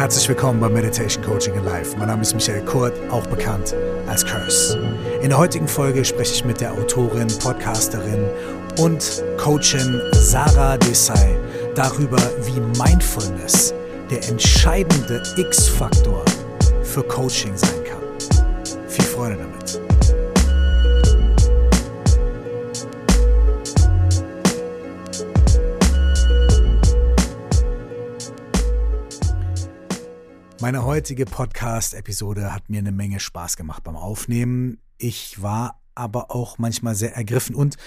Herzlich 0.00 0.30
willkommen 0.30 0.58
bei 0.60 0.68
Meditation 0.70 1.22
Coaching 1.22 1.52
in 1.52 1.64
Life. 1.66 1.94
Mein 1.98 2.08
Name 2.08 2.22
ist 2.22 2.32
Michael 2.32 2.64
Kurt, 2.64 2.94
auch 3.10 3.26
bekannt 3.26 3.74
als 4.08 4.24
Curse. 4.24 4.78
In 5.20 5.28
der 5.28 5.36
heutigen 5.36 5.68
Folge 5.68 6.02
spreche 6.06 6.32
ich 6.32 6.42
mit 6.42 6.58
der 6.58 6.72
Autorin, 6.72 7.28
Podcasterin 7.28 8.24
und 8.78 9.22
Coachin 9.36 10.00
Sarah 10.12 10.78
Desai 10.78 11.36
darüber, 11.74 12.16
wie 12.46 12.60
Mindfulness 12.82 13.74
der 14.10 14.26
entscheidende 14.26 15.22
X-Faktor 15.36 16.24
für 16.82 17.02
Coaching 17.02 17.54
sein 17.54 17.84
kann. 17.84 18.48
Viel 18.88 19.04
Freude 19.04 19.36
damit. 19.36 19.89
Meine 30.60 30.84
heutige 30.84 31.24
Podcast-Episode 31.24 32.52
hat 32.52 32.68
mir 32.68 32.80
eine 32.80 32.92
Menge 32.92 33.18
Spaß 33.18 33.56
gemacht 33.56 33.82
beim 33.82 33.96
Aufnehmen. 33.96 34.78
Ich 34.98 35.40
war 35.40 35.80
aber 35.94 36.30
auch 36.30 36.58
manchmal 36.58 36.94
sehr 36.94 37.16
ergriffen 37.16 37.54
und 37.54 37.78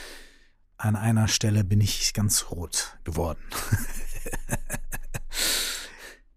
an 0.77 0.95
einer 0.95 1.27
Stelle 1.27 1.63
bin 1.63 1.81
ich 1.81 2.15
ganz 2.15 2.49
rot 2.49 2.97
geworden. 3.03 3.39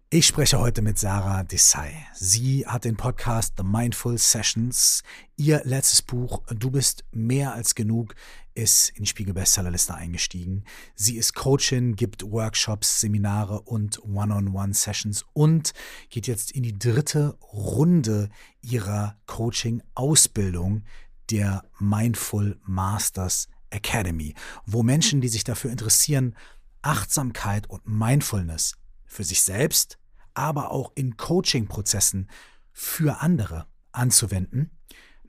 Ich 0.09 0.25
spreche 0.25 0.57
heute 0.57 0.81
mit 0.81 0.97
Sarah 0.97 1.43
Desai. 1.43 1.91
Sie 2.13 2.65
hat 2.65 2.85
den 2.85 2.95
Podcast 2.95 3.55
The 3.57 3.63
Mindful 3.65 4.17
Sessions. 4.17 5.03
Ihr 5.35 5.61
letztes 5.65 6.01
Buch 6.01 6.43
Du 6.55 6.71
bist 6.71 7.03
mehr 7.11 7.51
als 7.53 7.75
genug 7.75 8.15
ist 8.53 8.91
in 8.91 9.03
die 9.03 9.09
Spiegel 9.09 9.33
Bestsellerliste 9.33 9.93
eingestiegen. 9.95 10.63
Sie 10.95 11.17
ist 11.17 11.35
Coachin, 11.35 11.97
gibt 11.97 12.23
Workshops, 12.23 13.01
Seminare 13.01 13.59
und 13.63 14.01
One-on-One-Sessions 14.01 15.25
und 15.33 15.73
geht 16.09 16.27
jetzt 16.27 16.51
in 16.51 16.63
die 16.63 16.79
dritte 16.79 17.37
Runde 17.51 18.29
ihrer 18.61 19.17
Coaching-Ausbildung 19.25 20.85
der 21.31 21.65
Mindful 21.79 22.57
Masters 22.63 23.49
Academy, 23.71 24.35
wo 24.65 24.83
Menschen, 24.83 25.19
die 25.19 25.27
sich 25.27 25.43
dafür 25.43 25.69
interessieren, 25.69 26.33
Achtsamkeit 26.81 27.69
und 27.69 27.85
Mindfulness 27.85 28.77
für 29.07 29.23
sich 29.23 29.41
selbst, 29.41 29.97
aber 30.37 30.71
auch 30.71 30.91
in 30.95 31.17
Coaching-Prozessen 31.17 32.29
für 32.71 33.21
andere 33.21 33.67
anzuwenden, 33.91 34.71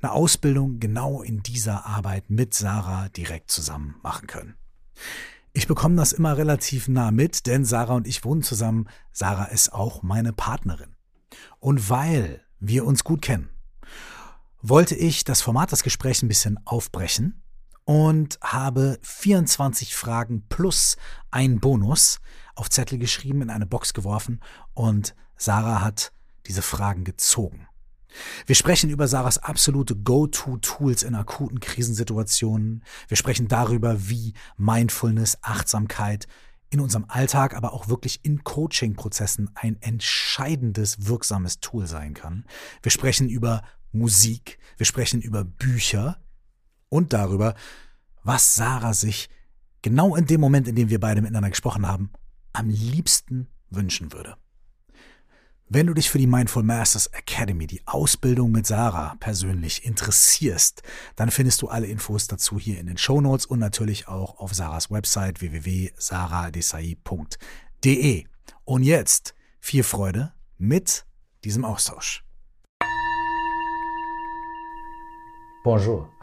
eine 0.00 0.12
Ausbildung 0.12 0.78
genau 0.80 1.22
in 1.22 1.42
dieser 1.42 1.86
Arbeit 1.86 2.30
mit 2.30 2.54
Sarah 2.54 3.08
direkt 3.08 3.50
zusammen 3.50 3.96
machen 4.02 4.26
können. 4.26 4.54
Ich 5.52 5.66
bekomme 5.66 5.96
das 5.96 6.12
immer 6.12 6.36
relativ 6.36 6.88
nah 6.88 7.10
mit, 7.10 7.46
denn 7.46 7.64
Sarah 7.64 7.94
und 7.94 8.06
ich 8.06 8.24
wohnen 8.24 8.42
zusammen. 8.42 8.88
Sarah 9.12 9.46
ist 9.46 9.72
auch 9.72 10.02
meine 10.02 10.32
Partnerin. 10.32 10.94
Und 11.58 11.90
weil 11.90 12.44
wir 12.60 12.84
uns 12.84 13.02
gut 13.02 13.22
kennen, 13.22 13.48
wollte 14.60 14.94
ich 14.94 15.24
das 15.24 15.40
Format 15.40 15.72
des 15.72 15.82
Gesprächs 15.82 16.22
ein 16.22 16.28
bisschen 16.28 16.60
aufbrechen 16.64 17.42
und 17.84 18.38
habe 18.42 18.98
24 19.02 19.96
Fragen 19.96 20.46
plus 20.48 20.96
einen 21.30 21.58
Bonus 21.60 22.20
auf 22.58 22.70
Zettel 22.70 22.98
geschrieben, 22.98 23.42
in 23.42 23.50
eine 23.50 23.66
Box 23.66 23.94
geworfen 23.94 24.40
und 24.74 25.14
Sarah 25.36 25.82
hat 25.82 26.12
diese 26.46 26.62
Fragen 26.62 27.04
gezogen. 27.04 27.68
Wir 28.46 28.54
sprechen 28.54 28.90
über 28.90 29.06
Sarahs 29.06 29.38
absolute 29.38 29.94
Go-To-Tools 29.94 31.02
in 31.02 31.14
akuten 31.14 31.60
Krisensituationen. 31.60 32.82
Wir 33.06 33.16
sprechen 33.16 33.48
darüber, 33.48 34.08
wie 34.08 34.32
Mindfulness, 34.56 35.38
Achtsamkeit 35.42 36.26
in 36.70 36.80
unserem 36.80 37.04
Alltag, 37.08 37.54
aber 37.54 37.72
auch 37.72 37.88
wirklich 37.88 38.24
in 38.24 38.44
Coaching-Prozessen 38.44 39.50
ein 39.54 39.80
entscheidendes, 39.80 41.06
wirksames 41.06 41.60
Tool 41.60 41.86
sein 41.86 42.14
kann. 42.14 42.44
Wir 42.82 42.90
sprechen 42.90 43.28
über 43.28 43.62
Musik, 43.92 44.58
wir 44.76 44.86
sprechen 44.86 45.20
über 45.20 45.44
Bücher 45.44 46.18
und 46.88 47.12
darüber, 47.12 47.54
was 48.22 48.54
Sarah 48.54 48.92
sich 48.94 49.28
genau 49.82 50.16
in 50.16 50.26
dem 50.26 50.40
Moment, 50.40 50.68
in 50.68 50.76
dem 50.76 50.90
wir 50.90 51.00
beide 51.00 51.22
miteinander 51.22 51.50
gesprochen 51.50 51.86
haben, 51.86 52.10
am 52.58 52.68
liebsten 52.68 53.48
wünschen 53.70 54.12
würde. 54.12 54.36
Wenn 55.68 55.86
du 55.86 55.94
dich 55.94 56.10
für 56.10 56.18
die 56.18 56.26
Mindful 56.26 56.64
Masters 56.64 57.06
Academy, 57.08 57.68
die 57.68 57.86
Ausbildung 57.86 58.50
mit 58.50 58.66
Sarah 58.66 59.14
persönlich 59.20 59.84
interessierst, 59.84 60.82
dann 61.14 61.30
findest 61.30 61.62
du 61.62 61.68
alle 61.68 61.86
Infos 61.86 62.26
dazu 62.26 62.58
hier 62.58 62.80
in 62.80 62.86
den 62.86 62.96
Show 62.96 63.20
Notes 63.20 63.44
und 63.46 63.58
natürlich 63.58 64.08
auch 64.08 64.38
auf 64.38 64.54
Sarahs 64.54 64.90
Website 64.90 65.40
www.saradesai.de. 65.40 68.24
Und 68.64 68.82
jetzt 68.82 69.34
viel 69.60 69.82
Freude 69.82 70.32
mit 70.56 71.04
diesem 71.44 71.64
Austausch. 71.64 72.24
Bonjour. 75.62 76.10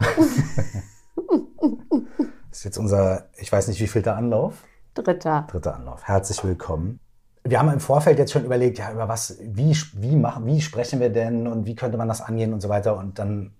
das 2.50 2.58
ist 2.58 2.64
jetzt 2.64 2.78
unser, 2.78 3.30
ich 3.38 3.52
weiß 3.52 3.68
nicht, 3.68 3.80
wie 3.80 3.86
viel 3.86 4.02
der 4.02 4.16
Anlauf? 4.16 4.64
Dritter. 4.96 5.46
Dritter 5.50 5.74
Anlauf. 5.74 6.04
Herzlich 6.04 6.42
willkommen. 6.42 7.00
Wir 7.44 7.58
haben 7.58 7.70
im 7.70 7.80
Vorfeld 7.80 8.18
jetzt 8.18 8.32
schon 8.32 8.44
überlegt, 8.44 8.78
ja, 8.78 8.90
über 8.92 9.08
was, 9.08 9.36
wie, 9.40 9.76
wie, 9.94 10.16
machen, 10.16 10.46
wie 10.46 10.60
sprechen 10.60 11.00
wir 11.00 11.10
denn 11.10 11.46
und 11.46 11.66
wie 11.66 11.76
könnte 11.76 11.98
man 11.98 12.08
das 12.08 12.20
angehen 12.20 12.52
und 12.52 12.60
so 12.60 12.68
weiter. 12.68 12.96
Und 12.96 13.18
dann 13.18 13.52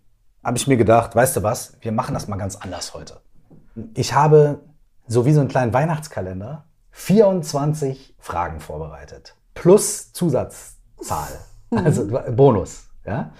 habe 0.42 0.56
ich 0.56 0.66
mir 0.66 0.76
gedacht, 0.76 1.14
weißt 1.14 1.36
du 1.36 1.42
was, 1.42 1.76
wir 1.80 1.92
machen 1.92 2.14
das 2.14 2.26
mal 2.26 2.36
ganz 2.36 2.56
anders 2.56 2.94
heute. 2.94 3.20
Ich 3.94 4.14
habe 4.14 4.60
so 5.06 5.26
wie 5.26 5.32
so 5.32 5.40
einen 5.40 5.48
kleinen 5.48 5.72
Weihnachtskalender 5.72 6.64
24 6.92 8.16
Fragen 8.18 8.60
vorbereitet. 8.60 9.36
Plus 9.54 10.12
Zusatzzahl. 10.12 11.28
Also 11.70 12.06
Bonus. 12.30 12.84
Ja? 13.04 13.32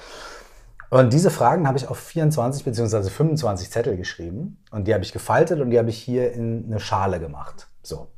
Und 0.90 1.12
diese 1.12 1.30
Fragen 1.30 1.68
habe 1.68 1.78
ich 1.78 1.88
auf 1.88 1.96
24 1.96 2.64
bzw. 2.64 3.08
25 3.08 3.70
Zettel 3.70 3.96
geschrieben 3.96 4.58
und 4.72 4.88
die 4.88 4.94
habe 4.94 5.04
ich 5.04 5.12
gefaltet 5.12 5.60
und 5.60 5.70
die 5.70 5.78
habe 5.78 5.90
ich 5.90 5.98
hier 5.98 6.32
in 6.32 6.64
eine 6.66 6.80
Schale 6.80 7.20
gemacht. 7.20 7.68
So. 7.86 8.08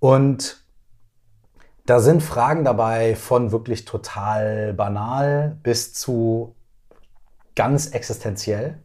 Und 0.00 0.62
da 1.86 2.00
sind 2.00 2.22
Fragen 2.22 2.64
dabei 2.64 3.16
von 3.16 3.50
wirklich 3.50 3.84
total 3.84 4.74
banal 4.74 5.56
bis 5.62 5.94
zu 5.94 6.54
ganz 7.54 7.88
existenziell. 7.88 8.82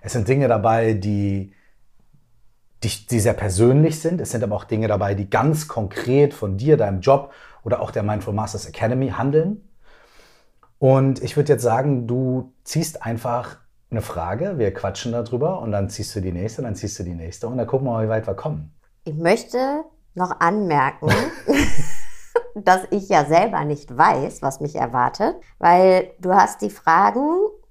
Es 0.00 0.12
sind 0.12 0.26
Dinge 0.26 0.48
dabei, 0.48 0.94
die, 0.94 1.52
die, 2.82 3.06
die, 3.10 3.20
sehr 3.20 3.34
persönlich 3.34 4.00
sind. 4.00 4.20
Es 4.20 4.30
sind 4.30 4.42
aber 4.42 4.56
auch 4.56 4.64
Dinge 4.64 4.88
dabei, 4.88 5.14
die 5.14 5.28
ganz 5.28 5.68
konkret 5.68 6.32
von 6.32 6.56
dir, 6.56 6.76
deinem 6.76 7.00
Job 7.00 7.32
oder 7.62 7.80
auch 7.80 7.90
der 7.90 8.04
Mindful 8.04 8.34
Masters 8.34 8.66
Academy 8.66 9.10
handeln. 9.10 9.68
Und 10.78 11.22
ich 11.22 11.36
würde 11.36 11.52
jetzt 11.52 11.62
sagen, 11.62 12.06
du 12.06 12.54
ziehst 12.64 13.02
einfach 13.02 13.58
eine 13.90 14.00
Frage, 14.00 14.58
wir 14.58 14.72
quatschen 14.72 15.12
darüber 15.12 15.60
und 15.60 15.72
dann 15.72 15.90
ziehst 15.90 16.14
du 16.14 16.20
die 16.20 16.32
nächste, 16.32 16.62
dann 16.62 16.74
ziehst 16.74 16.98
du 16.98 17.02
die 17.02 17.14
nächste 17.14 17.48
und 17.48 17.58
dann 17.58 17.66
gucken 17.66 17.86
wir 17.86 17.92
mal, 17.92 18.06
wie 18.06 18.10
weit 18.10 18.26
wir 18.26 18.34
kommen. 18.34 18.72
Ich 19.08 19.14
möchte 19.14 19.84
noch 20.12 20.38
anmerken, 20.38 21.08
dass 22.54 22.82
ich 22.90 23.08
ja 23.08 23.24
selber 23.24 23.64
nicht 23.64 23.96
weiß, 23.96 24.42
was 24.42 24.60
mich 24.60 24.76
erwartet, 24.76 25.34
weil 25.58 26.10
du 26.20 26.34
hast 26.34 26.60
die 26.60 26.68
Fragen 26.68 27.22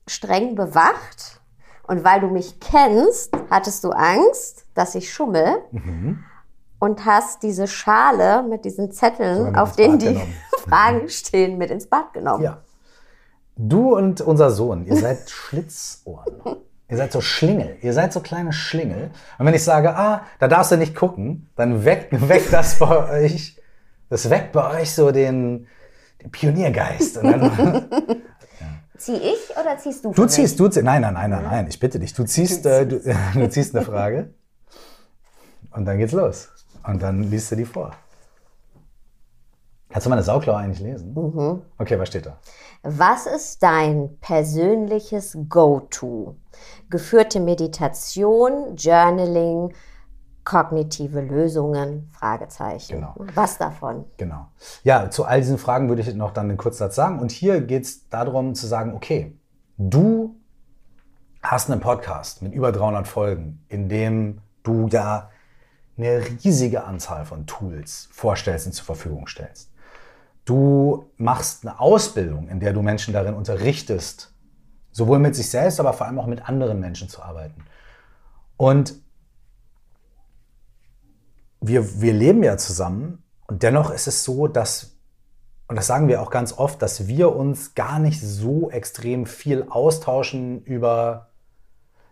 streng 0.08 0.56
bewacht 0.56 1.40
und 1.84 2.04
weil 2.04 2.22
du 2.22 2.28
mich 2.30 2.60
kennst, 2.60 3.38
hattest 3.52 3.84
du 3.84 3.92
Angst, 3.92 4.66
dass 4.74 4.96
ich 4.96 5.14
schummel. 5.14 5.60
Mhm. 5.72 6.24
Und 6.80 7.06
hast 7.06 7.44
diese 7.44 7.68
Schale 7.68 8.42
mit 8.42 8.66
diesen 8.66 8.92
Zetteln, 8.92 9.56
auf 9.56 9.76
denen 9.76 10.00
die 10.00 10.20
Fragen 10.58 11.08
stehen, 11.10 11.60
mit 11.60 11.70
ins 11.70 11.88
Bad 11.88 12.14
genommen. 12.14 12.44
Ja. 12.44 12.64
Du 13.56 13.96
und 13.96 14.22
unser 14.22 14.50
Sohn, 14.50 14.86
ihr 14.86 14.96
seid 14.96 15.30
Schlitzohren. 15.30 16.42
Ihr 16.90 16.98
seid 16.98 17.12
so 17.12 17.22
Schlingel. 17.22 17.78
Ihr 17.82 17.94
seid 17.94 18.14
so 18.14 18.22
kleine 18.22 18.54
Schlingel. 18.54 19.12
Und 19.38 19.46
wenn 19.46 19.54
ich 19.54 19.64
sage, 19.64 19.96
ah, 19.96 20.26
da 20.40 20.48
darfst 20.48 20.72
du 20.72 20.78
nicht 20.78 20.96
gucken, 20.96 21.50
dann 21.56 21.84
weckt, 21.84 22.10
weckt 22.30 22.54
das 22.54 22.80
bei 22.80 23.24
euch, 23.24 23.58
das 24.10 24.30
weckt 24.30 24.54
bei 24.54 24.82
euch 24.82 24.94
so 24.94 25.12
den, 25.12 25.68
den 26.22 26.32
Pioniergeist. 26.32 27.18
Und 27.18 27.32
dann, 27.32 27.90
Zieh 28.98 29.16
ich 29.16 29.56
oder 29.56 29.78
ziehst 29.78 30.04
du? 30.04 30.12
Du 30.12 30.26
ziehst, 30.26 30.60
du 30.60 30.68
ziehst. 30.68 30.84
Nein, 30.84 31.02
nein, 31.02 31.14
nein, 31.14 31.30
nein, 31.30 31.44
nein. 31.44 31.68
Ich 31.70 31.80
bitte 31.80 32.00
dich. 32.00 32.14
Du 32.14 32.24
ziehst, 32.24 32.66
äh, 32.66 32.86
du, 32.86 33.00
du 33.34 33.50
ziehst 33.50 33.76
eine 33.76 33.86
Frage. 33.86 34.34
Und 35.72 35.86
dann 35.86 35.98
geht's 35.98 36.14
los. 36.14 36.50
Und 36.84 37.02
dann 37.04 37.24
liest 37.24 37.52
du 37.52 37.56
die 37.56 37.66
vor. 37.66 37.94
Kannst 39.98 40.06
du 40.06 40.10
meine 40.12 40.22
Sauklaue 40.22 40.58
eigentlich 40.58 40.80
lesen? 40.80 41.12
Mhm. 41.16 41.64
Okay, 41.80 41.98
was 41.98 42.10
steht 42.10 42.28
da? 42.28 42.38
Was 42.84 43.26
ist 43.26 43.64
dein 43.64 44.16
persönliches 44.20 45.36
Go-To? 45.50 46.36
Geführte 46.92 47.40
Meditation, 47.40 48.76
Journaling, 48.76 49.74
kognitive 50.44 51.20
Lösungen? 51.22 52.12
Fragezeichen. 52.12 52.94
Genau. 52.94 53.16
Was 53.34 53.58
davon? 53.58 54.06
Genau. 54.18 54.50
Ja, 54.84 55.10
zu 55.10 55.26
all 55.26 55.40
diesen 55.40 55.58
Fragen 55.58 55.90
würde 55.90 56.04
ich 56.04 56.14
noch 56.14 56.32
dann 56.32 56.48
einen 56.50 56.60
Kurzzatz 56.60 56.94
sagen. 56.94 57.18
Und 57.18 57.32
hier 57.32 57.62
geht 57.62 57.86
es 57.86 58.08
darum 58.08 58.54
zu 58.54 58.68
sagen, 58.68 58.94
okay, 58.94 59.36
du 59.80 60.36
hast 61.42 61.72
einen 61.72 61.82
Podcast 61.82 62.44
mit 62.44 62.54
über 62.54 62.72
300 62.72 63.08
Folgen, 63.08 63.66
in 63.68 63.90
dem 63.90 64.42
du 64.62 64.90
ja 64.90 65.32
eine 65.98 66.22
riesige 66.44 66.84
Anzahl 66.84 67.26
von 67.26 67.48
Tools 67.48 68.10
vorstellst 68.12 68.68
und 68.68 68.74
zur 68.74 68.86
Verfügung 68.86 69.26
stellst. 69.26 69.72
Du 70.48 71.12
machst 71.18 71.68
eine 71.68 71.80
Ausbildung, 71.80 72.48
in 72.48 72.60
der 72.60 72.74
du 72.74 72.82
Menschen 72.82 73.14
darin 73.14 73.34
unterrichtest, 73.34 74.34
sowohl 74.92 75.20
mit 75.20 75.36
sich 75.36 75.50
selbst, 75.50 75.80
aber 75.80 75.94
vor 75.94 76.08
allem 76.08 76.20
auch 76.20 76.26
mit 76.26 76.48
anderen 76.48 76.80
Menschen 76.80 77.10
zu 77.10 77.22
arbeiten. 77.22 77.66
Und 78.56 78.96
wir, 81.60 82.02
wir 82.02 82.14
leben 82.14 82.44
ja 82.44 82.58
zusammen 82.58 83.24
und 83.48 83.62
dennoch 83.62 83.92
ist 83.92 84.08
es 84.08 84.24
so, 84.24 84.48
dass, 84.48 84.96
und 85.68 85.76
das 85.76 85.86
sagen 85.86 86.08
wir 86.08 86.22
auch 86.22 86.32
ganz 86.32 86.58
oft, 86.58 86.82
dass 86.82 87.08
wir 87.08 87.36
uns 87.36 87.76
gar 87.76 88.00
nicht 88.00 88.22
so 88.22 88.72
extrem 88.72 89.26
viel 89.26 89.66
austauschen 89.70 90.64
über, 90.64 91.28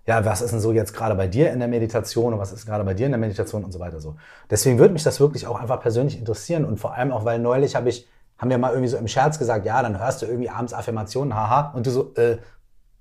ja, 0.05 0.25
was 0.25 0.41
ist 0.41 0.51
denn 0.51 0.59
so 0.59 0.73
jetzt 0.73 0.93
gerade 0.93 1.15
bei 1.15 1.27
dir 1.27 1.53
in 1.53 1.59
der 1.59 1.69
Meditation 1.69 2.33
und 2.33 2.39
was 2.39 2.51
ist 2.51 2.65
gerade 2.65 2.83
bei 2.83 2.93
dir 2.93 3.05
in 3.05 3.13
der 3.13 3.19
Meditation 3.19 3.63
und 3.63 3.71
so 3.71 3.79
weiter 3.79 4.01
so. 4.01 4.17
Deswegen 4.49 4.77
würde 4.77 4.93
mich 4.93 5.03
das 5.03 5.21
wirklich 5.21 5.47
auch 5.47 5.59
einfach 5.59 5.79
persönlich 5.79 6.19
interessieren 6.19 6.65
und 6.65 6.81
vor 6.81 6.95
allem 6.95 7.13
auch, 7.13 7.23
weil 7.23 7.39
neulich 7.39 7.77
habe 7.77 7.87
ich, 7.87 8.09
haben 8.37 8.49
wir 8.49 8.57
mal 8.57 8.71
irgendwie 8.71 8.89
so 8.89 8.97
im 8.97 9.07
Scherz 9.07 9.39
gesagt, 9.39 9.65
ja, 9.65 9.81
dann 9.81 9.99
hörst 9.99 10.21
du 10.21 10.25
irgendwie 10.25 10.49
abends 10.49 10.73
Affirmationen, 10.73 11.33
haha, 11.33 11.71
und 11.73 11.85
du 11.85 11.91
so, 11.91 12.13
äh, 12.15 12.37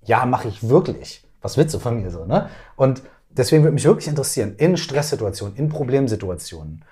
ja, 0.02 0.26
mache 0.26 0.48
ich 0.48 0.68
wirklich. 0.68 1.26
Was 1.42 1.56
willst 1.56 1.74
du 1.74 1.78
von 1.78 2.00
mir 2.00 2.10
so, 2.10 2.24
ne? 2.24 2.48
Und 2.76 3.02
deswegen 3.30 3.62
würde 3.62 3.74
mich 3.74 3.84
wirklich 3.84 4.08
interessieren, 4.08 4.54
in 4.56 4.76
Stresssituationen, 4.76 5.56
in 5.56 5.68
Problemsituationen, 5.68 6.84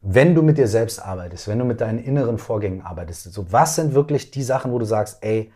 wenn 0.00 0.34
du 0.34 0.42
mit 0.42 0.58
dir 0.58 0.68
selbst 0.68 1.00
arbeitest, 1.00 1.48
wenn 1.48 1.58
du 1.58 1.64
mit 1.64 1.80
deinen 1.80 1.98
inneren 1.98 2.38
Vorgängen 2.38 2.82
arbeitest, 2.82 3.32
so 3.32 3.52
was 3.52 3.76
sind 3.76 3.94
wirklich 3.94 4.30
die 4.30 4.42
Sachen, 4.42 4.70
wo 4.70 4.78
du 4.78 4.84
sagst, 4.84 5.18
ey, 5.22 5.52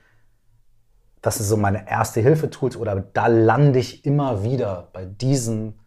das 1.20 1.36
sind 1.36 1.46
so 1.46 1.56
meine 1.56 1.88
erste 1.88 2.20
Hilfe-Tools 2.20 2.76
oder 2.76 2.96
da 2.96 3.26
lande 3.26 3.78
ich 3.78 4.04
immer 4.04 4.42
wieder 4.44 4.88
bei 4.92 5.04
diesen 5.04 5.78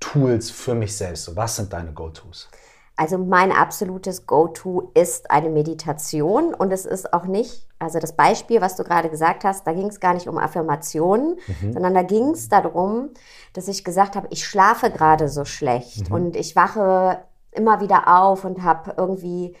Tools 0.00 0.50
für 0.50 0.74
mich 0.74 0.96
selbst. 0.96 1.24
So, 1.24 1.36
was 1.36 1.56
sind 1.56 1.72
deine 1.72 1.92
Go-Tos? 1.92 2.48
Also 2.96 3.18
mein 3.18 3.52
absolutes 3.52 4.26
Go-To 4.26 4.90
ist 4.94 5.30
eine 5.30 5.50
Meditation 5.50 6.54
und 6.54 6.72
es 6.72 6.86
ist 6.86 7.12
auch 7.12 7.26
nicht, 7.26 7.68
also 7.78 7.98
das 7.98 8.16
Beispiel, 8.16 8.62
was 8.62 8.74
du 8.74 8.84
gerade 8.84 9.10
gesagt 9.10 9.44
hast, 9.44 9.66
da 9.66 9.74
ging 9.74 9.88
es 9.88 10.00
gar 10.00 10.14
nicht 10.14 10.28
um 10.28 10.38
Affirmationen, 10.38 11.36
mhm. 11.60 11.72
sondern 11.74 11.92
da 11.92 12.02
ging 12.02 12.30
es 12.30 12.48
darum, 12.48 13.10
dass 13.52 13.68
ich 13.68 13.84
gesagt 13.84 14.16
habe, 14.16 14.28
ich 14.30 14.46
schlafe 14.46 14.90
gerade 14.90 15.28
so 15.28 15.44
schlecht 15.44 16.08
mhm. 16.08 16.14
und 16.14 16.36
ich 16.36 16.56
wache 16.56 17.20
immer 17.52 17.80
wieder 17.82 18.20
auf 18.20 18.44
und 18.44 18.62
habe 18.62 18.94
irgendwie 18.96 19.54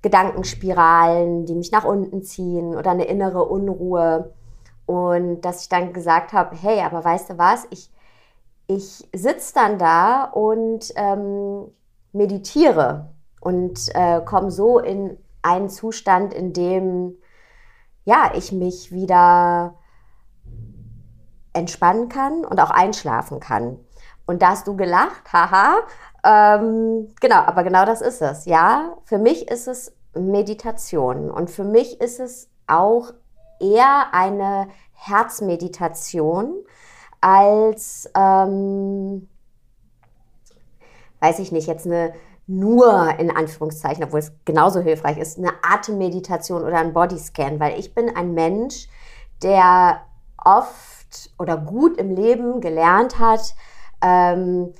Gedankenspiralen, 0.00 1.44
die 1.44 1.54
mich 1.54 1.72
nach 1.72 1.84
unten 1.84 2.22
ziehen 2.22 2.74
oder 2.74 2.92
eine 2.92 3.04
innere 3.04 3.44
Unruhe. 3.44 4.32
Und 4.86 5.42
dass 5.42 5.62
ich 5.62 5.68
dann 5.68 5.92
gesagt 5.92 6.32
habe, 6.32 6.56
hey, 6.56 6.80
aber 6.80 7.04
weißt 7.04 7.30
du 7.30 7.38
was, 7.38 7.66
ich, 7.70 7.90
ich 8.66 9.06
sitze 9.14 9.52
dann 9.54 9.78
da 9.78 10.24
und 10.24 10.92
ähm, 10.96 11.66
meditiere 12.12 13.10
und 13.40 13.94
äh, 13.94 14.20
komme 14.24 14.50
so 14.50 14.78
in 14.78 15.16
einen 15.42 15.68
Zustand, 15.68 16.34
in 16.34 16.52
dem 16.52 17.16
ja, 18.04 18.32
ich 18.34 18.52
mich 18.52 18.90
wieder 18.90 19.74
entspannen 21.52 22.08
kann 22.08 22.44
und 22.44 22.60
auch 22.60 22.70
einschlafen 22.70 23.40
kann. 23.40 23.78
Und 24.26 24.42
da 24.42 24.50
hast 24.50 24.66
du 24.66 24.76
gelacht, 24.76 25.32
haha. 25.32 25.80
Ähm, 26.24 27.14
genau, 27.20 27.36
aber 27.36 27.64
genau 27.64 27.84
das 27.84 28.00
ist 28.00 28.22
es. 28.22 28.44
Ja, 28.44 28.96
für 29.04 29.18
mich 29.18 29.48
ist 29.48 29.68
es 29.68 29.94
Meditation 30.14 31.30
und 31.30 31.50
für 31.50 31.64
mich 31.64 32.00
ist 32.00 32.18
es 32.18 32.48
auch 32.66 33.12
eher 33.60 34.06
eine 34.12 34.68
Herzmeditation 34.92 36.54
als 37.20 38.10
ähm, 38.14 39.28
weiß 41.20 41.38
ich 41.38 41.52
nicht, 41.52 41.66
jetzt 41.66 41.86
eine 41.86 42.12
nur 42.48 43.18
in 43.18 43.30
Anführungszeichen, 43.30 44.02
obwohl 44.02 44.20
es 44.20 44.32
genauso 44.46 44.80
hilfreich 44.80 45.18
ist, 45.18 45.38
eine 45.38 45.52
Atemmeditation 45.62 46.62
oder 46.62 46.78
ein 46.78 46.94
Bodyscan, 46.94 47.60
weil 47.60 47.78
ich 47.78 47.94
bin 47.94 48.16
ein 48.16 48.32
Mensch, 48.32 48.88
der 49.42 50.00
oft 50.42 51.30
oder 51.38 51.58
gut 51.58 51.98
im 51.98 52.14
Leben 52.14 52.62
gelernt 52.62 53.18
hat, 53.18 53.54
ähm, 54.00 54.72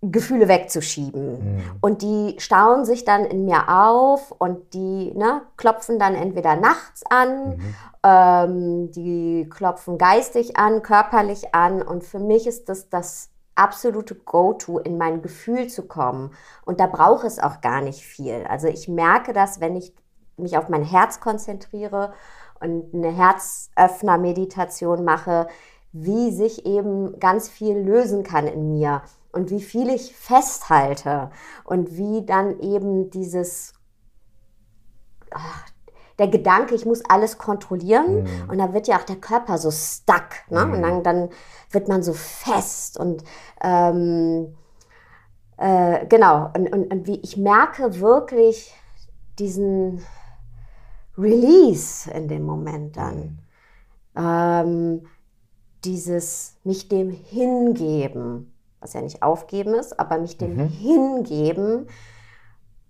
Gefühle 0.00 0.48
wegzuschieben. 0.48 1.56
Mhm. 1.56 1.62
Und 1.80 2.02
die 2.02 2.36
stauen 2.38 2.84
sich 2.84 3.04
dann 3.04 3.24
in 3.24 3.44
mir 3.44 3.68
auf 3.68 4.30
und 4.32 4.74
die 4.74 5.12
ne, 5.14 5.42
klopfen 5.56 5.98
dann 5.98 6.14
entweder 6.14 6.56
nachts 6.56 7.02
an, 7.08 7.56
mhm. 7.56 7.74
ähm, 8.02 8.90
die 8.92 9.48
klopfen 9.50 9.98
geistig 9.98 10.56
an, 10.56 10.82
körperlich 10.82 11.54
an. 11.54 11.82
Und 11.82 12.04
für 12.04 12.18
mich 12.18 12.46
ist 12.46 12.68
das 12.68 12.88
das 12.88 13.30
absolute 13.54 14.14
Go-To, 14.14 14.78
in 14.78 14.98
mein 14.98 15.22
Gefühl 15.22 15.68
zu 15.68 15.86
kommen. 15.86 16.32
Und 16.64 16.80
da 16.80 16.86
braucht 16.86 17.24
es 17.24 17.38
auch 17.38 17.60
gar 17.60 17.80
nicht 17.80 18.02
viel. 18.04 18.44
Also 18.48 18.68
ich 18.68 18.88
merke 18.88 19.32
das, 19.32 19.60
wenn 19.60 19.76
ich 19.76 19.94
mich 20.36 20.56
auf 20.58 20.68
mein 20.68 20.84
Herz 20.84 21.20
konzentriere 21.20 22.12
und 22.60 22.94
eine 22.94 23.12
Herzöffner-Meditation 23.12 25.04
mache, 25.04 25.46
wie 25.92 26.32
sich 26.32 26.66
eben 26.66 27.20
ganz 27.20 27.48
viel 27.48 27.78
lösen 27.78 28.24
kann 28.24 28.46
in 28.46 28.68
mir 28.68 29.02
und 29.30 29.50
wie 29.50 29.62
viel 29.62 29.88
ich 29.90 30.14
festhalte 30.16 31.30
und 31.64 31.96
wie 31.96 32.24
dann 32.24 32.58
eben 32.60 33.10
dieses, 33.10 33.74
ach, 35.30 35.66
der 36.18 36.28
Gedanke, 36.28 36.74
ich 36.74 36.86
muss 36.86 37.02
alles 37.08 37.38
kontrollieren 37.38 38.22
mhm. 38.22 38.50
und 38.50 38.58
da 38.58 38.72
wird 38.72 38.86
ja 38.86 38.98
auch 38.98 39.04
der 39.04 39.16
Körper 39.16 39.58
so 39.58 39.70
stuck 39.70 40.28
ne? 40.48 40.64
Mhm. 40.64 40.72
und 40.74 40.82
dann, 40.82 41.02
dann 41.02 41.28
wird 41.70 41.88
man 41.88 42.02
so 42.02 42.12
fest 42.12 42.98
und 42.98 43.24
ähm, 43.62 44.54
äh, 45.56 46.06
genau 46.06 46.50
und, 46.56 46.72
und, 46.72 46.92
und 46.92 47.06
wie 47.06 47.20
ich 47.20 47.36
merke 47.36 48.00
wirklich 48.00 48.74
diesen 49.38 50.02
Release 51.18 52.10
in 52.10 52.28
dem 52.28 52.44
Moment 52.44 52.96
dann. 52.96 53.16
Mhm. 53.16 53.38
Ähm, 54.16 55.06
dieses 55.84 56.56
mich 56.64 56.88
dem 56.88 57.10
hingeben, 57.10 58.52
was 58.80 58.94
ja 58.94 59.02
nicht 59.02 59.22
aufgeben 59.22 59.74
ist, 59.74 59.98
aber 59.98 60.18
mich 60.18 60.38
dem 60.38 60.56
mhm. 60.56 60.68
hingeben, 60.68 61.88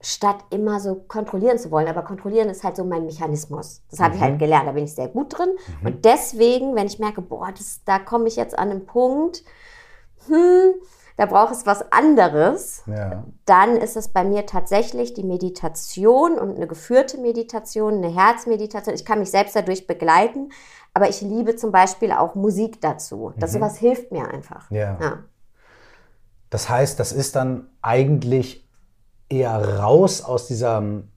statt 0.05 0.37
immer 0.51 0.81
so 0.81 0.95
kontrollieren 0.95 1.59
zu 1.59 1.71
wollen. 1.71 1.89
Aber 1.89 2.03
kontrollieren 2.03 2.49
ist 2.49 2.63
halt 2.63 2.77
so 2.77 2.85
mein 2.85 3.07
Mechanismus. 3.07 3.83
Das 3.91 4.01
habe 4.01 4.11
mhm. 4.11 4.17
ich 4.17 4.23
halt 4.23 4.35
mhm. 4.35 4.39
gelernt, 4.39 4.69
da 4.69 4.73
bin 4.73 4.85
ich 4.85 4.95
sehr 4.95 5.09
gut 5.09 5.37
drin. 5.37 5.51
Mhm. 5.81 5.87
Und 5.87 6.05
deswegen, 6.05 6.75
wenn 6.75 6.87
ich 6.87 6.99
merke, 6.99 7.23
boah, 7.23 7.51
das, 7.53 7.81
da 7.85 7.99
komme 7.99 8.29
ich 8.29 8.37
jetzt 8.37 8.59
an 8.59 8.71
einen 8.71 8.87
Punkt, 8.87 9.45
hm, 10.27 10.75
da 11.17 11.27
braucht 11.27 11.53
es 11.53 11.65
was 11.65 11.93
anderes, 11.93 12.83
ja. 12.87 13.25
dann 13.45 13.77
ist 13.77 13.97
es 13.97 14.09
bei 14.09 14.25
mir 14.25 14.47
tatsächlich 14.47 15.15
die 15.15 15.23
Meditation 15.23 16.39
und 16.39 16.57
eine 16.57 16.67
geführte 16.67 17.19
Meditation, 17.19 17.95
eine 17.95 18.13
Herzmeditation. 18.13 18.95
Ich 18.95 19.05
kann 19.05 19.21
mich 19.21 19.31
selbst 19.31 19.55
dadurch 19.55 19.87
begleiten, 19.87 20.51
aber 20.93 21.09
ich 21.09 21.21
liebe 21.21 21.57
zum 21.57 21.71
Beispiel 21.71 22.11
auch 22.13 22.35
Musik 22.35 22.81
dazu. 22.81 23.33
Das 23.39 23.53
mhm. 23.53 23.55
sowas 23.55 23.79
hilft 23.79 24.11
mir 24.11 24.29
einfach. 24.29 24.71
Ja. 24.71 24.99
ja. 25.01 25.19
Das 26.51 26.69
heißt, 26.69 26.99
das 26.99 27.13
ist 27.13 27.37
dann 27.37 27.69
eigentlich 27.81 28.64
eher 29.29 29.79
raus 29.79 30.23
aus 30.23 30.47
dieser 30.47 30.79
ähm, 30.79 31.09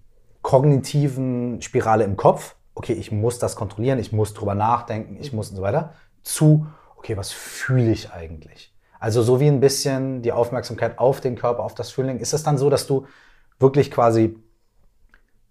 kognitiven 0.41 1.61
Spirale 1.61 2.03
im 2.03 2.17
Kopf. 2.17 2.55
Okay, 2.73 2.93
ich 2.93 3.11
muss 3.11 3.39
das 3.39 3.55
kontrollieren, 3.55 3.99
ich 3.99 4.11
muss 4.11 4.33
drüber 4.33 4.55
nachdenken, 4.55 5.17
ich 5.19 5.33
muss 5.33 5.49
und 5.49 5.55
so 5.55 5.61
weiter. 5.61 5.93
Zu, 6.23 6.67
okay, 6.95 7.17
was 7.17 7.31
fühle 7.31 7.91
ich 7.91 8.11
eigentlich? 8.11 8.73
Also 8.99 9.21
so 9.21 9.39
wie 9.39 9.47
ein 9.47 9.59
bisschen 9.59 10.21
die 10.21 10.31
Aufmerksamkeit 10.31 10.99
auf 10.99 11.21
den 11.21 11.35
Körper, 11.35 11.63
auf 11.63 11.75
das 11.75 11.91
Fühlen. 11.91 12.19
Ist 12.19 12.33
es 12.33 12.43
dann 12.43 12.57
so, 12.57 12.69
dass 12.69 12.87
du 12.87 13.05
wirklich 13.59 13.91
quasi 13.91 14.37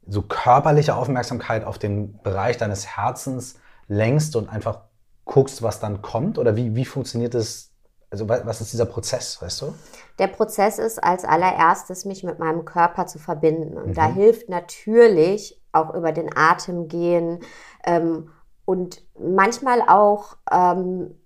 so 0.07 0.23
körperliche 0.23 0.95
Aufmerksamkeit 0.95 1.65
auf 1.65 1.79
den 1.79 2.19
Bereich 2.23 2.57
deines 2.57 2.87
Herzens 2.87 3.59
lenkst 3.89 4.37
und 4.37 4.49
einfach 4.49 4.81
guckst, 5.25 5.63
was 5.63 5.81
dann 5.81 6.03
kommt? 6.03 6.39
Oder 6.39 6.57
wie, 6.57 6.75
wie 6.75 6.85
funktioniert 6.85 7.35
das 7.35 7.73
also 8.11 8.29
was 8.29 8.61
ist 8.61 8.73
dieser 8.73 8.87
Prozess, 8.87 9.41
weißt 9.43 9.63
du? 9.63 9.75
Der 10.19 10.29
Prozess 10.29 10.79
ist 10.79 11.03
als 11.03 11.25
allererstes, 11.25 12.05
mich 12.05 12.23
mit 12.25 12.39
meinem 12.39 12.65
Körper 12.65 13.07
zu 13.07 13.19
verbinden. 13.19 13.77
Und 13.77 13.89
mhm. 13.89 13.95
da 13.95 14.07
hilft 14.07 14.49
natürlich 14.49 15.61
auch 15.73 15.95
über 15.95 16.13
den 16.13 16.31
Atem 16.35 16.89
gehen 16.89 17.41
ähm, 17.85 18.31
und 18.65 19.03
manchmal 19.19 19.83
auch 19.83 20.37
ähm, 20.51 21.17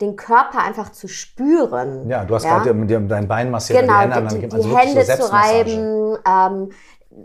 den 0.00 0.16
Körper 0.16 0.60
einfach 0.60 0.92
zu 0.92 1.08
spüren. 1.08 2.08
Ja, 2.08 2.24
du 2.24 2.34
hast 2.34 2.44
ja? 2.44 2.60
gerade 2.60 3.06
dein 3.06 3.28
Bein 3.28 3.50
massiert, 3.50 3.80
genau, 3.80 4.04
die 4.04 4.12
Hände, 4.12 4.28
die, 4.28 4.48
die, 4.48 4.54
also 4.54 4.78
Hände 4.78 5.04
so 5.04 5.14
zu 5.14 5.32
reiben, 5.32 6.16
ähm, 6.26 6.70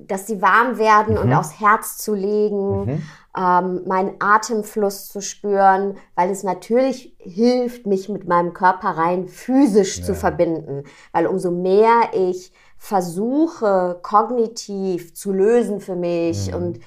dass 0.07 0.27
sie 0.27 0.41
warm 0.41 0.77
werden 0.77 1.15
mhm. 1.15 1.21
und 1.21 1.33
aufs 1.33 1.59
Herz 1.59 1.97
zu 1.97 2.13
legen. 2.13 2.85
Mhm 2.85 3.01
ähm, 3.35 3.81
meinen 3.87 4.15
Atemfluss 4.19 5.07
zu 5.07 5.21
spüren, 5.21 5.97
weil 6.15 6.29
es 6.29 6.43
natürlich 6.43 7.15
hilft, 7.17 7.87
mich 7.87 8.07
mit 8.09 8.27
meinem 8.27 8.53
Körper 8.53 8.89
rein 8.89 9.27
physisch 9.27 9.99
ja. 9.99 10.03
zu 10.05 10.15
verbinden. 10.15 10.83
Weil 11.11 11.25
umso 11.25 11.49
mehr 11.49 12.11
ich 12.13 12.51
versuche, 12.77 13.99
kognitiv 14.03 15.15
zu 15.15 15.31
lösen 15.31 15.79
für 15.79 15.95
mich 15.95 16.49
mhm. 16.49 16.55
und 16.55 16.79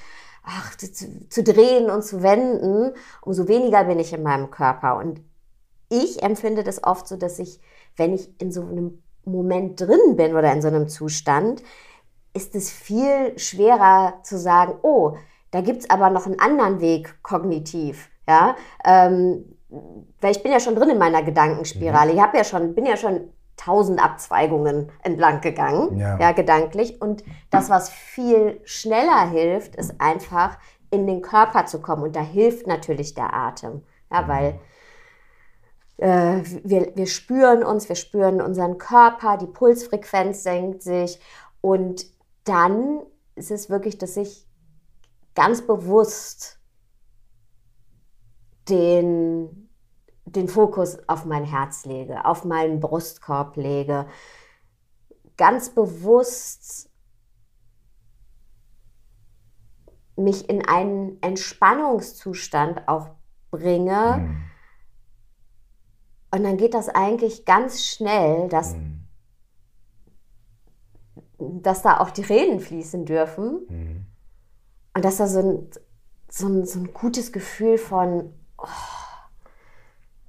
ach, 0.44 0.76
zu, 0.76 1.28
zu 1.28 1.42
drehen 1.42 1.90
und 1.90 2.04
zu 2.04 2.22
wenden, 2.22 2.92
umso 3.22 3.48
weniger 3.48 3.84
bin 3.84 3.98
ich 3.98 4.12
in 4.12 4.22
meinem 4.22 4.50
Körper. 4.50 4.98
Und 4.98 5.20
ich 5.88 6.22
empfinde 6.22 6.62
das 6.62 6.84
oft 6.84 7.08
so, 7.08 7.16
dass 7.16 7.40
ich, 7.40 7.60
wenn 7.96 8.14
ich 8.14 8.30
in 8.40 8.52
so 8.52 8.62
einem 8.62 9.02
Moment 9.24 9.80
drin 9.80 10.14
bin 10.14 10.36
oder 10.36 10.52
in 10.52 10.62
so 10.62 10.68
einem 10.68 10.88
Zustand, 10.88 11.60
ist 12.36 12.54
es 12.54 12.70
viel 12.70 13.38
schwerer 13.38 14.20
zu 14.22 14.38
sagen, 14.38 14.74
oh, 14.82 15.16
da 15.50 15.62
gibt 15.62 15.80
es 15.80 15.90
aber 15.90 16.10
noch 16.10 16.26
einen 16.26 16.38
anderen 16.38 16.80
Weg 16.80 17.22
kognitiv. 17.22 18.10
Ja, 18.28 18.56
ähm, 18.84 19.56
weil 20.20 20.32
ich 20.32 20.42
bin 20.42 20.52
ja 20.52 20.60
schon 20.60 20.74
drin 20.74 20.90
in 20.90 20.98
meiner 20.98 21.22
Gedankenspirale. 21.22 22.12
Mhm. 22.12 22.16
Ich 22.16 22.22
habe 22.22 22.36
ja 22.36 22.44
schon, 22.44 22.74
bin 22.74 22.86
ja 22.86 22.96
schon 22.96 23.32
tausend 23.56 24.02
Abzweigungen 24.02 24.90
entlang 25.02 25.40
gegangen, 25.40 25.98
ja. 25.98 26.18
ja, 26.18 26.32
gedanklich. 26.32 27.00
Und 27.00 27.24
das, 27.50 27.70
was 27.70 27.88
viel 27.88 28.60
schneller 28.64 29.30
hilft, 29.30 29.76
ist 29.76 30.00
einfach 30.00 30.58
in 30.90 31.06
den 31.06 31.22
Körper 31.22 31.66
zu 31.66 31.80
kommen. 31.80 32.02
Und 32.02 32.16
da 32.16 32.20
hilft 32.20 32.66
natürlich 32.66 33.14
der 33.14 33.32
Atem. 33.32 33.82
Ja, 34.12 34.22
mhm. 34.22 34.28
weil 34.28 34.60
äh, 35.98 36.42
wir, 36.64 36.92
wir 36.94 37.06
spüren 37.06 37.64
uns, 37.64 37.88
wir 37.88 37.96
spüren 37.96 38.40
unseren 38.40 38.78
Körper, 38.78 39.38
die 39.38 39.46
Pulsfrequenz 39.46 40.42
senkt 40.42 40.82
sich. 40.82 41.18
Und 41.60 42.06
dann 42.46 43.02
ist 43.34 43.50
es 43.50 43.68
wirklich, 43.68 43.98
dass 43.98 44.16
ich 44.16 44.46
ganz 45.34 45.66
bewusst 45.66 46.58
den, 48.68 49.68
den 50.24 50.48
Fokus 50.48 50.98
auf 51.08 51.24
mein 51.24 51.44
Herz 51.44 51.84
lege, 51.84 52.24
auf 52.24 52.44
meinen 52.44 52.80
Brustkorb 52.80 53.56
lege, 53.56 54.06
ganz 55.36 55.70
bewusst 55.70 56.90
mich 60.16 60.48
in 60.48 60.66
einen 60.66 61.20
Entspannungszustand 61.22 62.88
auch 62.88 63.10
bringe. 63.50 64.18
Mhm. 64.18 64.42
Und 66.30 66.44
dann 66.44 66.56
geht 66.56 66.74
das 66.74 66.88
eigentlich 66.88 67.44
ganz 67.44 67.84
schnell, 67.84 68.48
dass, 68.48 68.74
mhm. 68.74 68.95
Dass 71.38 71.82
da 71.82 72.00
auch 72.00 72.10
die 72.10 72.22
Reden 72.22 72.60
fließen 72.60 73.04
dürfen. 73.04 73.66
Mhm. 73.68 74.06
Und 74.94 75.04
dass 75.04 75.18
da 75.18 75.26
so 75.26 75.40
ein, 75.40 75.70
so 76.28 76.48
ein, 76.48 76.64
so 76.64 76.80
ein 76.80 76.92
gutes 76.92 77.32
Gefühl 77.32 77.78
von 77.78 78.32
oh, 78.58 78.66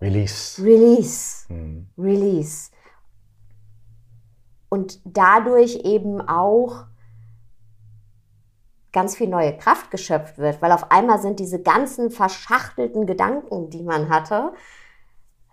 Release. 0.01 0.61
Release. 0.63 1.45
Mhm. 1.51 1.87
Release. 1.97 2.71
Und 4.69 4.99
dadurch 5.05 5.77
eben 5.85 6.21
auch 6.21 6.85
ganz 8.91 9.15
viel 9.15 9.27
neue 9.27 9.55
Kraft 9.55 9.91
geschöpft 9.91 10.37
wird, 10.37 10.61
weil 10.61 10.71
auf 10.71 10.91
einmal 10.91 11.21
sind 11.21 11.39
diese 11.39 11.61
ganzen 11.61 12.09
verschachtelten 12.09 13.05
Gedanken, 13.05 13.69
die 13.69 13.83
man 13.83 14.09
hatte, 14.09 14.53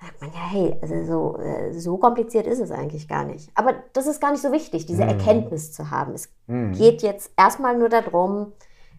sagt 0.04 0.20
man 0.20 0.30
ja, 0.32 0.46
hey, 0.50 0.76
also 0.82 1.04
so, 1.04 1.38
äh, 1.38 1.72
so 1.72 1.96
kompliziert 1.96 2.46
ist 2.46 2.60
es 2.60 2.70
eigentlich 2.70 3.08
gar 3.08 3.24
nicht. 3.24 3.50
Aber 3.54 3.74
das 3.92 4.06
ist 4.06 4.20
gar 4.20 4.32
nicht 4.32 4.42
so 4.42 4.52
wichtig, 4.52 4.86
diese 4.86 5.02
mhm. 5.02 5.10
Erkenntnis 5.10 5.72
zu 5.72 5.90
haben. 5.90 6.12
Es 6.12 6.28
mhm. 6.46 6.72
geht 6.72 7.02
jetzt 7.02 7.32
erstmal 7.36 7.78
nur 7.78 7.88
darum, 7.88 8.52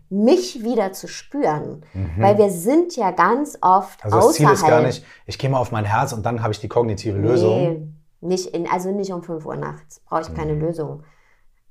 mich 0.10 0.64
wieder 0.64 0.94
zu 0.94 1.08
spüren. 1.08 1.84
Mhm. 1.94 2.22
Weil 2.22 2.38
wir 2.38 2.50
sind 2.50 2.96
ja 2.96 3.12
ganz 3.12 3.58
oft 3.62 4.04
Also 4.04 4.18
das 4.18 4.34
Ziel 4.34 4.50
ist 4.50 4.66
gar 4.66 4.82
nicht, 4.82 5.06
ich 5.26 5.38
gehe 5.38 5.50
mal 5.50 5.60
auf 5.60 5.72
mein 5.72 5.86
Herz 5.86 6.14
und 6.14 6.26
dann 6.26 6.42
habe 6.42 6.54
ich 6.54 6.60
die 6.60 6.68
kognitive 6.68 7.18
Lösung. 7.18 7.58
Nee, 7.60 7.88
nicht 8.22 8.48
in, 8.48 8.68
also 8.68 8.92
nicht 8.92 9.12
um 9.12 9.24
5 9.24 9.46
Uhr 9.46 9.56
nachts. 9.56 10.00
Brauche 10.02 10.22
ich 10.22 10.34
keine 10.34 10.54
mhm. 10.54 10.62
Lösung. 10.62 11.04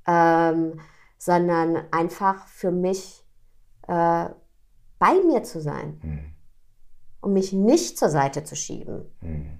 Ähm, 0.07 0.79
sondern 1.17 1.83
einfach 1.91 2.47
für 2.47 2.71
mich 2.71 3.23
äh, 3.87 4.25
bei 4.99 5.13
mir 5.25 5.43
zu 5.43 5.61
sein. 5.61 6.34
Und 7.25 7.33
mich 7.33 7.53
nicht 7.53 7.97
zur 7.97 8.09
Seite 8.09 8.43
zu 8.43 8.55
schieben. 8.55 9.03
Mhm. 9.21 9.57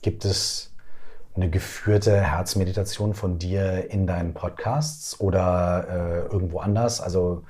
Gibt 0.00 0.24
es 0.24 0.74
eine 1.34 1.50
geführte 1.50 2.22
Herzmeditation 2.22 3.12
von 3.12 3.38
dir 3.38 3.90
in 3.90 4.06
deinen 4.06 4.32
Podcasts 4.32 5.20
oder 5.20 5.86
äh, 5.90 6.32
irgendwo 6.32 6.60
anders? 6.60 7.02
Also, 7.02 7.44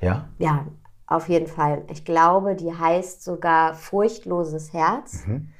ja? 0.00 0.30
Ja, 0.38 0.64
auf 1.06 1.28
jeden 1.28 1.46
Fall. 1.46 1.84
Ich 1.90 2.06
glaube, 2.06 2.56
die 2.56 2.72
heißt 2.72 3.22
sogar 3.22 3.74
Furchtloses 3.74 4.72
Herz. 4.72 5.26
Mhm. 5.26 5.52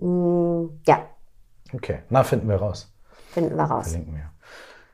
Mm, 0.00 0.80
ja. 0.86 1.06
Okay, 1.72 2.02
na, 2.10 2.24
finden 2.24 2.46
wir 2.46 2.56
raus. 2.56 2.92
Finden 3.30 3.56
wir 3.56 3.64
raus. 3.64 3.88
Verlinken 3.88 4.16
wir. 4.16 4.30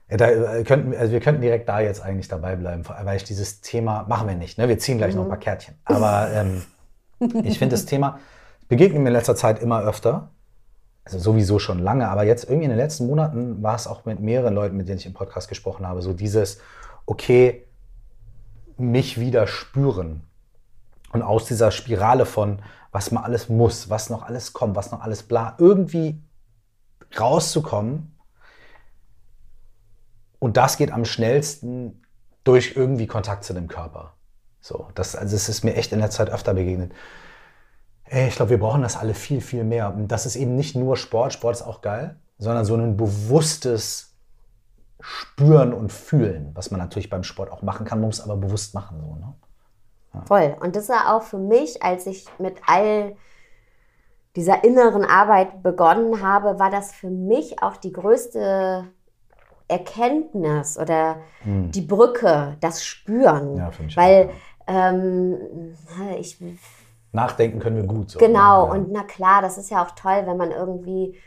Da 0.08 0.28
äh, 0.28 0.64
könnten, 0.64 0.94
also 0.94 1.12
wir 1.12 1.20
könnten 1.20 1.42
direkt 1.42 1.68
da 1.68 1.80
jetzt 1.80 2.02
eigentlich 2.02 2.28
dabei 2.28 2.56
bleiben, 2.56 2.82
weil 3.02 3.16
ich 3.16 3.24
dieses 3.24 3.60
Thema, 3.60 4.06
machen 4.08 4.28
wir 4.28 4.36
nicht, 4.36 4.56
ne? 4.56 4.68
wir 4.68 4.78
ziehen 4.78 4.98
gleich 4.98 5.12
mhm. 5.12 5.18
noch 5.18 5.26
ein 5.26 5.30
paar 5.30 5.38
Kärtchen. 5.38 5.74
Aber 5.84 6.28
ähm, 6.32 6.62
ich 7.44 7.58
finde 7.58 7.74
das 7.74 7.84
Thema, 7.84 8.18
begegnet 8.68 9.02
mir 9.02 9.08
in 9.08 9.14
letzter 9.14 9.36
Zeit 9.36 9.60
immer 9.60 9.82
öfter 9.82 10.30
also 11.08 11.18
sowieso 11.18 11.58
schon 11.58 11.78
lange, 11.78 12.06
aber 12.08 12.24
jetzt 12.24 12.44
irgendwie 12.44 12.64
in 12.64 12.70
den 12.70 12.78
letzten 12.78 13.06
Monaten 13.06 13.62
war 13.62 13.74
es 13.74 13.86
auch 13.86 14.04
mit 14.04 14.20
mehreren 14.20 14.54
Leuten, 14.54 14.76
mit 14.76 14.88
denen 14.88 14.98
ich 14.98 15.06
im 15.06 15.14
Podcast 15.14 15.48
gesprochen 15.48 15.86
habe, 15.86 16.02
so 16.02 16.12
dieses, 16.12 16.60
okay, 17.06 17.64
mich 18.76 19.18
wieder 19.18 19.46
spüren 19.46 20.22
und 21.12 21.22
aus 21.22 21.46
dieser 21.46 21.70
Spirale 21.70 22.26
von, 22.26 22.58
was 22.92 23.10
man 23.10 23.24
alles 23.24 23.48
muss, 23.48 23.88
was 23.88 24.10
noch 24.10 24.22
alles 24.22 24.52
kommt, 24.52 24.76
was 24.76 24.90
noch 24.90 25.00
alles 25.00 25.22
bla, 25.22 25.56
irgendwie 25.58 26.20
rauszukommen. 27.18 28.14
Und 30.38 30.56
das 30.56 30.76
geht 30.76 30.92
am 30.92 31.04
schnellsten 31.04 32.02
durch 32.44 32.76
irgendwie 32.76 33.06
Kontakt 33.06 33.44
zu 33.44 33.52
dem 33.52 33.68
Körper. 33.68 34.14
So, 34.60 34.88
das, 34.94 35.16
also 35.16 35.34
es 35.34 35.48
ist 35.48 35.64
mir 35.64 35.74
echt 35.74 35.92
in 35.92 35.98
der 35.98 36.10
Zeit 36.10 36.30
öfter 36.30 36.54
begegnet. 36.54 36.92
Ey, 38.04 38.28
ich 38.28 38.36
glaube, 38.36 38.50
wir 38.50 38.58
brauchen 38.58 38.82
das 38.82 38.96
alle 38.96 39.14
viel, 39.14 39.40
viel 39.40 39.64
mehr. 39.64 39.94
Und 39.94 40.08
das 40.08 40.26
ist 40.26 40.36
eben 40.36 40.56
nicht 40.56 40.74
nur 40.74 40.96
Sport, 40.96 41.32
Sport 41.32 41.56
ist 41.56 41.62
auch 41.62 41.82
geil, 41.82 42.16
sondern 42.38 42.64
so 42.64 42.74
ein 42.74 42.96
bewusstes 42.96 44.14
Spüren 45.00 45.72
und 45.72 45.92
Fühlen, 45.92 46.50
was 46.54 46.70
man 46.70 46.80
natürlich 46.80 47.10
beim 47.10 47.22
Sport 47.22 47.52
auch 47.52 47.62
machen 47.62 47.86
kann, 47.86 48.00
man 48.00 48.08
muss 48.08 48.20
aber 48.20 48.36
bewusst 48.36 48.74
machen. 48.74 49.00
So, 49.00 49.14
ne? 49.14 49.34
ja. 50.14 50.22
Voll. 50.26 50.56
Und 50.60 50.74
das 50.74 50.88
war 50.88 51.14
auch 51.14 51.22
für 51.22 51.38
mich, 51.38 51.82
als 51.82 52.06
ich 52.06 52.26
mit 52.38 52.56
all 52.66 53.16
dieser 54.36 54.64
inneren 54.64 55.04
Arbeit 55.04 55.62
begonnen 55.62 56.22
habe, 56.22 56.58
war 56.58 56.70
das 56.70 56.92
für 56.92 57.10
mich 57.10 57.62
auch 57.62 57.76
die 57.76 57.92
größte 57.92 58.88
Erkenntnis 59.68 60.78
oder 60.78 61.18
hm. 61.42 61.70
die 61.70 61.82
Brücke, 61.82 62.56
das 62.60 62.84
Spüren. 62.84 63.56
Ja, 63.56 63.70
mich 63.80 63.96
Weil 63.96 64.30
ähm, 64.66 65.74
ich 66.18 66.40
nachdenken 67.12 67.58
können 67.58 67.76
wir 67.76 67.84
gut. 67.84 68.10
So, 68.10 68.18
genau, 68.18 68.66
ja. 68.66 68.72
und 68.72 68.92
na 68.92 69.02
klar, 69.02 69.42
das 69.42 69.58
ist 69.58 69.70
ja 69.70 69.84
auch 69.84 69.92
toll, 69.92 70.22
wenn 70.24 70.36
man 70.36 70.50
irgendwie 70.50 71.18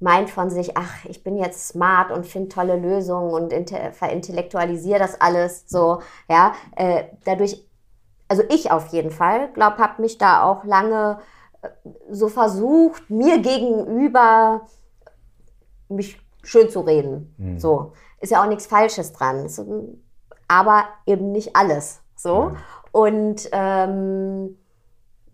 meint 0.00 0.30
von 0.30 0.50
sich, 0.50 0.76
ach, 0.76 1.04
ich 1.04 1.22
bin 1.22 1.36
jetzt 1.36 1.68
smart 1.68 2.10
und 2.10 2.26
finde 2.26 2.48
tolle 2.48 2.76
Lösungen 2.76 3.32
und 3.32 3.52
verintellektualisiere 3.92 4.98
das 4.98 5.20
alles 5.20 5.64
so, 5.66 6.00
ja, 6.28 6.52
äh, 6.76 7.04
dadurch, 7.24 7.66
also 8.28 8.42
ich 8.50 8.70
auf 8.70 8.88
jeden 8.88 9.10
Fall, 9.10 9.52
glaube, 9.52 9.78
habe 9.78 10.02
mich 10.02 10.18
da 10.18 10.42
auch 10.42 10.64
lange 10.64 11.18
äh, 11.62 11.68
so 12.10 12.28
versucht, 12.28 13.08
mir 13.08 13.38
gegenüber 13.38 14.66
mich 15.88 16.23
schön 16.44 16.70
zu 16.70 16.80
reden, 16.80 17.34
mhm. 17.38 17.58
so, 17.58 17.92
ist 18.20 18.30
ja 18.30 18.42
auch 18.42 18.48
nichts 18.48 18.66
Falsches 18.66 19.12
dran, 19.12 19.48
aber 20.48 20.84
eben 21.06 21.32
nicht 21.32 21.56
alles, 21.56 22.00
so, 22.16 22.50
mhm. 22.50 22.56
und 22.92 23.48
ähm, 23.52 24.56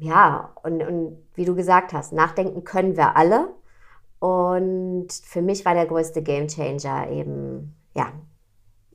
ja, 0.00 0.50
und, 0.62 0.82
und 0.82 1.18
wie 1.34 1.44
du 1.44 1.54
gesagt 1.54 1.92
hast, 1.92 2.12
nachdenken 2.12 2.64
können 2.64 2.96
wir 2.96 3.16
alle. 3.16 3.48
Und 4.18 5.08
für 5.12 5.42
mich 5.42 5.64
war 5.64 5.74
der 5.74 5.86
größte 5.86 6.22
Gamechanger 6.22 7.10
eben, 7.10 7.76
ja, 7.94 8.12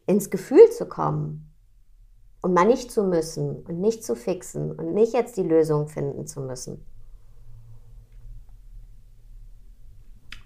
ins 0.08 0.30
Gefühl 0.30 0.70
zu 0.72 0.88
kommen 0.88 1.52
und 2.42 2.54
mal 2.54 2.66
nicht 2.66 2.92
zu 2.92 3.04
müssen 3.04 3.64
und 3.66 3.80
nicht 3.80 4.04
zu 4.04 4.16
fixen 4.16 4.72
und 4.72 4.94
nicht 4.94 5.14
jetzt 5.14 5.38
die 5.38 5.44
Lösung 5.44 5.88
finden 5.88 6.28
zu 6.28 6.42
müssen. 6.42 6.86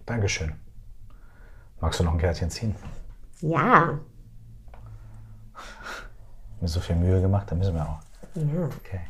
Dankeschön. 0.05 0.53
Magst 1.81 1.99
du 1.99 2.03
noch 2.03 2.13
ein 2.13 2.19
Kärtchen 2.19 2.49
ziehen? 2.49 2.75
Ja. 3.41 3.99
Mir 6.59 6.67
so 6.67 6.79
viel 6.81 6.97
Mühe 6.97 7.21
gemacht, 7.21 7.49
dann 7.49 7.59
müssen 7.59 7.75
wir 7.75 7.83
auch. 7.83 7.99
Ja. 8.35 8.65
Okay. 8.65 9.01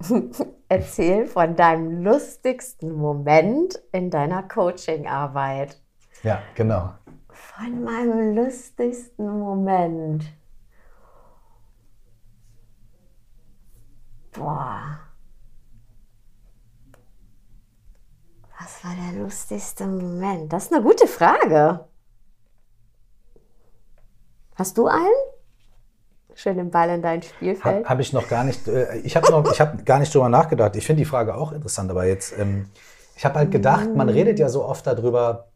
Erzähl 0.68 1.26
von 1.26 1.54
deinem 1.54 2.02
lustigsten 2.02 2.92
Moment 2.92 3.80
in 3.92 4.10
deiner 4.10 4.42
Coachingarbeit. 4.42 5.80
Ja, 6.22 6.42
genau. 6.54 6.94
Von 7.28 7.84
meinem 7.84 8.34
lustigsten 8.34 9.38
Moment. 9.38 10.24
Boah. 14.32 15.05
Was 18.66 18.84
war 18.84 18.96
der 18.96 19.22
lustigste 19.22 19.86
Moment? 19.86 20.52
Das 20.52 20.64
ist 20.64 20.72
eine 20.72 20.82
gute 20.82 21.06
Frage. 21.06 21.84
Hast 24.56 24.76
du 24.76 24.88
einen? 24.88 25.06
Schön 26.34 26.56
den 26.56 26.72
Ball 26.72 26.90
in 26.90 27.00
dein 27.00 27.22
Spielfeld. 27.22 27.64
Habe 27.64 27.88
hab 27.88 28.00
ich 28.00 28.12
noch 28.12 28.28
gar 28.28 28.42
nicht, 28.42 28.66
äh, 28.66 28.96
ich 29.04 29.14
habe 29.14 29.30
noch, 29.30 29.48
ich 29.52 29.60
habe 29.60 29.84
gar 29.84 30.00
nicht 30.00 30.12
drüber 30.12 30.28
nachgedacht. 30.28 30.74
Ich 30.74 30.84
finde 30.84 31.02
die 31.02 31.08
Frage 31.08 31.36
auch 31.36 31.52
interessant, 31.52 31.92
aber 31.92 32.06
jetzt, 32.06 32.36
ähm, 32.36 32.68
ich 33.14 33.24
habe 33.24 33.36
halt 33.36 33.52
gedacht, 33.52 33.94
man 33.94 34.08
redet 34.08 34.40
ja 34.40 34.48
so 34.48 34.64
oft 34.64 34.84
darüber, 34.84 35.46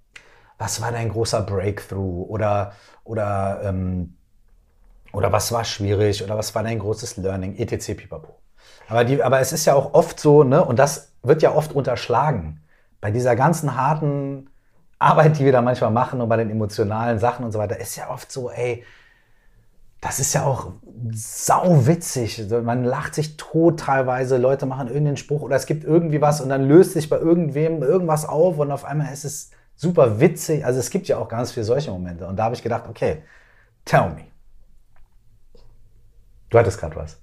was 0.56 0.80
war 0.80 0.92
dein 0.92 1.08
großer 1.08 1.42
Breakthrough 1.42 2.28
oder, 2.28 2.74
oder, 3.02 3.60
ähm, 3.64 4.14
oder 5.12 5.32
was 5.32 5.50
war 5.50 5.64
schwierig 5.64 6.22
oder 6.22 6.38
was 6.38 6.54
war 6.54 6.62
dein 6.62 6.78
großes 6.78 7.16
Learning, 7.16 7.56
etc. 7.56 7.96
pipapo. 7.96 8.36
Aber, 8.88 9.02
die, 9.02 9.20
aber 9.20 9.40
es 9.40 9.50
ist 9.50 9.64
ja 9.64 9.74
auch 9.74 9.94
oft 9.94 10.20
so, 10.20 10.44
ne, 10.44 10.64
und 10.64 10.78
das 10.78 11.10
wird 11.24 11.42
ja 11.42 11.52
oft 11.52 11.72
unterschlagen, 11.72 12.60
bei 13.00 13.10
dieser 13.10 13.36
ganzen 13.36 13.76
harten 13.76 14.50
Arbeit, 14.98 15.38
die 15.38 15.44
wir 15.44 15.52
da 15.52 15.62
manchmal 15.62 15.90
machen 15.90 16.20
und 16.20 16.28
bei 16.28 16.36
den 16.36 16.50
emotionalen 16.50 17.18
Sachen 17.18 17.44
und 17.44 17.52
so 17.52 17.58
weiter, 17.58 17.78
ist 17.78 17.96
ja 17.96 18.10
oft 18.10 18.30
so, 18.30 18.50
ey, 18.50 18.84
das 20.00 20.18
ist 20.18 20.34
ja 20.34 20.44
auch 20.44 20.72
sau 21.12 21.86
witzig. 21.86 22.48
Man 22.62 22.84
lacht 22.84 23.14
sich 23.14 23.36
tot 23.36 23.80
teilweise, 23.80 24.38
Leute 24.38 24.66
machen 24.66 24.88
irgendeinen 24.88 25.16
Spruch 25.18 25.42
oder 25.42 25.56
es 25.56 25.66
gibt 25.66 25.84
irgendwie 25.84 26.20
was 26.20 26.40
und 26.40 26.48
dann 26.48 26.66
löst 26.66 26.92
sich 26.92 27.08
bei 27.08 27.18
irgendwem 27.18 27.82
irgendwas 27.82 28.26
auf 28.26 28.58
und 28.58 28.72
auf 28.72 28.84
einmal 28.84 29.12
ist 29.12 29.24
es 29.24 29.50
super 29.76 30.20
witzig. 30.20 30.64
Also 30.64 30.78
es 30.80 30.90
gibt 30.90 31.08
ja 31.08 31.18
auch 31.18 31.28
ganz 31.28 31.52
viele 31.52 31.64
solche 31.64 31.90
Momente. 31.90 32.26
Und 32.26 32.36
da 32.36 32.44
habe 32.44 32.54
ich 32.54 32.62
gedacht, 32.62 32.84
okay, 32.88 33.22
tell 33.84 34.10
me. 34.10 34.24
Du 36.50 36.58
hattest 36.58 36.78
gerade 36.78 36.96
was. 36.96 37.18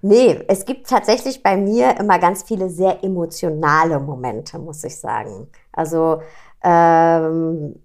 Nee, 0.00 0.42
es 0.48 0.64
gibt 0.64 0.88
tatsächlich 0.88 1.42
bei 1.42 1.56
mir 1.56 1.98
immer 1.98 2.18
ganz 2.18 2.42
viele 2.42 2.68
sehr 2.68 3.02
emotionale 3.04 4.00
Momente, 4.00 4.58
muss 4.58 4.82
ich 4.84 4.98
sagen. 4.98 5.48
Also 5.72 6.22
ähm, 6.62 7.76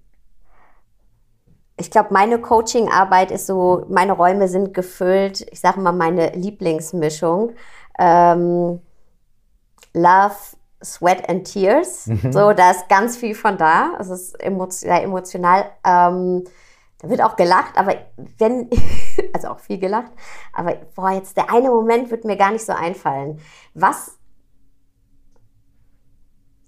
ich 1.80 1.92
glaube, 1.92 2.10
meine 2.12 2.40
Coaching-Arbeit 2.40 3.32
ist 3.32 3.46
so, 3.46 3.86
meine 3.90 4.14
Räume 4.14 4.48
sind 4.48 4.74
gefüllt, 4.74 5.46
ich 5.52 5.60
sage 5.60 5.80
mal 5.80 5.92
meine 5.92 6.32
Lieblingsmischung. 6.32 7.54
Ähm, 8.00 8.82
Love, 9.94 10.36
Sweat 10.84 11.28
and 11.30 11.46
Tears. 11.46 12.08
Mhm. 12.08 12.32
So, 12.32 12.54
da 12.54 12.72
ist 12.72 12.90
ganz 12.90 13.18
viel 13.18 13.36
von 13.36 13.58
da. 13.58 13.92
Es 14.00 14.10
ist 14.10 14.38
sehr 14.70 15.04
emotional. 15.04 15.66
Ähm, 15.84 16.44
da 17.00 17.10
wird 17.10 17.22
auch 17.22 17.36
gelacht, 17.36 17.78
aber 17.78 17.96
wenn, 18.38 18.70
also 19.34 19.50
auch 19.50 19.60
viel 19.60 19.78
gelacht, 19.78 20.12
aber 20.54 20.76
boah, 20.96 21.12
jetzt 21.12 21.38
der 21.38 21.52
eine 21.52 21.70
Moment 21.70 22.10
wird 22.12 22.26
mir 22.26 22.38
gar 22.38 22.52
nicht 22.52 22.66
so 22.66 22.74
einfallen. 22.74 23.40
Was, 23.74 24.18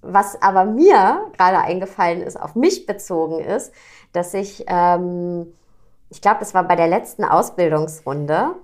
was 0.01 0.41
aber 0.41 0.65
mir 0.65 1.31
gerade 1.37 1.59
eingefallen 1.59 2.21
ist, 2.21 2.39
auf 2.39 2.55
mich 2.55 2.85
bezogen 2.85 3.39
ist, 3.39 3.73
dass 4.13 4.33
ich, 4.33 4.65
ähm, 4.67 5.53
ich 6.09 6.21
glaube, 6.21 6.39
das 6.39 6.53
war 6.53 6.63
bei 6.63 6.75
der 6.75 6.87
letzten 6.87 7.23
Ausbildungsrunde. 7.23 8.55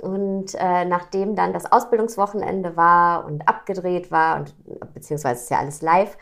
Und 0.00 0.56
äh, 0.56 0.84
nachdem 0.84 1.36
dann 1.36 1.52
das 1.52 1.70
Ausbildungswochenende 1.70 2.76
war 2.76 3.24
und 3.26 3.48
abgedreht 3.48 4.10
war, 4.10 4.40
und 4.40 4.54
beziehungsweise 4.92 5.40
ist 5.40 5.50
ja 5.50 5.58
alles 5.58 5.82
live, 5.82 6.18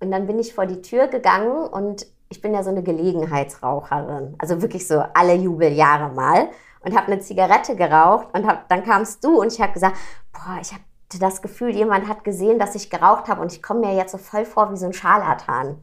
und 0.00 0.10
dann 0.10 0.26
bin 0.26 0.38
ich 0.38 0.54
vor 0.54 0.64
die 0.66 0.80
Tür 0.80 1.08
gegangen 1.08 1.66
und 1.66 2.06
ich 2.34 2.42
bin 2.42 2.52
ja 2.52 2.62
so 2.62 2.70
eine 2.70 2.82
Gelegenheitsraucherin, 2.82 4.34
also 4.38 4.60
wirklich 4.60 4.86
so 4.86 5.02
alle 5.14 5.34
Jubeljahre 5.34 6.12
mal 6.12 6.48
und 6.80 6.96
habe 6.96 7.12
eine 7.12 7.20
Zigarette 7.20 7.76
geraucht 7.76 8.28
und 8.32 8.46
hab, 8.46 8.68
dann 8.68 8.84
kamst 8.84 9.24
du 9.24 9.40
und 9.40 9.52
ich 9.52 9.60
habe 9.60 9.72
gesagt, 9.72 9.96
boah, 10.32 10.58
ich 10.60 10.72
habe 10.72 10.82
das 11.20 11.42
Gefühl, 11.42 11.70
jemand 11.70 12.08
hat 12.08 12.24
gesehen, 12.24 12.58
dass 12.58 12.74
ich 12.74 12.90
geraucht 12.90 13.28
habe 13.28 13.40
und 13.40 13.52
ich 13.52 13.62
komme 13.62 13.80
mir 13.80 13.94
jetzt 13.94 14.12
so 14.12 14.18
voll 14.18 14.44
vor 14.44 14.72
wie 14.72 14.76
so 14.76 14.86
ein 14.86 14.92
Scharlatan 14.92 15.76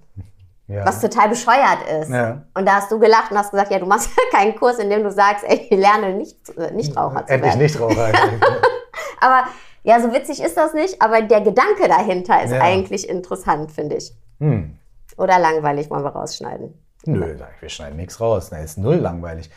ja. 0.72 0.86
was 0.86 1.02
total 1.02 1.30
bescheuert 1.30 1.80
ist. 2.02 2.10
Ja. 2.10 2.44
Und 2.54 2.66
da 2.66 2.76
hast 2.76 2.92
du 2.92 3.00
gelacht 3.00 3.32
und 3.32 3.38
hast 3.38 3.52
gesagt, 3.52 3.72
ja, 3.72 3.80
du 3.80 3.86
machst 3.86 4.10
ja 4.10 4.24
keinen 4.38 4.56
Kurs, 4.56 4.80
in 4.80 4.90
dem 4.90 5.04
du 5.04 5.12
sagst, 5.12 5.44
ey, 5.48 5.68
ich 5.70 5.78
lerne 5.78 6.14
nicht, 6.14 6.38
äh, 6.58 6.72
Nichtraucher 6.72 7.26
zu 7.26 7.34
Endlich 7.34 7.56
Nichtraucher. 7.56 8.12
aber 9.20 9.44
ja, 9.84 10.00
so 10.00 10.14
witzig 10.14 10.42
ist 10.42 10.56
das 10.58 10.74
nicht, 10.74 11.02
aber 11.02 11.22
der 11.22 11.42
Gedanke 11.42 11.88
dahinter 11.88 12.44
ist 12.44 12.52
ja. 12.52 12.62
eigentlich 12.62 13.10
interessant, 13.10 13.72
finde 13.72 13.98
ich. 13.98 14.14
Hm. 14.40 14.78
Oder 15.22 15.38
langweilig, 15.38 15.92
wollen 15.92 16.04
wir 16.04 16.10
rausschneiden. 16.10 16.74
Nö, 17.06 17.38
wir 17.60 17.70
schneiden 17.70 17.98
nichts 17.98 18.20
raus. 18.20 18.50
Ne, 18.50 18.64
ist 18.64 18.80
null 18.80 18.96
langweilig. 18.96 19.52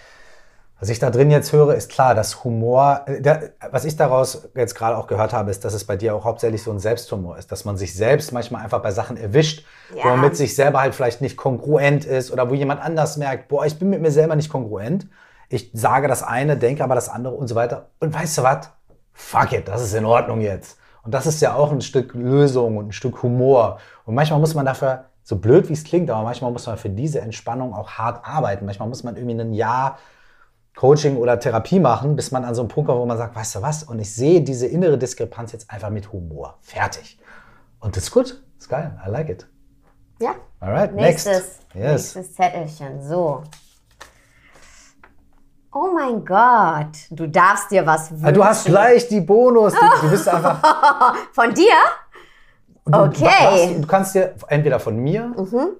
Was 0.78 0.90
ich 0.90 0.98
da 0.98 1.08
drin 1.08 1.30
jetzt 1.30 1.52
höre, 1.54 1.74
ist 1.74 1.90
klar, 1.90 2.14
dass 2.14 2.44
Humor, 2.44 3.00
äh, 3.06 3.22
der, 3.22 3.52
was 3.70 3.86
ich 3.86 3.96
daraus 3.96 4.50
jetzt 4.54 4.74
gerade 4.74 4.94
auch 4.98 5.06
gehört 5.06 5.32
habe, 5.32 5.50
ist, 5.50 5.64
dass 5.64 5.72
es 5.72 5.84
bei 5.84 5.96
dir 5.96 6.14
auch 6.14 6.26
hauptsächlich 6.26 6.62
so 6.62 6.70
ein 6.70 6.80
Selbsthumor 6.80 7.38
ist, 7.38 7.50
dass 7.50 7.64
man 7.64 7.78
sich 7.78 7.94
selbst 7.94 8.30
manchmal 8.32 8.62
einfach 8.62 8.82
bei 8.82 8.90
Sachen 8.90 9.16
erwischt, 9.16 9.64
ja. 9.96 10.04
wo 10.04 10.08
man 10.08 10.20
mit 10.20 10.36
sich 10.36 10.54
selber 10.54 10.80
halt 10.80 10.94
vielleicht 10.94 11.22
nicht 11.22 11.38
kongruent 11.38 12.04
ist 12.04 12.30
oder 12.30 12.50
wo 12.50 12.54
jemand 12.54 12.82
anders 12.82 13.16
merkt, 13.16 13.48
boah, 13.48 13.64
ich 13.64 13.78
bin 13.78 13.88
mit 13.88 14.02
mir 14.02 14.10
selber 14.10 14.36
nicht 14.36 14.50
kongruent. 14.50 15.06
Ich 15.48 15.70
sage 15.72 16.08
das 16.08 16.22
eine, 16.22 16.58
denke 16.58 16.84
aber 16.84 16.94
das 16.94 17.08
andere 17.08 17.34
und 17.34 17.48
so 17.48 17.54
weiter. 17.54 17.88
Und 18.00 18.12
weißt 18.12 18.36
du 18.36 18.42
was? 18.42 18.70
Fuck 19.14 19.52
it, 19.52 19.68
das 19.68 19.80
ist 19.80 19.94
in 19.94 20.04
Ordnung 20.04 20.42
jetzt. 20.42 20.76
Und 21.04 21.14
das 21.14 21.26
ist 21.26 21.40
ja 21.40 21.54
auch 21.54 21.72
ein 21.72 21.80
Stück 21.80 22.12
Lösung 22.12 22.76
und 22.76 22.88
ein 22.88 22.92
Stück 22.92 23.22
Humor. 23.22 23.78
Und 24.04 24.14
manchmal 24.14 24.40
muss 24.40 24.54
man 24.54 24.66
dafür, 24.66 25.06
so 25.24 25.36
blöd 25.36 25.68
wie 25.70 25.72
es 25.72 25.84
klingt, 25.84 26.10
aber 26.10 26.22
manchmal 26.22 26.52
muss 26.52 26.66
man 26.66 26.76
für 26.76 26.90
diese 26.90 27.20
Entspannung 27.20 27.74
auch 27.74 27.92
hart 27.92 28.24
arbeiten. 28.28 28.66
Manchmal 28.66 28.88
muss 28.88 29.02
man 29.02 29.16
irgendwie 29.16 29.40
ein 29.40 29.54
Jahr 29.54 29.98
Coaching 30.76 31.16
oder 31.16 31.40
Therapie 31.40 31.80
machen, 31.80 32.14
bis 32.14 32.30
man 32.30 32.44
an 32.44 32.54
so 32.54 32.62
einem 32.62 32.68
Punkt 32.68 32.88
kommt, 32.88 33.00
wo 33.00 33.06
man 33.06 33.16
sagt, 33.16 33.34
weißt 33.34 33.56
du 33.56 33.62
was? 33.62 33.84
Und 33.84 33.98
ich 34.00 34.14
sehe 34.14 34.42
diese 34.42 34.66
innere 34.66 34.98
Diskrepanz 34.98 35.52
jetzt 35.52 35.70
einfach 35.70 35.90
mit 35.90 36.12
Humor. 36.12 36.58
Fertig. 36.60 37.18
Und 37.80 37.96
das 37.96 38.04
ist 38.04 38.10
gut. 38.10 38.42
Das 38.56 38.64
ist 38.64 38.68
geil. 38.68 39.00
I 39.06 39.10
like 39.10 39.30
it. 39.30 39.46
Ja. 40.20 40.34
Alright, 40.60 40.94
nächstes, 40.94 41.34
next. 41.34 41.74
Yes. 41.74 42.14
Nächstes 42.14 42.34
Zettelchen. 42.34 43.02
So. 43.02 43.44
Oh 45.72 45.90
mein 45.92 46.24
Gott, 46.24 46.96
du 47.10 47.26
darfst 47.26 47.70
dir 47.70 47.84
was 47.84 48.10
wünschen. 48.10 48.26
Ah, 48.26 48.32
du 48.32 48.44
hast 48.44 48.66
gleich 48.66 49.08
die 49.08 49.20
Bonus. 49.20 49.72
Du, 49.72 49.80
du 50.02 50.10
bist 50.10 50.28
einfach. 50.28 50.60
von 51.32 51.52
dir? 51.52 51.74
Du, 52.86 52.98
okay. 52.98 53.74
Du, 53.74 53.80
du, 53.82 53.86
kannst 53.86 54.14
dir 54.14 54.34
entweder 54.48 54.78
von 54.78 54.96
mir 54.96 55.28
mhm 55.36 55.76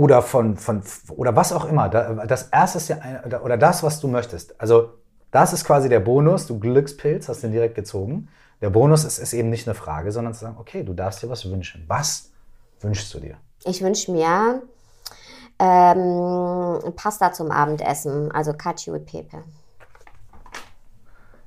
oder 0.00 0.22
von, 0.22 0.56
von 0.56 0.82
oder 1.10 1.36
was 1.36 1.52
auch 1.52 1.66
immer. 1.66 1.90
Das 1.90 2.44
erste 2.44 2.78
ist 2.78 2.88
ja 2.88 2.98
ein, 2.98 3.22
oder 3.42 3.58
das, 3.58 3.82
was 3.82 4.00
du 4.00 4.08
möchtest. 4.08 4.58
Also 4.58 4.94
das 5.30 5.52
ist 5.52 5.64
quasi 5.64 5.90
der 5.90 6.00
Bonus. 6.00 6.46
Du 6.46 6.58
Glückspilz, 6.58 7.28
hast 7.28 7.42
den 7.42 7.52
direkt 7.52 7.74
gezogen. 7.74 8.28
Der 8.62 8.70
Bonus 8.70 9.04
ist, 9.04 9.18
ist 9.18 9.34
eben 9.34 9.50
nicht 9.50 9.66
eine 9.66 9.74
Frage, 9.74 10.10
sondern 10.10 10.32
zu 10.32 10.40
sagen, 10.40 10.56
okay, 10.58 10.84
du 10.84 10.94
darfst 10.94 11.22
dir 11.22 11.28
was 11.28 11.48
wünschen. 11.50 11.84
Was 11.86 12.30
wünschst 12.80 13.12
du 13.12 13.20
dir? 13.20 13.36
Ich 13.64 13.82
wünsche 13.82 14.10
mir 14.12 14.62
ähm, 15.58 16.94
Pasta 16.96 17.32
zum 17.32 17.50
Abendessen, 17.50 18.32
also 18.32 18.54
Cacio 18.54 18.94
e 18.94 19.00
Pepe. 19.00 19.44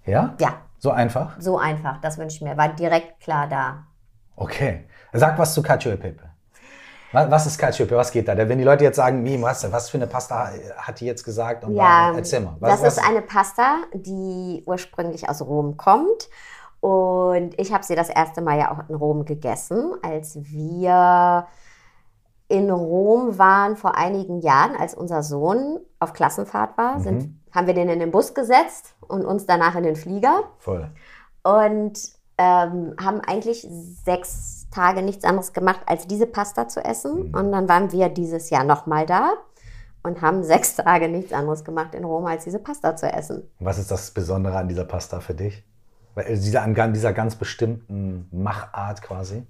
Ja? 0.05 0.35
Ja. 0.39 0.57
So 0.77 0.91
einfach? 0.91 1.39
So 1.39 1.57
einfach, 1.57 2.01
das 2.01 2.17
wünsche 2.17 2.35
ich 2.35 2.41
mir. 2.41 2.57
War 2.57 2.69
direkt 2.69 3.19
klar 3.19 3.47
da. 3.47 3.87
Okay. 4.35 4.85
Sag 5.13 5.37
was 5.37 5.53
zu 5.53 5.61
Cacio 5.61 5.91
e 5.91 5.97
Pepe. 5.97 6.33
Was 7.13 7.45
ist 7.45 7.59
Cacio 7.59 7.87
Was 7.91 8.11
geht 8.11 8.27
da? 8.27 8.35
Wenn 8.35 8.57
die 8.57 8.63
Leute 8.63 8.83
jetzt 8.83 8.95
sagen, 8.95 9.23
was, 9.43 9.71
was 9.71 9.89
für 9.89 9.97
eine 9.97 10.07
Pasta 10.07 10.49
hat 10.77 10.99
die 10.99 11.05
jetzt 11.05 11.23
gesagt? 11.23 11.63
Und 11.63 11.75
ja, 11.75 11.83
war, 11.83 12.15
erzähl 12.15 12.39
mal. 12.39 12.55
Was, 12.59 12.81
das 12.81 12.97
ist 12.97 13.07
eine 13.07 13.21
Pasta, 13.21 13.83
die 13.93 14.63
ursprünglich 14.65 15.29
aus 15.29 15.41
Rom 15.43 15.77
kommt. 15.77 16.29
Und 16.79 17.57
ich 17.59 17.71
habe 17.71 17.83
sie 17.83 17.95
das 17.95 18.09
erste 18.09 18.41
Mal 18.41 18.57
ja 18.57 18.71
auch 18.71 18.89
in 18.89 18.95
Rom 18.95 19.25
gegessen, 19.25 19.93
als 20.01 20.37
wir 20.41 21.47
in 22.47 22.69
Rom 22.71 23.37
waren 23.37 23.77
vor 23.77 23.95
einigen 23.95 24.41
Jahren, 24.41 24.75
als 24.75 24.93
unser 24.93 25.23
Sohn 25.23 25.79
auf 25.99 26.13
Klassenfahrt 26.13 26.77
war, 26.77 26.99
sind, 26.99 27.23
mhm. 27.23 27.39
haben 27.53 27.67
wir 27.67 27.73
den 27.73 27.89
in 27.89 27.99
den 27.99 28.11
Bus 28.11 28.33
gesetzt 28.33 28.95
und 29.07 29.23
uns 29.23 29.45
danach 29.45 29.75
in 29.75 29.83
den 29.83 29.95
Flieger. 29.95 30.43
Voll. 30.57 30.89
Und 31.43 31.99
ähm, 32.37 32.95
haben 32.99 33.21
eigentlich 33.21 33.67
sechs 34.05 34.67
Tage 34.71 35.01
nichts 35.01 35.23
anderes 35.23 35.53
gemacht, 35.53 35.81
als 35.85 36.07
diese 36.07 36.25
Pasta 36.25 36.67
zu 36.67 36.83
essen. 36.83 37.29
Mhm. 37.29 37.35
Und 37.35 37.51
dann 37.51 37.69
waren 37.69 37.91
wir 37.91 38.09
dieses 38.09 38.49
Jahr 38.49 38.63
nochmal 38.63 39.05
da 39.05 39.33
und 40.03 40.21
haben 40.21 40.43
sechs 40.43 40.75
Tage 40.75 41.09
nichts 41.09 41.33
anderes 41.33 41.63
gemacht 41.63 41.95
in 41.95 42.03
Rom, 42.03 42.25
als 42.25 42.43
diese 42.43 42.59
Pasta 42.59 42.95
zu 42.95 43.11
essen. 43.11 43.43
Was 43.59 43.77
ist 43.77 43.91
das 43.91 44.11
Besondere 44.11 44.57
an 44.57 44.67
dieser 44.67 44.85
Pasta 44.85 45.19
für 45.19 45.33
dich? 45.33 45.63
Weil 46.15 46.25
äh, 46.25 46.35
dieser, 46.35 46.63
an 46.63 46.93
dieser 46.93 47.13
ganz 47.13 47.35
bestimmten 47.35 48.27
Machart 48.31 49.01
quasi? 49.01 49.45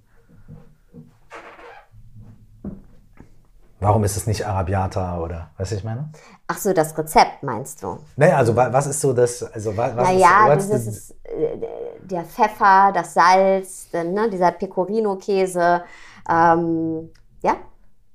Warum 3.80 4.04
ist 4.04 4.16
es 4.16 4.26
nicht 4.26 4.46
Arabiata 4.46 5.18
oder, 5.18 5.50
weißt 5.58 5.72
du, 5.72 5.76
ich 5.76 5.84
meine? 5.84 6.08
Ach 6.46 6.58
so, 6.58 6.74
das 6.74 6.96
Rezept 6.98 7.42
meinst 7.42 7.82
du? 7.82 7.98
Naja, 8.16 8.36
also 8.36 8.54
was 8.54 8.86
ist 8.86 9.00
so 9.00 9.14
das, 9.14 9.42
also 9.42 9.74
was, 9.76 9.94
naja, 9.94 10.52
ist, 10.52 10.70
das 10.70 10.86
ist 10.86 11.10
äh, 11.24 11.58
der 12.02 12.24
Pfeffer, 12.24 12.92
das 12.92 13.14
Salz, 13.14 13.88
ne, 13.92 14.28
dieser 14.30 14.52
Pecorino-Käse, 14.52 15.82
ähm, 16.28 17.10
ja. 17.42 17.56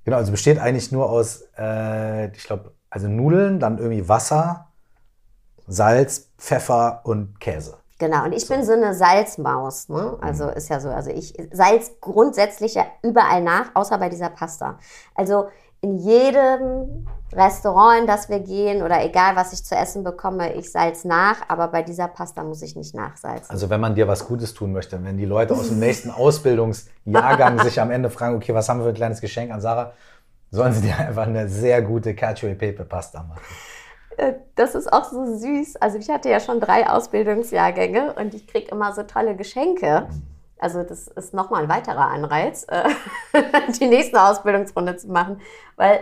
Genau, 0.06 0.18
also 0.18 0.32
besteht 0.32 0.60
eigentlich 0.60 0.92
nur 0.92 1.10
aus, 1.10 1.44
äh, 1.58 2.28
ich 2.32 2.44
glaube, 2.44 2.74
also 2.92 3.08
Nudeln, 3.08 3.60
dann 3.60 3.80
irgendwie 3.80 4.08
Wasser, 4.08 4.68
Salz, 5.68 6.30
Pfeffer 6.38 7.02
und 7.04 7.40
Käse. 7.40 7.78
Genau, 8.00 8.24
und 8.24 8.34
ich 8.34 8.48
bin 8.48 8.64
so 8.64 8.72
eine 8.72 8.94
Salzmaus. 8.94 9.90
Ne? 9.90 10.18
Also 10.22 10.48
ist 10.48 10.70
ja 10.70 10.80
so, 10.80 10.90
also 10.90 11.10
ich 11.10 11.34
Salz 11.52 11.92
grundsätzlich 12.00 12.76
ja 12.76 12.86
überall 13.04 13.42
nach, 13.42 13.72
außer 13.74 13.98
bei 13.98 14.08
dieser 14.08 14.30
Pasta. 14.30 14.80
Also 15.16 15.50
in 15.82 15.98
jedem 15.98 17.08
Restaurant, 17.34 18.02
in 18.02 18.08
das 18.08 18.30
wir 18.30 18.40
gehen 18.40 18.82
oder 18.82 19.04
egal, 19.04 19.36
was 19.36 19.54
ich 19.54 19.64
zu 19.64 19.76
essen 19.76 20.04
bekomme, 20.04 20.54
ich 20.54 20.72
salz 20.72 21.06
nach, 21.06 21.38
aber 21.48 21.68
bei 21.68 21.84
dieser 21.84 22.08
Pasta 22.08 22.44
muss 22.44 22.62
ich 22.62 22.76
nicht 22.76 22.96
nachsalzen. 22.96 23.50
Also 23.50 23.70
wenn 23.70 23.80
man 23.80 23.96
dir 23.96 24.08
was 24.08 24.28
Gutes 24.28 24.54
tun 24.54 24.72
möchte, 24.72 25.04
wenn 25.04 25.18
die 25.18 25.26
Leute 25.26 25.54
aus 25.54 25.70
dem 25.70 25.80
nächsten 25.80 26.10
Ausbildungsjahrgang 26.10 27.60
sich 27.64 27.80
am 27.80 27.92
Ende 27.92 28.10
fragen, 28.10 28.36
okay, 28.36 28.54
was 28.54 28.68
haben 28.68 28.80
wir 28.80 28.86
für 28.86 28.90
ein 28.90 28.96
kleines 28.96 29.22
Geschenk 29.22 29.52
an 29.52 29.62
Sarah, 29.62 29.94
sollen 30.52 30.74
sie 30.74 30.82
dir 30.82 30.98
einfach 30.98 31.28
eine 31.28 31.48
sehr 31.48 31.82
gute 31.82 32.16
Cacio 32.16 32.50
e 32.50 32.56
Pepe 32.56 32.84
Pasta 32.84 33.24
machen. 33.24 33.42
Äh, 34.18 34.34
das 34.56 34.76
ist 34.76 34.92
auch 34.92 35.06
so 35.06 35.38
süß. 35.38 35.78
Also 35.78 35.98
ich 35.98 36.10
hatte 36.10 36.30
ja 36.30 36.40
schon 36.40 36.60
drei 36.60 36.90
Ausbildungsjahrgänge 36.90 38.14
und 38.14 38.34
ich 38.34 38.48
kriege 38.48 38.72
immer 38.72 38.94
so 38.94 39.04
tolle 39.04 39.36
Geschenke. 39.36 40.08
Also 40.60 40.84
das 40.84 41.08
ist 41.08 41.34
nochmal 41.34 41.64
ein 41.64 41.70
weiterer 41.70 42.10
Anreiz, 42.10 42.66
äh, 42.68 42.90
die 43.80 43.88
nächste 43.88 44.22
Ausbildungsrunde 44.22 44.98
zu 44.98 45.08
machen, 45.08 45.40
weil 45.78 46.02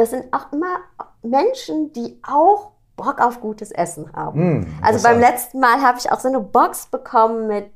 das 0.00 0.10
sind 0.10 0.32
auch 0.32 0.52
immer 0.52 0.78
Menschen, 1.22 1.92
die 1.92 2.20
auch 2.26 2.72
Bock 2.96 3.20
auf 3.20 3.40
gutes 3.40 3.70
Essen 3.70 4.12
haben. 4.14 4.60
Mm, 4.60 4.66
also 4.82 5.02
beim 5.02 5.20
letzten 5.20 5.60
Mal 5.60 5.80
habe 5.82 5.98
ich 5.98 6.10
auch 6.10 6.20
so 6.20 6.28
eine 6.28 6.40
Box 6.40 6.86
bekommen 6.86 7.46
mit 7.46 7.70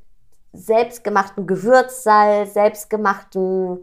selbstgemachtem 0.53 1.47
Gewürzsalz, 1.47 2.55
selbstgemachtem 2.55 3.79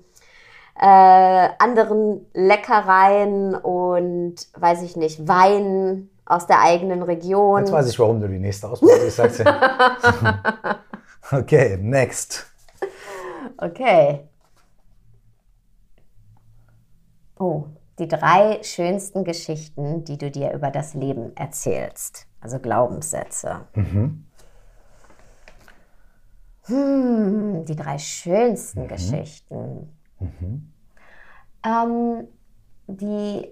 äh, 0.80 1.50
anderen 1.60 2.26
Leckereien 2.34 3.56
und 3.56 4.36
weiß 4.56 4.82
ich 4.84 4.96
nicht, 4.96 5.28
Wein 5.28 6.10
aus 6.26 6.48
der 6.48 6.62
eigenen 6.62 7.04
Region. 7.04 7.60
Jetzt 7.60 7.72
weiß 7.72 7.90
ich, 7.90 8.00
warum 8.00 8.22
du 8.22 8.28
die 8.28 8.40
nächste 8.40 8.70
Ausbildung 8.70 9.10
sagst. 9.10 9.40
Ja. 9.40 10.80
okay, 11.32 11.78
next. 11.80 12.48
Okay. 13.58 14.28
Oh, 17.38 17.66
die 18.02 18.08
drei 18.08 18.62
schönsten 18.64 19.24
Geschichten, 19.24 20.04
die 20.04 20.18
du 20.18 20.32
dir 20.32 20.54
über 20.54 20.72
das 20.72 20.96
Leben 20.96 21.38
erzählst. 21.38 22.28
Also 22.40 22.58
Glaubenssätze. 22.58 23.68
Mhm. 23.76 24.26
Hm, 26.64 27.66
die 27.66 27.76
drei 27.76 28.00
schönsten 28.00 28.84
mhm. 28.84 28.88
Geschichten. 28.88 29.90
Mhm. 30.20 30.74
Ähm, 31.64 32.28
die 32.88 33.48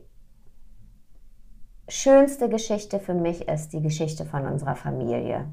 schönste 1.88 2.49
Geschichte 2.49 2.99
für 2.99 3.13
mich 3.13 3.47
ist 3.47 3.71
die 3.73 3.81
Geschichte 3.83 4.25
von 4.25 4.47
unserer 4.47 4.75
Familie. 4.75 5.45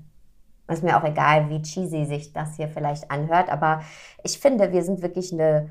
Ist 0.69 0.83
mir 0.83 0.99
auch 0.99 1.05
egal, 1.05 1.51
wie 1.51 1.61
cheesy 1.61 2.07
sich 2.07 2.33
das 2.33 2.57
hier 2.57 2.69
vielleicht 2.69 3.11
anhört, 3.11 3.51
aber 3.51 3.83
ich 4.25 4.39
finde, 4.39 4.73
wir 4.73 4.83
sind 4.83 5.03
wirklich 5.03 5.35
eine 5.35 5.71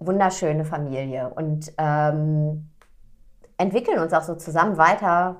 wunderschöne 0.00 0.64
Familie 0.64 1.30
und 1.34 1.72
ähm, 1.78 2.68
entwickeln 3.56 3.98
uns 3.98 4.12
auch 4.12 4.22
so 4.22 4.34
zusammen 4.34 4.76
weiter 4.76 5.36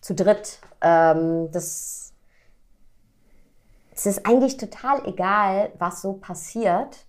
zu 0.00 0.14
dritt. 0.14 0.58
Ähm, 0.80 1.50
das 1.52 2.12
es 3.94 4.06
ist 4.06 4.26
eigentlich 4.26 4.56
total 4.56 5.06
egal, 5.06 5.70
was 5.78 6.02
so 6.02 6.14
passiert. 6.14 7.06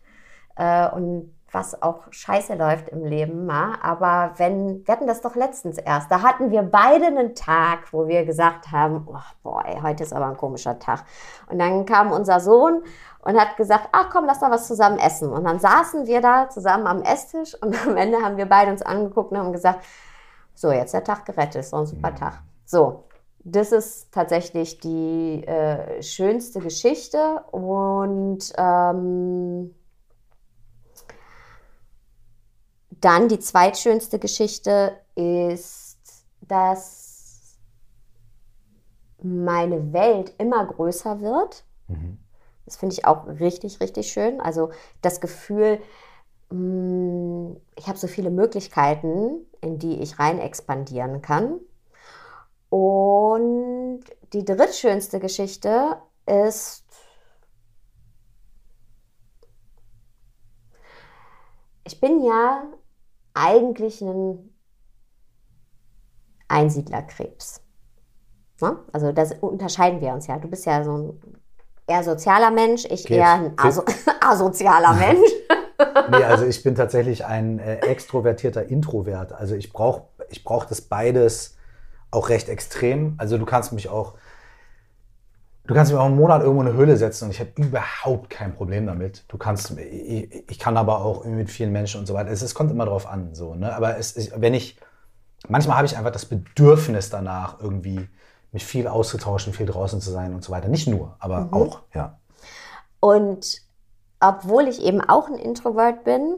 Äh, 0.56 0.90
und 0.90 1.34
was 1.54 1.82
auch 1.84 2.12
scheiße 2.12 2.56
läuft 2.56 2.90
im 2.90 3.06
Leben, 3.06 3.48
ja? 3.48 3.76
aber 3.82 4.34
wenn, 4.38 4.86
wir 4.86 4.92
hatten 4.92 5.06
das 5.06 5.22
doch 5.22 5.36
letztens 5.36 5.78
erst, 5.78 6.10
da 6.10 6.24
hatten 6.24 6.50
wir 6.50 6.64
beide 6.64 7.06
einen 7.06 7.36
Tag, 7.36 7.94
wo 7.94 8.08
wir 8.08 8.26
gesagt 8.26 8.72
haben, 8.72 9.08
oh, 9.08 9.20
boah, 9.44 9.64
ey, 9.66 9.80
heute 9.82 10.04
ist 10.04 10.14
aber 10.14 10.26
ein 10.26 10.38
komischer 10.38 10.80
Tag. 10.80 11.04
Und 11.48 11.60
dann 11.60 11.86
kam 11.86 12.12
unser 12.12 12.40
Sohn 12.40 12.82
und 13.24 13.40
hat 13.40 13.58
gesagt, 13.58 13.90
ach 13.92 14.10
komm, 14.12 14.26
lass 14.26 14.40
doch 14.40 14.50
was 14.50 14.68
zusammen 14.68 15.00
essen. 15.00 15.32
Und 15.32 15.44
dann 15.46 15.60
saßen 15.60 16.08
wir 16.08 16.22
da 16.22 16.50
zusammen 16.50 16.88
am 16.88 17.02
Esstisch 17.02 17.56
und 17.62 17.76
am 17.88 17.98
Ende 17.98 18.22
haben 18.22 18.38
wir 18.38 18.46
beide 18.46 18.72
uns 18.72 18.82
angeguckt 18.82 19.32
und 19.32 19.38
haben 19.38 19.54
gesagt, 19.54 19.84
so, 20.56 20.72
jetzt 20.72 20.94
der 20.94 21.04
Tag 21.04 21.26
gerettet, 21.26 21.56
ist 21.56 21.74
doch 21.74 21.80
ein 21.80 21.88
super 21.88 22.14
Tag. 22.14 22.44
So, 22.66 23.06
das 23.40 23.72
ist 23.72 24.12
tatsächlich 24.14 24.80
die 24.80 25.44
äh, 25.46 26.02
schönste 26.02 26.60
Geschichte 26.60 27.44
und 27.52 28.54
ähm, 28.58 29.74
Dann 33.04 33.28
die 33.28 33.40
zweitschönste 33.40 34.18
Geschichte 34.18 34.94
ist, 35.16 36.26
dass 36.40 37.58
meine 39.22 39.92
Welt 39.92 40.34
immer 40.38 40.66
größer 40.66 41.20
wird. 41.20 41.66
Mhm. 41.90 42.18
Das 42.66 42.78
finde 42.78 42.94
ich 42.94 43.06
auch 43.06 43.28
richtig, 43.28 43.80
richtig 43.82 44.12
schön. 44.12 44.40
Also 44.42 44.72
das 45.02 45.22
Gefühl, 45.22 45.80
mm, 46.52 47.54
ich 47.78 47.88
habe 47.88 47.98
so 47.98 48.08
viele 48.08 48.32
Möglichkeiten, 48.32 49.46
in 49.62 49.80
die 49.80 50.02
ich 50.02 50.20
rein 50.20 50.40
expandieren 50.40 51.22
kann. 51.22 51.60
Und 52.70 54.02
die 54.34 54.44
drittschönste 54.46 55.20
Geschichte 55.20 55.98
ist, 56.26 56.86
ich 61.84 62.00
bin 62.00 62.24
ja 62.24 62.64
eigentlich 63.34 64.02
ein 64.02 64.54
Einsiedlerkrebs. 66.48 67.62
Ne? 68.62 68.80
Also 68.94 69.12
das 69.12 69.34
unterscheiden 69.34 70.02
wir 70.02 70.14
uns 70.14 70.28
ja. 70.28 70.40
Du 70.40 70.48
bist 70.48 70.66
ja 70.66 70.84
so 70.84 70.98
ein 70.98 71.43
eher 71.88 72.04
sozialer 72.04 72.52
Mensch, 72.52 72.86
ich 72.86 73.06
Krebs. 73.06 73.10
eher 73.10 73.34
ein 73.34 73.54
aso 73.58 73.84
asozialer 74.22 74.94
Mensch. 74.94 75.30
nee, 76.12 76.24
also 76.24 76.46
ich 76.46 76.64
bin 76.64 76.76
tatsächlich 76.76 77.26
ein 77.26 77.60
äh, 77.60 77.78
extrovertierter 77.78 78.66
Introvert. 78.68 79.34
Also 79.34 79.56
ich 79.56 79.72
brauche 79.72 80.04
ich 80.30 80.44
brauch 80.44 80.66
das 80.66 80.82
beides 80.82 81.58
auch 82.12 82.30
recht 82.30 82.50
extrem. 82.50 83.16
Also 83.18 83.38
du 83.38 83.46
kannst 83.46 83.74
mich 83.74 83.90
auch 83.90 84.16
Du 85.66 85.74
kannst 85.74 85.94
mir 85.94 86.00
auch 86.02 86.08
einen 86.08 86.18
Monat 86.18 86.42
irgendwo 86.42 86.62
in 86.62 86.68
eine 86.68 86.78
Höhle 86.78 86.98
setzen 86.98 87.26
und 87.26 87.32
ich 87.32 87.40
habe 87.40 87.52
überhaupt 87.56 88.30
kein 88.30 88.54
Problem 88.54 88.86
damit. 88.86 89.24
Du 89.30 89.38
kannst, 89.38 89.72
ich, 89.78 90.50
ich, 90.50 90.60
kann 90.60 90.76
aber 90.76 91.06
auch 91.06 91.24
mit 91.24 91.50
vielen 91.50 91.72
Menschen 91.72 92.02
und 92.02 92.06
so 92.06 92.14
weiter. 92.14 92.30
Es, 92.32 92.42
es 92.42 92.54
kommt 92.54 92.70
immer 92.70 92.86
drauf 92.86 93.08
an, 93.08 93.34
so, 93.34 93.56
ne? 93.56 93.74
Aber 93.74 93.98
es, 93.98 94.30
wenn 94.36 94.54
ich, 94.54 94.78
manchmal 95.48 95.78
habe 95.78 95.86
ich 95.88 95.98
einfach 95.98 96.12
das 96.12 96.26
Bedürfnis 96.26 97.10
danach, 97.10 97.62
irgendwie 97.62 98.10
mich 98.54 98.66
viel 98.66 98.88
auszutauschen, 98.88 99.54
viel 99.54 99.66
draußen 99.66 100.00
zu 100.00 100.12
sein 100.12 100.34
und 100.34 100.44
so 100.44 100.52
weiter. 100.52 100.70
Nicht 100.70 100.88
nur, 100.88 101.16
aber 101.20 101.42
mhm. 101.42 101.54
auch, 101.54 101.82
ja. 101.94 102.20
Und 103.00 103.62
obwohl 104.20 104.68
ich 104.68 104.82
eben 104.82 105.02
auch 105.02 105.28
ein 105.28 105.36
Introvert 105.36 106.04
bin, 106.04 106.38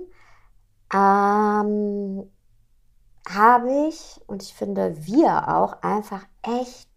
ähm, 0.94 2.24
habe 3.30 3.88
ich, 3.90 4.22
und 4.28 4.42
ich 4.42 4.54
finde 4.54 4.96
wir 5.06 5.56
auch, 5.56 5.82
einfach 5.84 6.26
echt 6.42 6.90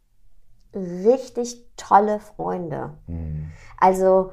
richtig 0.75 1.67
tolle 1.77 2.21
Freunde. 2.21 2.95
Mhm. 3.07 3.51
Also 3.77 4.33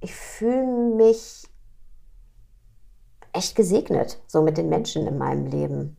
ich 0.00 0.14
fühle 0.14 0.94
mich 0.96 1.48
echt 3.32 3.56
gesegnet, 3.56 4.20
so 4.26 4.42
mit 4.42 4.58
den 4.58 4.68
Menschen 4.68 5.06
in 5.06 5.18
meinem 5.18 5.46
Leben. 5.46 5.96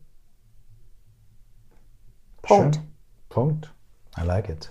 Punkt. 2.42 2.76
Schön. 2.76 2.89
Punkt. 3.30 3.72
I 4.18 4.24
like 4.24 4.48
it. 4.50 4.70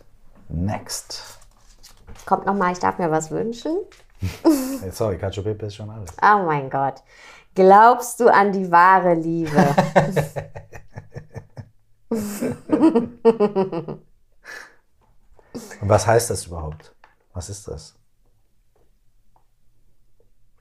Next. 0.50 1.40
Kommt 2.26 2.46
nochmal, 2.46 2.74
ich 2.74 2.80
darf 2.80 3.00
mir 3.00 3.10
was 3.10 3.32
wünschen. 3.32 3.78
Sorry, 4.92 5.18
Cacio 5.18 5.42
Pepe 5.42 5.66
ist 5.68 5.76
schon 5.76 5.90
alles. 5.90 6.12
Oh 6.22 6.44
mein 6.46 6.70
Gott. 6.70 7.02
Glaubst 7.56 8.20
du 8.20 8.28
an 8.28 8.52
die 8.52 8.70
wahre 8.70 9.16
Liebe? 9.16 9.76
Und 15.82 15.90
was 15.90 16.06
heißt 16.06 16.30
das 16.30 16.46
überhaupt? 16.46 16.94
Was 17.34 17.50
ist 17.50 17.68
das? 17.68 17.96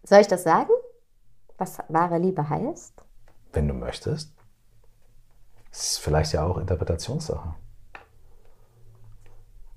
Soll 0.04 0.20
ich 0.20 0.28
das 0.28 0.44
sagen? 0.44 0.70
Was 1.58 1.78
wahre 1.88 2.18
Liebe 2.18 2.48
heißt? 2.48 2.94
Wenn 3.52 3.66
du 3.68 3.74
möchtest. 3.74 4.32
Das 5.70 5.92
ist 5.92 5.98
vielleicht 5.98 6.32
ja 6.32 6.44
auch 6.44 6.58
Interpretationssache. 6.58 7.54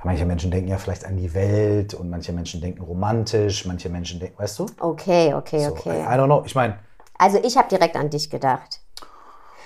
Manche 0.04 0.26
Menschen 0.26 0.50
denken 0.50 0.70
ja 0.70 0.78
vielleicht 0.78 1.06
an 1.06 1.18
die 1.18 1.34
Welt 1.34 1.94
und 1.94 2.10
manche 2.10 2.34
Menschen 2.34 2.60
denken 2.60 2.82
romantisch, 2.82 3.66
manche 3.66 3.90
Menschen 3.90 4.20
denken, 4.20 4.40
weißt 4.40 4.60
du? 4.60 4.66
Okay, 4.80 5.34
okay, 5.34 5.66
so, 5.66 5.72
okay. 5.72 6.02
I 6.02 6.18
don't 6.18 6.26
know. 6.26 6.44
Ich 6.46 6.56
meine. 6.56 6.80
Also 7.18 7.40
ich 7.44 7.56
habe 7.56 7.68
direkt 7.70 7.96
an 7.96 8.10
dich 8.10 8.30
gedacht. 8.30 8.82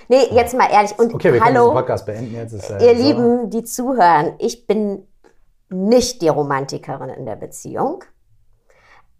Nee, 0.10 0.28
jetzt 0.32 0.56
mal 0.56 0.70
ehrlich. 0.70 0.98
Und 1.00 1.14
okay, 1.14 1.34
wir 1.34 1.40
hallo, 1.40 1.54
können 1.54 1.64
diesen 1.64 1.74
Podcast 1.74 2.06
beenden 2.06 2.36
jetzt. 2.36 2.54
Ist, 2.54 2.70
äh, 2.70 2.86
ihr 2.86 2.98
so. 2.98 3.04
Lieben, 3.04 3.50
die 3.50 3.64
zuhören, 3.64 4.34
ich 4.40 4.68
bin 4.68 5.08
nicht 5.70 6.22
die 6.22 6.28
Romantikerin 6.28 7.10
in 7.10 7.26
der 7.26 7.38
Beziehung. 7.38 8.04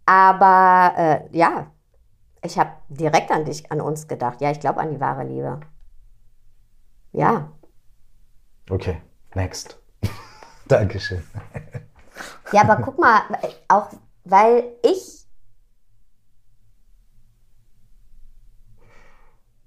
Aber 0.04 0.92
äh, 0.96 1.36
ja, 1.36 1.72
ich 2.42 2.58
habe 2.58 2.70
direkt 2.88 3.30
an 3.30 3.44
dich, 3.44 3.72
an 3.72 3.80
uns 3.80 4.06
gedacht. 4.06 4.40
Ja, 4.40 4.50
ich 4.50 4.60
glaube 4.60 4.80
an 4.80 4.90
die 4.90 5.00
wahre 5.00 5.24
Liebe. 5.24 5.60
Ja. 7.12 7.50
Okay, 8.70 8.98
next. 9.34 9.80
Dankeschön. 10.68 11.22
Ja, 12.52 12.62
aber 12.62 12.82
guck 12.82 12.98
mal, 12.98 13.22
auch 13.68 13.90
weil 14.24 14.64
ich 14.82 15.26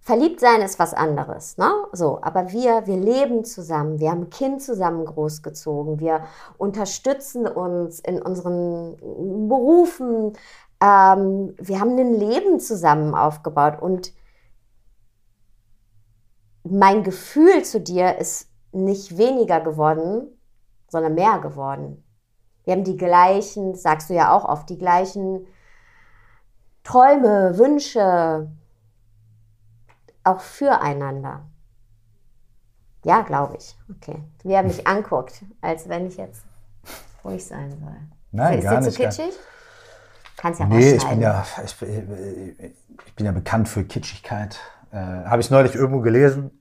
Verliebt 0.10 0.40
sein 0.40 0.64
ist 0.64 0.80
was 0.80 0.96
anderes, 0.96 1.58
ne? 1.60 1.72
So, 1.92 2.18
aber 2.24 2.52
wir, 2.52 2.88
wir 2.88 2.98
leben 2.98 3.46
zusammen, 3.46 4.00
wir 4.00 4.10
haben 4.10 4.22
ein 4.22 4.30
Kind 4.32 4.60
zusammen 4.60 5.06
großgezogen, 5.06 6.00
wir 6.00 6.24
unterstützen 6.58 7.46
uns 7.46 8.00
in 8.00 8.20
unseren 8.20 8.98
Berufen, 9.48 10.34
ähm, 10.82 11.54
wir 11.60 11.80
haben 11.80 11.96
ein 11.96 12.16
Leben 12.16 12.60
zusammen 12.60 13.14
aufgebaut 13.14 13.80
und 13.84 14.12
mein 16.64 17.04
Gefühl 17.04 17.64
zu 17.64 17.80
dir 17.80 18.18
ist 18.18 18.50
nicht 18.72 19.16
weniger 19.16 19.60
geworden, 19.62 20.39
sondern 20.90 21.16
mehr 21.16 21.40
geworden. 21.40 22.04
Wir 22.66 22.74
haben 22.74 22.84
die 22.84 22.98
gleichen, 22.98 23.76
sagst 23.76 24.10
du 24.10 24.14
ja 24.14 24.32
auch 24.34 24.46
oft, 24.46 24.70
die 24.70 24.78
gleichen 24.78 25.48
Träume, 26.84 27.58
Wünsche, 27.58 28.50
auch 30.24 30.42
füreinander. 30.42 31.42
Ja, 33.04 33.22
glaube 33.22 33.56
ich. 33.58 33.78
Okay. 33.96 34.22
Wie 34.44 34.54
er 34.54 34.64
mich 34.64 34.86
anguckt, 34.88 35.44
als 35.62 35.88
wenn 35.88 36.08
ich 36.08 36.18
jetzt 36.18 36.44
ruhig 37.24 37.46
sein 37.46 37.72
soll. 37.80 37.96
Nein, 38.32 38.60
ist 38.60 38.64
gar 38.66 38.76
dir 38.80 38.82
nicht. 38.86 38.94
zu 38.96 39.02
gar- 39.02 39.12
kitschig? 39.12 39.40
Kannst 40.38 40.60
ja 40.60 40.66
Nee, 40.68 40.94
ich 40.96 41.06
bin 41.08 41.22
ja, 41.22 41.46
ich, 41.66 41.76
bin- 41.78 42.72
ich 43.06 43.16
bin 43.16 43.26
ja 43.26 43.32
bekannt 43.32 43.68
für 43.68 43.84
Kitschigkeit. 43.84 44.58
Äh, 44.92 44.98
habe 44.98 45.42
ich 45.42 45.50
neulich 45.50 45.76
irgendwo 45.76 46.00
gelesen. 46.02 46.52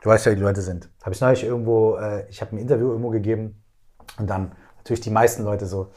Du 0.00 0.10
weißt 0.10 0.26
ja, 0.26 0.32
wie 0.32 0.36
die 0.36 0.42
Leute 0.42 0.62
sind. 0.62 0.88
Habe 1.02 1.12
ich 1.14 1.20
neulich 1.20 1.42
irgendwo, 1.44 1.96
äh, 1.96 2.28
ich 2.28 2.40
habe 2.40 2.54
ein 2.54 2.58
Interview 2.58 2.88
irgendwo 2.90 3.10
gegeben 3.10 3.62
und 4.18 4.28
dann 4.28 4.52
natürlich 4.78 5.00
die 5.00 5.10
meisten 5.10 5.44
Leute 5.44 5.66
so, 5.66 5.90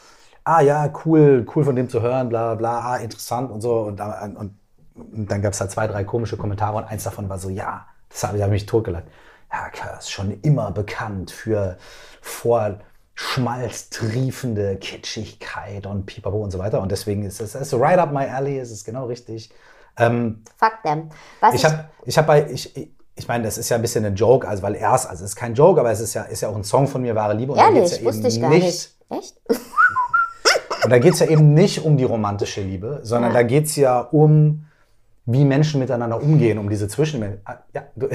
ah 0.43 0.62
ja, 0.62 0.91
cool, 1.05 1.45
cool 1.55 1.63
von 1.63 1.75
dem 1.75 1.89
zu 1.89 2.01
hören, 2.01 2.29
bla 2.29 2.55
bla, 2.55 2.79
ah, 2.82 2.97
interessant 2.97 3.51
und 3.51 3.62
so. 3.62 3.82
Und, 3.82 3.97
dann- 3.99 4.36
und, 4.38 4.58
und 4.95 5.32
dann 5.32 5.41
gab 5.41 5.53
es 5.53 5.60
da 5.60 5.69
zwei, 5.69 5.88
drei 5.88 6.03
komische 6.03 6.38
Kommentare 6.38 6.77
und 6.77 6.84
eins 6.86 7.03
davon 7.03 7.29
war 7.29 7.38
so, 7.39 7.49
ja, 7.49 7.86
das 8.10 8.23
habe 8.23 8.38
ich 8.38 8.43
hab 8.43 8.49
mich 8.49 8.65
totgelacht. 8.65 9.05
Ja, 9.51 9.69
Kör 9.69 9.97
ist 9.97 10.12
schon 10.12 10.39
immer 10.41 10.71
bekannt 10.71 11.32
für 11.32 11.77
vor 12.21 12.79
Schmalz 13.15 13.89
triefende 13.89 14.77
Kitschigkeit 14.77 15.86
und 15.86 16.05
Pipapo 16.05 16.38
und 16.43 16.51
so 16.51 16.60
weiter. 16.60 16.82
Und 16.82 16.91
deswegen 16.91 17.23
ist 17.23 17.41
es, 17.41 17.55
es 17.55 17.73
ist 17.73 17.79
right 17.79 17.99
up 17.99 18.12
my 18.13 18.25
alley, 18.25 18.60
es 18.60 18.71
ist 18.71 18.86
genau 18.86 19.05
richtig. 19.08 19.51
Ähm, 19.97 20.43
Fuck 20.58 20.84
them. 20.84 21.10
Was 21.41 21.55
ich 21.55 21.65
habe, 21.65 21.89
ich 22.05 22.17
habe 22.17 22.27
bei, 22.27 22.49
ich, 22.49 22.93
ich- 23.19 23.27
meine, 23.27 23.43
das 23.43 23.58
ist 23.58 23.69
ja 23.69 23.75
ein 23.75 23.82
bisschen 23.82 24.03
ein 24.05 24.15
Joke, 24.15 24.47
also 24.47 24.63
weil 24.63 24.75
erst, 24.75 25.10
also 25.10 25.23
es 25.23 25.32
ist 25.32 25.36
kein 25.36 25.53
Joke, 25.53 25.79
aber 25.79 25.91
es 25.91 25.99
ist 25.99 26.13
ja, 26.13 26.23
ist 26.23 26.41
ja 26.41 26.49
auch 26.49 26.55
ein 26.55 26.63
Song 26.63 26.88
von 26.88 27.01
mir, 27.01 27.15
Wahre 27.15 27.34
Liebe. 27.34 27.51
Und 27.53 27.60
da 27.60 27.65
ehrlich, 27.69 27.99
ja 27.99 28.05
wusste 28.05 28.21
eben 28.27 28.27
ich 28.36 28.41
gar 28.41 28.49
nicht. 28.49 28.89
Echt? 29.10 29.36
Und 30.84 30.89
da 30.91 30.97
geht 30.97 31.13
es 31.13 31.19
ja 31.19 31.27
eben 31.27 31.53
nicht 31.53 31.84
um 31.84 31.97
die 31.97 32.05
romantische 32.05 32.62
Liebe, 32.62 33.01
sondern 33.03 33.32
Ja. 33.32 33.39
da 33.39 33.43
geht 33.43 33.65
es 33.65 33.75
ja 33.75 33.99
um, 33.99 34.65
wie 35.25 35.43
Menschen 35.45 35.79
miteinander 35.79 36.21
umgehen, 36.21 36.58
um 36.58 36.69
diese 36.69 36.88
Zwischenmenschen. 36.88 37.41
Ah, 37.45 37.58
ja, 37.73 37.84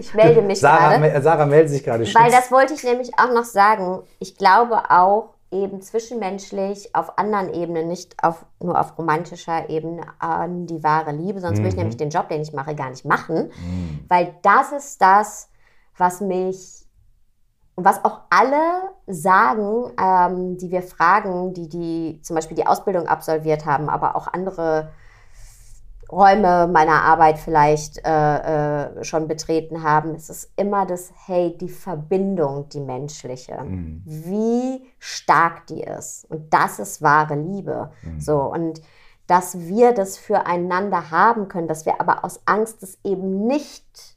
Ich 0.00 0.14
melde 0.14 0.42
mich 0.42 0.58
Sarah, 0.60 0.96
gerade. 0.96 1.22
Sarah 1.22 1.46
meldet 1.46 1.70
sich 1.70 1.84
gerade. 1.84 2.04
Weil 2.14 2.30
das 2.30 2.50
wollte 2.50 2.72
ich 2.74 2.82
nämlich 2.82 3.10
auch 3.18 3.32
noch 3.32 3.44
sagen. 3.44 4.00
Ich 4.20 4.36
glaube 4.36 4.90
auch 4.90 5.34
eben 5.50 5.80
zwischenmenschlich 5.80 6.94
auf 6.94 7.18
anderen 7.18 7.52
Ebenen, 7.52 7.88
nicht 7.88 8.22
auf, 8.22 8.44
nur 8.60 8.78
auf 8.78 8.98
romantischer 8.98 9.70
Ebene 9.70 10.02
an 10.18 10.66
die 10.66 10.82
wahre 10.82 11.12
Liebe. 11.12 11.40
Sonst 11.40 11.58
würde 11.58 11.68
ich 11.68 11.76
nämlich 11.76 11.96
den 11.96 12.10
Job, 12.10 12.28
den 12.28 12.42
ich 12.42 12.52
mache, 12.52 12.74
gar 12.74 12.90
nicht 12.90 13.04
machen. 13.04 13.50
Weil 14.08 14.34
das 14.42 14.72
ist 14.72 15.00
das, 15.00 15.48
was 15.96 16.20
mich 16.20 16.86
und 17.78 17.84
was 17.84 18.04
auch 18.04 18.22
alle 18.28 18.90
sagen, 19.06 19.92
ähm, 20.02 20.58
die 20.58 20.70
wir 20.72 20.82
fragen, 20.82 21.54
die, 21.54 21.68
die 21.68 22.20
zum 22.22 22.34
Beispiel 22.34 22.56
die 22.56 22.66
Ausbildung 22.66 23.06
absolviert 23.06 23.66
haben, 23.66 23.88
aber 23.88 24.16
auch 24.16 24.26
andere 24.26 24.90
Räume 26.10 26.66
meiner 26.66 27.02
Arbeit 27.02 27.38
vielleicht 27.38 28.04
äh, 28.06 28.86
äh, 28.86 29.04
schon 29.04 29.28
betreten 29.28 29.82
haben, 29.82 30.14
es 30.14 30.30
ist 30.30 30.52
immer 30.56 30.86
das, 30.86 31.12
hey, 31.26 31.56
die 31.58 31.68
Verbindung, 31.68 32.68
die 32.70 32.80
menschliche, 32.80 33.58
wie 34.04 34.86
stark 34.98 35.66
die 35.66 35.82
ist. 35.82 36.24
Und 36.30 36.52
das 36.54 36.78
ist 36.78 37.02
wahre 37.02 37.34
Liebe. 37.34 37.90
So, 38.18 38.40
und 38.40 38.80
dass 39.26 39.58
wir 39.58 39.92
das 39.92 40.16
füreinander 40.16 41.10
haben 41.10 41.48
können, 41.48 41.68
dass 41.68 41.84
wir 41.84 42.00
aber 42.00 42.24
aus 42.24 42.40
Angst 42.46 42.82
es 42.82 42.98
eben 43.04 43.46
nicht 43.46 44.16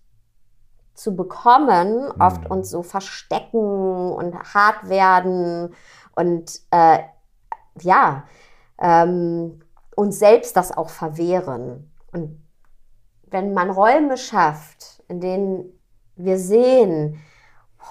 zu 0.93 1.15
bekommen, 1.15 2.11
oft 2.19 2.49
uns 2.49 2.69
so 2.69 2.83
verstecken 2.83 4.11
und 4.13 4.35
hart 4.53 4.87
werden. 4.87 5.73
Und 6.15 6.61
äh, 6.71 6.99
ja, 7.81 8.23
ähm, 8.79 9.61
uns 10.01 10.17
selbst 10.17 10.55
das 10.57 10.75
auch 10.75 10.89
verwehren. 10.89 11.93
Und 12.11 12.43
wenn 13.27 13.53
man 13.53 13.69
Räume 13.69 14.17
schafft, 14.17 15.03
in 15.07 15.21
denen 15.21 15.79
wir 16.15 16.39
sehen, 16.39 17.21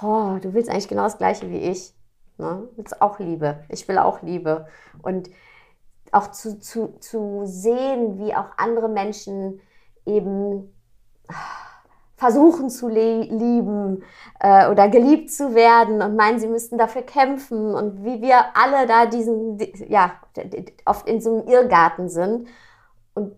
oh, 0.03 0.39
du 0.43 0.53
willst 0.53 0.69
eigentlich 0.69 0.89
genau 0.89 1.05
das 1.05 1.19
Gleiche 1.19 1.49
wie 1.51 1.59
ich, 1.59 1.95
ne? 2.37 2.69
du 2.69 2.77
willst 2.77 3.01
auch 3.01 3.21
Liebe, 3.21 3.63
ich 3.69 3.87
will 3.87 3.99
auch 3.99 4.23
Liebe. 4.23 4.67
Und 5.03 5.31
auch 6.11 6.33
zu, 6.33 6.59
zu, 6.59 6.99
zu 6.99 7.43
sehen, 7.45 8.19
wie 8.19 8.35
auch 8.35 8.49
andere 8.57 8.89
Menschen 8.89 9.61
eben 10.05 10.75
versuchen 12.21 12.69
zu 12.69 12.87
lieben 12.89 14.05
äh, 14.41 14.69
oder 14.69 14.91
geliebt 14.91 15.33
zu 15.33 15.55
werden 15.55 16.03
und 16.03 16.17
meinen, 16.17 16.39
sie 16.39 16.49
müssten 16.49 16.77
dafür 16.77 17.01
kämpfen 17.01 17.75
und 17.75 18.05
wie 18.05 18.21
wir 18.21 18.55
alle 18.55 18.87
da 18.87 19.07
diesen, 19.07 19.57
di- 19.57 19.87
ja, 19.89 20.13
oft 20.85 21.09
in 21.09 21.23
so 21.23 21.39
einem 21.39 21.49
Irrgarten 21.49 22.11
sind. 22.11 22.47
Und 23.15 23.33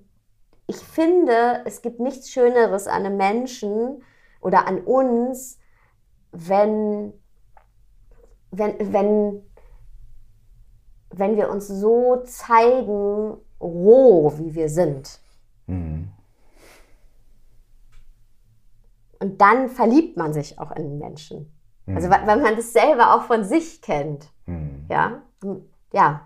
ich 0.67 0.79
finde, 0.79 1.63
es 1.65 1.81
gibt 1.83 2.01
nichts 2.01 2.31
Schöneres 2.31 2.89
an 2.89 3.07
einem 3.07 3.17
Menschen 3.17 4.03
oder 4.41 4.67
an 4.67 4.81
uns, 4.81 5.61
wenn, 6.33 7.13
wenn, 8.51 8.93
wenn, 8.93 9.43
wenn 11.11 11.37
wir 11.37 11.51
uns 11.51 11.69
so 11.69 12.17
zeigen, 12.25 13.37
roh, 13.61 14.33
wie 14.39 14.57
wir 14.57 14.69
sind. 14.69 15.21
Und 19.23 19.41
dann 19.41 19.69
verliebt 19.69 20.17
man 20.17 20.33
sich 20.33 20.59
auch 20.59 20.73
in 20.73 20.83
den 20.83 20.99
Menschen. 20.99 21.49
Also 21.87 22.11
weil, 22.11 22.27
weil 22.27 22.41
man 22.41 22.57
das 22.57 22.73
selber 22.73 23.15
auch 23.15 23.23
von 23.23 23.45
sich 23.45 23.81
kennt. 23.81 24.27
Ja. 24.89 25.23
Ja. 25.93 26.23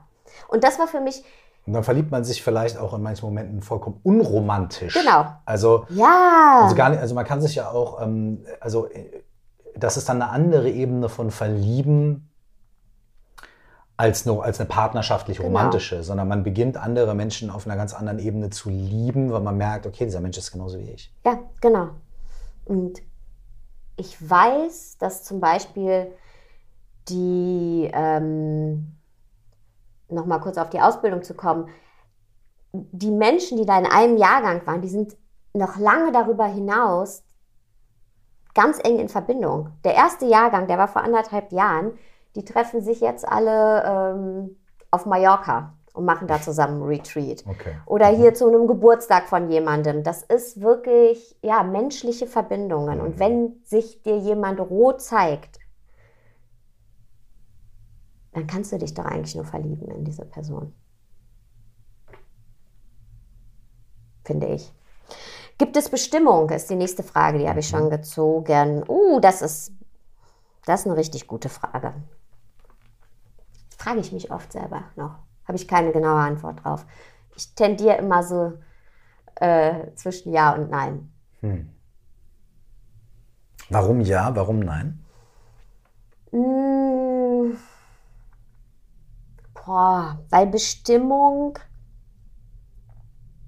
Und 0.49 0.65
das 0.65 0.79
war 0.79 0.87
für 0.87 1.01
mich, 1.01 1.23
Und 1.67 1.75
dann 1.75 1.85
verliebt 1.85 2.11
man 2.11 2.25
sich 2.25 2.43
vielleicht 2.43 2.79
auch 2.79 2.95
in 2.95 3.03
manchen 3.03 3.27
Momenten 3.27 3.61
vollkommen 3.61 4.01
unromantisch. 4.03 4.95
Genau. 4.95 5.27
Also, 5.45 5.85
ja. 5.91 6.61
also 6.63 6.75
gar 6.75 6.89
nicht, 6.89 7.01
also 7.01 7.15
man 7.15 7.27
kann 7.27 7.43
sich 7.43 7.55
ja 7.57 7.71
auch, 7.71 8.01
ähm, 8.01 8.47
also 8.61 8.89
äh, 8.89 9.23
das 9.75 9.97
ist 9.99 10.09
dann 10.09 10.23
eine 10.23 10.31
andere 10.31 10.71
Ebene 10.71 11.09
von 11.11 11.31
Verlieben 11.31 12.31
als 13.99 14.25
nur 14.27 14.45
als 14.45 14.59
eine 14.61 14.69
partnerschaftlich 14.69 15.39
Genau. 15.39 15.49
romantische, 15.49 16.03
sondern 16.03 16.29
man 16.29 16.43
beginnt 16.45 16.77
andere 16.77 17.15
Menschen 17.15 17.51
auf 17.51 17.67
einer 17.67 17.77
ganz 17.77 17.95
anderen 17.95 18.19
Ebene 18.19 18.51
zu 18.51 18.71
lieben, 18.71 19.33
weil 19.33 19.41
man 19.41 19.57
merkt, 19.57 19.87
okay, 19.87 20.05
dieser 20.05 20.21
Mensch 20.21 20.39
ist 20.39 20.53
genauso 20.53 20.79
wie 20.79 20.91
ich. 20.91 21.13
Ja, 21.25 21.39
genau. 21.61 21.89
Und 22.67 23.01
ich 23.97 24.29
weiß, 24.29 24.99
dass 24.99 25.25
zum 25.25 25.41
Beispiel 25.41 26.13
die, 27.09 27.91
ähm, 27.95 28.97
nochmal 30.09 30.41
kurz 30.41 30.59
auf 30.59 30.69
die 30.69 30.81
Ausbildung 30.81 31.23
zu 31.23 31.35
kommen, 31.35 31.69
die 32.73 33.11
Menschen, 33.11 33.57
die 33.57 33.65
da 33.65 33.79
in 33.79 33.87
einem 33.87 34.19
Jahrgang 34.19 34.67
waren, 34.67 34.83
die 34.83 34.89
sind 34.89 35.17
noch 35.55 35.79
lange 35.79 36.13
darüber 36.13 36.45
hinaus 36.45 37.23
ganz 38.55 38.79
eng 38.83 38.99
in 38.99 39.09
Verbindung. 39.09 39.71
Der 39.85 39.95
erste 39.95 40.27
Jahrgang, 40.27 40.67
der 40.67 40.79
war 40.79 40.89
vor 40.89 41.03
anderthalb 41.03 41.53
Jahren, 41.53 41.93
die 42.35 42.45
treffen 42.45 42.83
sich 42.83 43.01
jetzt 43.01 43.27
alle 43.27 43.83
ähm, 43.85 44.57
auf 44.91 45.07
Mallorca 45.07 45.76
und 45.97 46.05
machen 46.05 46.29
da 46.29 46.41
zusammen 46.41 46.83
einen 46.83 46.91
Retreat. 46.91 47.43
Okay. 47.47 47.77
Oder 47.87 48.09
hier 48.09 48.35
zu 48.35 48.47
einem 48.47 48.67
Geburtstag 48.67 49.29
von 49.29 49.51
jemandem. 49.51 50.03
Das 50.03 50.23
ist 50.23 50.61
wirklich, 50.61 51.37
ja, 51.41 51.63
menschliche 51.63 52.27
Verbindungen. 52.27 53.01
Und 53.01 53.19
wenn 53.19 53.63
sich 53.65 54.03
dir 54.03 54.19
jemand 54.19 54.61
roh 54.61 54.93
zeigt, 54.93 55.59
dann 58.33 58.47
kannst 58.47 58.73
du 58.73 58.79
dich 58.79 58.93
doch 58.93 59.07
eigentlich 59.07 59.35
nur 59.35 59.47
verlieben 59.47 59.91
in 59.91 60.05
diese 60.05 60.27
Person. 60.27 60.75
Finde 64.23 64.49
ich. 64.49 64.71
Gibt 65.57 65.79
es 65.79 65.89
Bestimmung? 65.89 66.51
Ist 66.51 66.69
die 66.69 66.77
nächste 66.77 67.03
Frage, 67.03 67.39
die 67.39 67.49
habe 67.49 67.61
ich 67.61 67.69
schon 67.69 67.89
gezogen. 67.89 68.85
Uh, 68.87 69.19
das 69.21 69.41
ist, 69.41 69.73
das 70.67 70.81
ist 70.81 70.87
eine 70.87 70.99
richtig 70.99 71.27
gute 71.27 71.49
Frage. 71.49 71.95
Frage 73.79 74.01
ich 74.01 74.13
mich 74.13 74.31
oft 74.31 74.53
selber 74.53 74.85
noch. 74.97 75.26
Habe 75.47 75.57
ich 75.57 75.69
keine 75.69 75.93
genaue 75.93 76.21
Antwort 76.21 76.65
drauf. 76.65 76.87
Ich 77.35 77.55
tendiere 77.55 77.97
immer 77.99 78.23
so 78.23 78.55
äh, 79.37 79.93
zwischen 79.95 80.33
Ja 80.33 80.55
und 80.55 80.71
Nein. 80.71 81.11
Warum 83.69 84.01
ja, 84.01 84.35
warum 84.35 84.61
nein? 84.61 85.05
Mm. 86.31 87.57
Boah, 89.55 90.19
weil 90.31 90.47
Bestimmung. 90.47 91.59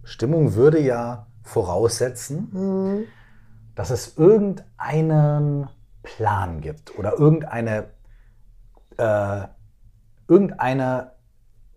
Bestimmung 0.02 0.54
würde 0.54 0.80
ja 0.80 1.26
voraussetzen, 1.42 2.50
Hm, 2.52 3.04
dass 3.74 3.90
es 3.90 4.16
irgendeinen 4.16 5.68
Plan 6.02 6.60
gibt 6.60 6.98
oder 6.98 7.18
irgendeine, 7.18 7.90
äh, 8.96 9.46
irgendeine 10.26 11.12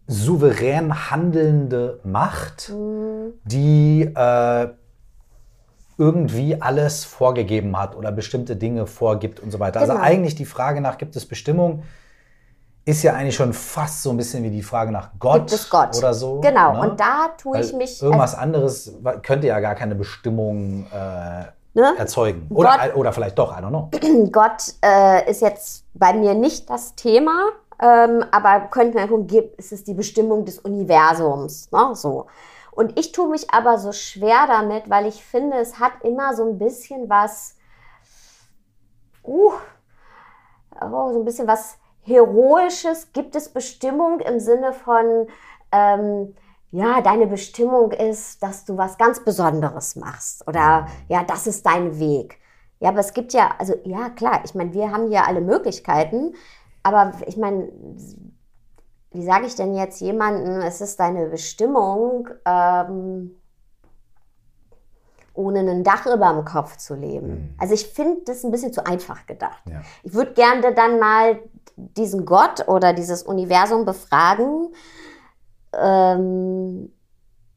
souverän 0.07 1.09
handelnde 1.11 1.99
Macht, 2.03 2.69
hm, 2.69 3.33
die 3.43 4.03
äh, 4.13 4.67
irgendwie 5.97 6.59
alles 6.61 7.05
vorgegeben 7.05 7.77
hat 7.77 7.95
oder 7.95 8.11
bestimmte 8.11 8.55
Dinge 8.55 8.87
vorgibt 8.87 9.39
und 9.39 9.51
so 9.51 9.59
weiter. 9.59 9.79
Also 9.79 9.93
Genau. 9.93 10.03
eigentlich 10.03 10.35
die 10.35 10.45
Frage 10.45 10.81
nach, 10.81 10.97
gibt 10.97 11.15
es 11.15 11.25
Bestimmung, 11.27 11.83
ist 12.85 13.03
ja 13.03 13.13
eigentlich 13.13 13.35
schon 13.35 13.53
fast 13.53 14.01
so 14.01 14.09
ein 14.09 14.17
bisschen 14.17 14.43
wie 14.43 14.49
die 14.49 14.63
Frage 14.63 14.91
nach 14.91 15.11
Gott, 15.19 15.53
Gott? 15.69 15.95
oder 15.95 16.13
so. 16.15 16.39
Genau, 16.41 16.73
ne? 16.73 16.89
und 16.89 16.99
da 16.99 17.27
tue 17.37 17.53
Weil 17.57 17.63
ich 17.65 17.73
mich. 17.73 18.01
Irgendwas 18.01 18.33
anderes 18.33 18.93
wa- 19.03 19.17
könnte 19.17 19.45
ja 19.47 19.59
gar 19.59 19.75
keine 19.75 19.93
Bestimmung 19.93 20.87
äh, 20.91 20.95
also, 20.95 21.47
ne? 21.75 21.93
erzeugen. 21.99 22.47
Oder, 22.49 22.71
Gott- 22.79 22.95
oder 22.95 23.13
vielleicht 23.13 23.37
doch, 23.37 23.51
I 23.55 23.61
don't 23.61 23.69
know. 23.69 23.89
Gott 24.31 24.73
äh, 24.83 25.29
ist 25.29 25.41
jetzt 25.43 25.85
bei 25.93 26.13
mir 26.13 26.33
nicht 26.33 26.67
das 26.71 26.95
Thema, 26.95 27.49
ähm, 27.81 28.23
aber 28.31 28.67
könnte 28.67 28.97
man 28.97 29.09
gucken, 29.09 29.27
gibt, 29.27 29.59
ist 29.59 29.71
es 29.71 29.83
die 29.83 29.95
Bestimmung 29.95 30.45
des 30.45 30.59
Universums, 30.59 31.71
ne? 31.71 31.95
so. 31.95 32.27
Und 32.71 32.97
ich 32.97 33.11
tue 33.11 33.27
mich 33.27 33.51
aber 33.51 33.77
so 33.77 33.91
schwer 33.91 34.45
damit, 34.47 34.89
weil 34.89 35.07
ich 35.07 35.23
finde, 35.23 35.57
es 35.57 35.79
hat 35.79 35.91
immer 36.03 36.33
so 36.33 36.45
ein 36.47 36.57
bisschen 36.57 37.09
was, 37.09 37.57
uh, 39.25 39.51
oh, 40.79 41.11
so 41.11 41.19
ein 41.19 41.25
bisschen 41.25 41.47
was 41.47 41.77
Heroisches. 42.03 43.11
Gibt 43.11 43.35
es 43.35 43.49
Bestimmung 43.49 44.21
im 44.21 44.39
Sinne 44.39 44.71
von, 44.71 45.27
ähm, 45.71 46.35
ja, 46.71 47.01
deine 47.01 47.27
Bestimmung 47.27 47.91
ist, 47.91 48.41
dass 48.41 48.63
du 48.63 48.77
was 48.77 48.97
ganz 48.97 49.19
Besonderes 49.23 49.97
machst 49.97 50.47
oder 50.47 50.87
ja, 51.09 51.23
das 51.23 51.47
ist 51.47 51.65
dein 51.65 51.99
Weg. 51.99 52.39
Ja, 52.79 52.89
aber 52.89 52.99
es 52.99 53.13
gibt 53.13 53.33
ja, 53.33 53.53
also 53.59 53.75
ja, 53.83 54.09
klar, 54.09 54.41
ich 54.45 54.55
meine, 54.55 54.73
wir 54.73 54.91
haben 54.91 55.09
hier 55.09 55.27
alle 55.27 55.41
Möglichkeiten, 55.41 56.33
aber 56.83 57.13
ich 57.27 57.37
meine, 57.37 57.69
wie 59.11 59.23
sage 59.23 59.45
ich 59.45 59.55
denn 59.55 59.75
jetzt 59.75 59.99
jemandem, 59.99 60.61
es 60.61 60.81
ist 60.81 60.99
deine 60.99 61.27
Bestimmung, 61.27 62.29
ähm, 62.45 63.35
ohne 65.33 65.59
ein 65.59 65.83
Dach 65.83 66.05
über 66.05 66.33
dem 66.33 66.45
Kopf 66.45 66.77
zu 66.77 66.95
leben? 66.95 67.27
Mhm. 67.27 67.55
Also 67.57 67.73
ich 67.73 67.87
finde 67.87 68.21
das 68.25 68.43
ein 68.43 68.51
bisschen 68.51 68.73
zu 68.73 68.85
einfach 68.85 69.25
gedacht. 69.25 69.63
Ja. 69.69 69.81
Ich 70.03 70.13
würde 70.13 70.33
gerne 70.33 70.73
dann 70.73 70.99
mal 70.99 71.39
diesen 71.75 72.25
Gott 72.25 72.67
oder 72.67 72.93
dieses 72.93 73.23
Universum 73.23 73.85
befragen, 73.85 74.73
ähm, 75.73 76.91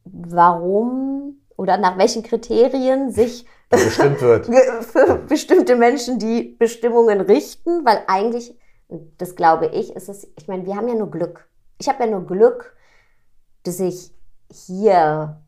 warum 0.05 1.39
oder 1.57 1.79
nach 1.79 1.99
welchen 1.99 2.23
Kriterien 2.23 3.11
sich 3.11 3.47
Bestimmt 3.71 4.21
wird. 4.21 4.47
für 4.83 5.17
bestimmte 5.29 5.77
Menschen 5.77 6.19
die 6.19 6.57
Bestimmungen 6.59 7.21
richten, 7.21 7.85
weil 7.85 8.03
eigentlich, 8.07 8.57
und 8.89 9.21
das 9.21 9.37
glaube 9.37 9.67
ich, 9.67 9.95
ist 9.95 10.09
es, 10.09 10.29
ich 10.37 10.49
meine, 10.49 10.67
wir 10.67 10.77
haben 10.77 10.89
ja 10.89 10.95
nur 10.95 11.11
Glück. 11.11 11.49
Ich 11.79 11.89
habe 11.89 12.05
ja 12.05 12.11
nur 12.11 12.27
Glück, 12.27 12.77
dass 13.63 13.81
ich 13.81 14.13
hier 14.51 15.41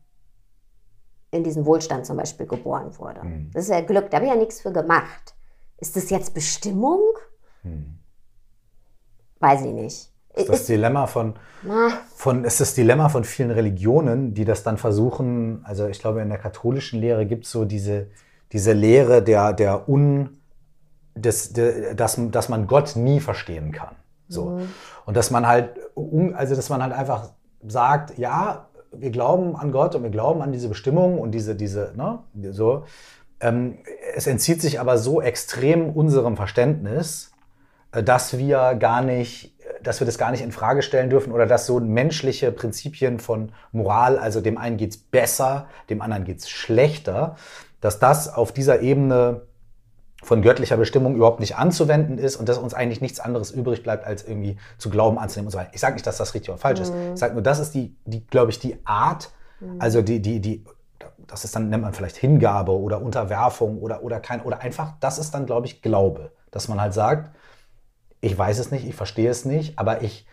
in 1.31 1.43
diesen 1.43 1.65
Wohlstand 1.65 2.05
zum 2.05 2.17
Beispiel 2.17 2.47
geboren 2.47 2.97
wurde. 2.97 3.23
Mhm. 3.23 3.51
Das 3.53 3.65
ist 3.65 3.69
ja 3.69 3.81
Glück, 3.81 4.09
da 4.09 4.17
habe 4.17 4.25
ich 4.25 4.31
ja 4.31 4.37
nichts 4.37 4.61
für 4.61 4.71
gemacht. 4.71 5.35
Ist 5.77 5.95
das 5.95 6.09
jetzt 6.09 6.33
Bestimmung? 6.33 7.01
Hm. 7.61 7.99
Weiß 9.39 9.61
ich 9.61 9.73
nicht. 9.73 10.11
Das 10.33 10.43
ist 10.43 10.49
das 10.49 10.65
Dilemma 10.65 11.07
von, 11.07 11.33
von, 12.15 12.43
ist 12.43 12.61
das 12.61 12.75
Dilemma 12.75 13.09
von 13.09 13.23
vielen 13.23 13.49
Religionen, 13.49 14.33
die 14.35 14.45
das 14.45 14.63
dann 14.63 14.77
versuchen, 14.77 15.63
also 15.65 15.87
ich 15.87 15.99
glaube, 15.99 16.21
in 16.21 16.29
der 16.29 16.37
katholischen 16.37 16.99
Lehre 16.99 17.25
gibt 17.25 17.45
es 17.45 17.51
so 17.51 17.65
diese, 17.65 18.09
diese 18.51 18.73
Lehre 18.73 19.23
der, 19.23 19.53
der 19.53 19.89
Un, 19.89 20.36
de, 21.21 21.95
dass, 21.95 22.19
dass 22.31 22.49
man 22.49 22.67
Gott 22.67 22.95
nie 22.95 23.19
verstehen 23.19 23.71
kann. 23.71 23.95
So. 24.27 24.59
Und 25.05 25.17
dass 25.17 25.31
man 25.31 25.47
halt, 25.47 25.69
also 26.35 26.55
dass 26.55 26.69
man 26.69 26.81
halt 26.83 26.93
einfach 26.93 27.29
sagt, 27.65 28.17
ja, 28.17 28.67
wir 28.91 29.09
glauben 29.11 29.55
an 29.55 29.71
Gott 29.71 29.95
und 29.95 30.03
wir 30.03 30.09
glauben 30.09 30.41
an 30.41 30.51
diese 30.51 30.69
Bestimmung 30.69 31.19
und 31.19 31.31
diese, 31.31 31.55
diese, 31.55 31.93
ne, 31.95 32.19
so. 32.51 32.85
Ähm, 33.39 33.79
es 34.15 34.25
entzieht 34.25 34.61
sich 34.61 34.79
aber 34.79 34.97
so 34.97 35.21
extrem 35.21 35.91
unserem 35.91 36.35
Verständnis, 36.35 37.31
äh, 37.91 38.01
dass 38.01 38.37
wir 38.37 38.75
gar 38.75 39.01
nicht, 39.01 39.53
dass 39.83 39.99
wir 40.01 40.05
das 40.05 40.17
gar 40.17 40.31
nicht 40.31 40.41
in 40.41 40.51
Frage 40.51 40.81
stellen 40.81 41.09
dürfen 41.09 41.31
oder 41.31 41.45
dass 41.45 41.67
so 41.67 41.79
menschliche 41.79 42.51
Prinzipien 42.51 43.19
von 43.19 43.51
Moral, 43.71 44.17
also 44.17 44.41
dem 44.41 44.57
einen 44.57 44.77
geht's 44.77 44.97
besser, 44.97 45.67
dem 45.89 46.01
anderen 46.01 46.23
geht's 46.23 46.49
schlechter, 46.49 47.35
dass 47.79 47.99
das 47.99 48.33
auf 48.33 48.51
dieser 48.51 48.81
Ebene 48.81 49.41
von 50.23 50.41
göttlicher 50.41 50.77
Bestimmung 50.77 51.15
überhaupt 51.15 51.39
nicht 51.39 51.57
anzuwenden 51.57 52.17
ist 52.17 52.37
und 52.37 52.49
dass 52.49 52.57
uns 52.57 52.73
eigentlich 52.73 53.01
nichts 53.01 53.19
anderes 53.19 53.51
übrig 53.51 53.83
bleibt, 53.83 54.05
als 54.05 54.27
irgendwie 54.27 54.57
zu 54.77 54.89
glauben 54.89 55.19
anzunehmen 55.19 55.47
und 55.47 55.51
so 55.51 55.57
weiter. 55.57 55.69
Ich 55.73 55.79
sage 55.79 55.93
nicht, 55.93 56.07
dass 56.07 56.17
das 56.17 56.33
richtig 56.33 56.49
oder 56.49 56.57
falsch 56.57 56.79
ist. 56.79 56.93
Ich 57.13 57.19
sage 57.19 57.33
nur, 57.33 57.43
das 57.43 57.59
ist 57.59 57.75
die, 57.75 57.95
die 58.05 58.25
glaube 58.25 58.51
ich, 58.51 58.59
die 58.59 58.79
Art, 58.85 59.29
also 59.79 60.01
die, 60.01 60.21
die, 60.21 60.39
die, 60.39 60.65
das 61.27 61.43
ist 61.43 61.55
dann, 61.55 61.69
nennt 61.69 61.83
man 61.83 61.93
vielleicht 61.93 62.17
Hingabe 62.17 62.71
oder 62.71 63.01
Unterwerfung 63.01 63.79
oder, 63.79 64.03
oder 64.03 64.19
kein, 64.19 64.41
oder 64.41 64.61
einfach, 64.61 64.93
das 64.99 65.19
ist 65.19 65.33
dann, 65.33 65.45
glaube 65.45 65.67
ich, 65.67 65.81
Glaube. 65.81 66.31
Dass 66.49 66.67
man 66.67 66.81
halt 66.81 66.93
sagt, 66.93 67.35
ich 68.21 68.35
weiß 68.35 68.57
es 68.59 68.71
nicht, 68.71 68.87
ich 68.87 68.95
verstehe 68.95 69.29
es 69.29 69.45
nicht, 69.45 69.77
aber 69.77 70.01
ich 70.01 70.25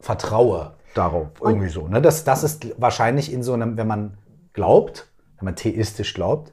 vertraue 0.00 0.74
darauf. 0.94 1.28
Irgendwie 1.40 1.68
so. 1.68 1.88
Ne? 1.88 2.02
Das, 2.02 2.24
das 2.24 2.42
ist 2.42 2.80
wahrscheinlich 2.80 3.32
in 3.32 3.42
so 3.42 3.54
einem, 3.54 3.76
wenn 3.76 3.86
man 3.86 4.18
glaubt, 4.52 5.08
wenn 5.38 5.46
man 5.46 5.56
theistisch 5.56 6.14
glaubt, 6.14 6.52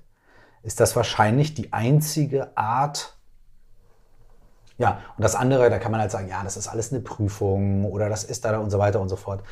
ist 0.63 0.79
das 0.79 0.95
wahrscheinlich 0.95 1.53
die 1.53 1.71
einzige 1.71 2.57
Art. 2.57 3.17
Ja, 4.77 4.99
und 5.17 5.23
das 5.23 5.35
andere, 5.35 5.69
da 5.69 5.77
kann 5.77 5.91
man 5.91 6.01
halt 6.01 6.11
sagen, 6.11 6.27
ja, 6.27 6.43
das 6.43 6.57
ist 6.57 6.67
alles 6.67 6.91
eine 6.91 7.01
Prüfung 7.01 7.85
oder 7.85 8.09
das 8.09 8.23
ist 8.23 8.43
da 8.43 8.57
und 8.57 8.71
so 8.71 8.79
weiter 8.79 8.99
und 8.99 9.09
so 9.09 9.15
fort. 9.15 9.43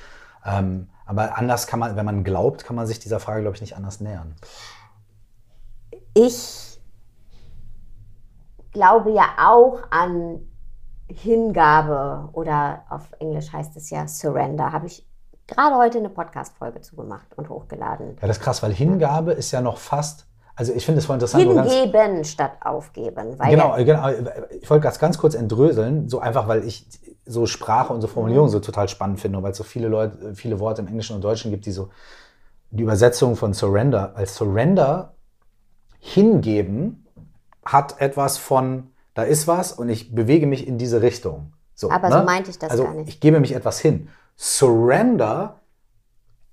Ähm, 0.46 0.90
aber 1.06 1.38
anders 1.38 1.68
kann 1.68 1.80
man, 1.80 1.96
wenn 1.96 2.06
man 2.06 2.24
glaubt, 2.24 2.64
kann 2.64 2.76
man 2.76 2.88
sich 2.88 2.98
dieser 3.00 3.20
Frage, 3.20 3.42
glaube 3.42 3.56
ich, 3.56 3.62
nicht 3.62 3.76
anders 3.76 4.00
nähern. 4.00 4.36
ich 6.14 6.80
glaube 8.72 9.12
ja 9.12 9.26
auch 9.38 9.80
an 9.92 10.48
Hingabe 11.08 12.30
oder 12.32 12.86
auf 12.90 13.12
Englisch 13.20 13.52
heißt 13.52 13.76
es 13.76 13.90
ja 13.90 14.08
Surrender. 14.08 14.72
Habe 14.72 14.88
ich 14.88 15.06
gerade 15.46 15.76
heute 15.76 15.98
eine 15.98 16.10
Podcast-Folge 16.10 16.82
zu 16.82 16.96
gemacht 16.96 17.28
und 17.36 17.50
hochgeladen. 17.50 18.16
Ja, 18.22 18.28
das 18.28 18.38
ist 18.38 18.44
krass, 18.44 18.64
weil 18.64 18.74
Hingabe 18.74 19.34
ist 19.34 19.52
ja 19.52 19.62
noch 19.62 19.78
fast, 19.78 20.26
also 20.62 20.74
ich 20.74 20.86
finde 20.86 21.00
es 21.00 21.08
voll 21.08 21.16
interessant. 21.16 21.44
Hingeben 21.44 22.24
statt 22.24 22.52
aufgeben. 22.62 23.36
Genau, 23.50 23.76
genau. 23.78 24.10
Ich 24.62 24.70
wollte 24.70 24.84
das 24.84 25.00
ganz 25.00 25.18
kurz 25.18 25.34
entdröseln, 25.34 26.08
so 26.08 26.20
einfach, 26.20 26.48
weil 26.48 26.64
ich 26.64 26.86
so 27.26 27.48
Sprache 27.48 27.92
und 27.92 28.02
so 28.02 28.08
Formulierungen 28.08 28.52
so 28.52 28.60
total 28.60 28.88
spannend 28.88 29.20
finde, 29.20 29.40
und 29.40 29.44
weil 29.44 29.54
es 29.54 29.58
so 29.58 29.64
viele 29.64 29.88
Leute, 29.88 30.36
viele 30.36 30.60
Worte 30.60 30.84
im 30.84 30.88
Englischen 30.88 31.16
und 31.16 31.24
Deutschen 31.24 31.50
gibt, 31.50 31.66
die 31.66 31.72
so 31.72 31.90
die 32.70 32.84
Übersetzung 32.84 33.36
von 33.36 33.56
Surrender. 33.56 34.12
Als 34.16 34.36
Surrender 34.36 35.16
hingeben 35.98 37.08
hat 37.66 38.00
etwas 38.00 38.38
von, 38.38 38.92
da 39.16 39.24
ist 39.24 39.48
was 39.48 39.72
und 39.72 39.90
ich 39.90 40.14
bewege 40.14 40.46
mich 40.46 40.68
in 40.68 40.78
diese 40.78 41.02
Richtung. 41.02 41.54
So, 41.74 41.88
ne? 41.88 41.96
Aber 41.96 42.12
so 42.12 42.24
meinte 42.24 42.52
ich 42.52 42.60
das 42.60 42.70
also 42.70 42.84
gar 42.84 42.94
nicht. 42.94 43.10
Ich 43.10 43.20
gebe 43.20 43.40
mich 43.40 43.56
etwas 43.56 43.80
hin. 43.80 44.10
Surrender 44.36 45.60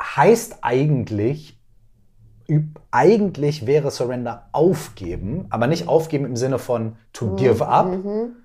heißt 0.00 0.60
eigentlich, 0.62 1.57
eigentlich 2.90 3.66
wäre 3.66 3.90
Surrender 3.90 4.48
aufgeben, 4.52 5.46
aber 5.50 5.66
nicht 5.66 5.86
aufgeben 5.86 6.24
im 6.24 6.36
Sinne 6.36 6.58
von 6.58 6.96
to 7.12 7.36
give 7.36 7.66
up, 7.66 7.86
Mhm. 7.86 8.36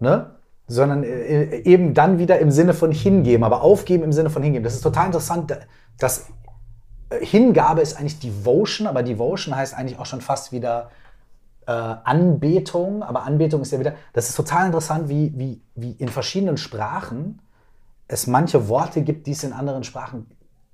ne? 0.00 0.32
sondern 0.66 1.04
äh, 1.04 1.58
eben 1.60 1.94
dann 1.94 2.18
wieder 2.18 2.40
im 2.40 2.50
Sinne 2.50 2.74
von 2.74 2.90
hingeben, 2.90 3.44
aber 3.44 3.62
aufgeben 3.62 4.02
im 4.02 4.12
Sinne 4.12 4.30
von 4.30 4.42
hingeben. 4.42 4.64
Das 4.64 4.74
ist 4.74 4.80
total 4.80 5.06
interessant, 5.06 5.56
dass 5.98 6.26
äh, 7.10 7.24
Hingabe 7.24 7.82
ist 7.82 7.96
eigentlich 7.96 8.18
Devotion, 8.18 8.88
aber 8.88 9.04
Devotion 9.04 9.54
heißt 9.54 9.74
eigentlich 9.74 9.98
auch 10.00 10.06
schon 10.06 10.20
fast 10.20 10.50
wieder 10.50 10.90
äh, 11.68 11.70
Anbetung, 11.70 13.04
aber 13.04 13.22
Anbetung 13.22 13.62
ist 13.62 13.70
ja 13.70 13.78
wieder, 13.78 13.94
das 14.12 14.28
ist 14.28 14.34
total 14.34 14.66
interessant, 14.66 15.08
wie, 15.08 15.32
wie, 15.36 15.60
wie 15.76 15.92
in 15.92 16.08
verschiedenen 16.08 16.56
Sprachen 16.56 17.40
es 18.08 18.26
manche 18.26 18.68
Worte 18.68 19.02
gibt, 19.02 19.28
die 19.28 19.32
es 19.32 19.44
in 19.44 19.52
anderen 19.52 19.84
Sprachen 19.84 20.26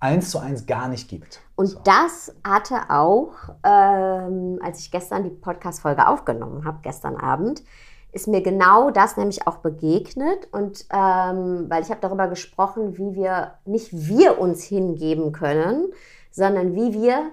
eins 0.03 0.30
zu 0.30 0.38
eins 0.38 0.66
gar 0.66 0.88
nicht 0.88 1.09
gibt. 1.09 1.40
Und 1.55 1.66
So. 1.66 1.80
das 1.84 2.34
hatte 2.44 2.90
auch, 2.90 3.32
ähm, 3.64 4.59
als 4.62 4.80
ich 4.80 4.90
gestern 4.90 5.22
die 5.22 5.30
Podcast-Folge 5.30 6.09
aufgenommen 6.09 6.64
habe, 6.64 6.80
gestern 6.82 7.16
Abend, 7.16 7.62
ist 8.11 8.28
mir 8.28 8.42
genau 8.42 8.90
das 8.90 9.16
nämlich 9.16 9.46
auch 9.46 9.59
begegnet. 9.59 10.48
Und 10.50 10.86
ähm, 10.90 11.66
weil 11.68 11.82
ich 11.82 11.90
habe 11.90 12.00
darüber 12.00 12.26
gesprochen, 12.28 12.98
wie 12.98 13.14
wir, 13.14 13.55
nicht 13.64 13.92
wir 13.92 14.40
uns 14.40 14.64
hingeben 14.64 15.32
können, 15.32 15.92
sondern 16.30 16.74
wie 16.74 16.92
wir 16.92 17.30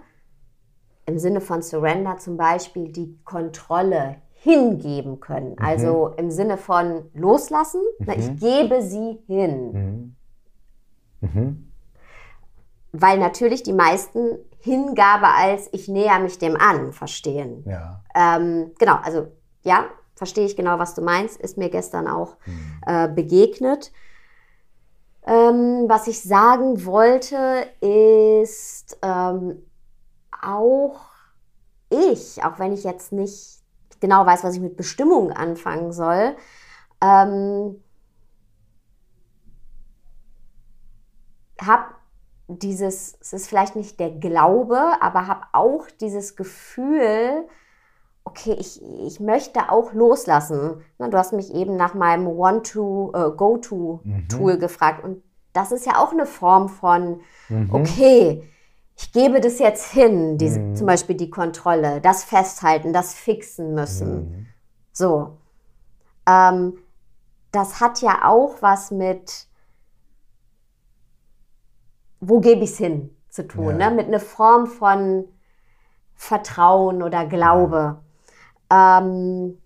im 1.06 1.18
Sinne 1.18 1.42
von 1.42 1.64
Surrender 1.64 2.18
zum 2.18 2.38
Beispiel 2.38 2.92
die 2.92 3.18
Kontrolle 3.26 4.18
hingeben 4.34 5.20
können. 5.20 5.58
Also 5.60 6.14
im 6.18 6.30
Sinne 6.30 6.58
von 6.58 7.10
loslassen, 7.14 7.82
na, 7.98 8.16
ich 8.16 8.40
gebe 8.40 8.84
sie 8.84 9.20
hin. 9.26 10.16
Mhm. 11.22 11.69
Mhm. 12.92 13.02
Weil 13.02 13.18
natürlich 13.20 13.64
die 13.64 13.74
meisten 13.74 14.38
Hingabe 14.60 15.28
als 15.28 15.70
ich 15.72 15.88
näher 15.88 16.20
mich 16.20 16.38
dem 16.38 16.56
an 16.58 16.92
verstehen. 16.92 17.64
Ja. 17.66 18.02
Ähm, 18.14 18.72
genau, 18.78 18.96
also 19.04 19.28
ja, 19.64 19.86
verstehe 20.16 20.46
ich 20.46 20.56
genau, 20.56 20.80
was 20.80 20.96
du 20.96 21.02
meinst, 21.02 21.40
ist 21.40 21.58
mir 21.58 21.70
gestern 21.70 22.08
auch 22.08 22.36
äh, 22.86 23.08
begegnet. 23.08 23.92
Ähm, 25.26 25.86
was 25.88 26.08
ich 26.08 26.22
sagen 26.22 26.86
wollte, 26.86 27.68
ist 27.82 28.98
ähm, 29.02 29.64
auch 30.42 31.00
ich, 31.90 32.44
auch 32.44 32.60
wenn 32.60 32.74
ich 32.74 32.84
jetzt 32.84 33.12
nicht 33.12 33.62
genau 34.00 34.26
weiß, 34.26 34.44
was 34.44 34.56
ich 34.56 34.62
mit 34.62 34.78
Bestimmung 34.78 35.32
anfangen 35.32 35.92
soll, 35.92 36.36
ähm, 37.02 37.82
habe 41.62 41.86
dieses, 42.50 43.18
es 43.22 43.34
ist 43.34 43.48
vielleicht 43.48 43.76
nicht 43.76 44.00
der 44.00 44.10
Glaube, 44.12 44.80
aber 45.02 45.28
habe 45.28 45.44
auch 45.54 45.86
dieses 46.02 46.36
Gefühl, 46.36 47.48
okay, 48.24 48.54
ich, 48.60 48.82
ich 48.84 49.20
möchte 49.20 49.72
auch 49.72 49.94
loslassen. 49.94 50.82
Du 50.98 51.18
hast 51.18 51.34
mich 51.34 51.54
eben 51.54 51.76
nach 51.76 51.94
meinem 51.94 52.26
Want-to-Go-to-Tool 52.28 54.56
Mhm. 54.56 54.60
gefragt 54.60 55.04
und 55.04 55.24
das 55.54 55.72
ist 55.72 55.86
ja 55.86 55.98
auch 55.98 56.12
eine 56.12 56.26
Form 56.26 56.70
von, 56.70 57.22
Mhm. 57.50 57.74
okay, 57.74 58.44
ich 58.96 59.12
gebe 59.14 59.42
das 59.42 59.60
jetzt 59.60 59.92
hin, 59.92 60.38
diese, 60.38 60.60
Mhm. 60.60 60.76
zum 60.76 60.88
Beispiel 60.88 61.16
die 61.16 61.30
Kontrolle, 61.30 62.02
das 62.02 62.24
Festhalten, 62.24 62.94
das 62.94 63.14
Fixen 63.14 63.74
müssen. 63.74 64.30
Mhm. 64.30 64.46
So. 64.92 65.38
Ähm, 66.28 66.78
das 67.52 67.80
hat 67.80 68.02
ja 68.02 68.26
auch 68.26 68.62
was 68.62 68.92
mit, 68.92 69.48
wo 72.20 72.40
gebe 72.40 72.64
ich 72.64 72.72
es 72.72 72.78
hin 72.78 73.16
zu 73.30 73.48
tun, 73.48 73.80
Ja. 73.80 73.90
ne? 73.90 73.96
mit 73.96 74.08
einer 74.08 74.20
Form 74.20 74.68
von 74.68 75.26
Vertrauen 76.16 77.02
oder 77.02 77.26
Glaube. 77.26 78.00
Ähm, 78.72 79.58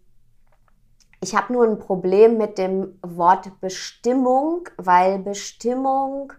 ich 1.19 1.35
habe 1.35 1.53
nur 1.53 1.65
ein 1.65 1.79
Problem 1.79 2.37
mit 2.37 2.57
dem 2.57 2.99
Wort 3.01 3.59
Bestimmung, 3.61 4.67
weil 4.77 5.19
Bestimmung 5.19 6.33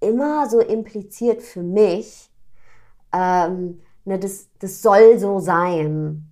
immer 0.00 0.48
so 0.48 0.60
impliziert 0.60 1.42
für 1.42 1.62
mich, 1.62 2.30
ähm, 3.12 3.80
ne, 4.04 4.18
das, 4.18 4.48
das 4.58 4.82
soll 4.82 5.18
so 5.18 5.40
sein. 5.40 6.30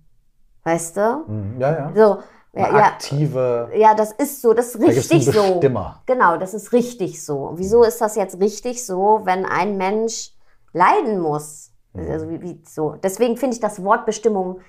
Weißt 0.63 0.97
du? 0.97 1.23
Mhm. 1.27 1.59
Ja, 1.59 1.71
ja. 1.71 1.91
So, 1.95 2.01
ja, 2.01 2.23
Eine 2.53 2.77
ja, 2.77 2.85
aktive, 2.85 3.71
ja, 3.75 3.93
das 3.93 4.13
ist 4.13 4.41
so, 4.41 4.53
das 4.53 4.73
ist 4.73 4.81
da 4.81 4.87
richtig 4.87 5.35
einen 5.35 5.61
so. 5.61 5.61
Genau, 6.05 6.37
das 6.37 6.53
ist 6.53 6.73
richtig 6.73 7.23
so. 7.23 7.51
Wieso 7.55 7.83
ist 7.83 8.01
das 8.01 8.15
jetzt 8.15 8.39
richtig 8.39 8.83
so, 8.83 9.21
wenn 9.25 9.45
ein 9.45 9.77
Mensch 9.77 10.31
leiden 10.73 11.19
muss? 11.19 11.71
Mhm. 11.93 12.11
Also 12.11 12.29
wie, 12.29 12.41
wie 12.41 12.61
so. 12.65 12.95
Deswegen 12.95 13.37
finde 13.37 13.55
ich 13.55 13.59
das 13.59 13.83
Wort 13.83 14.05
Bestimmung 14.05 14.61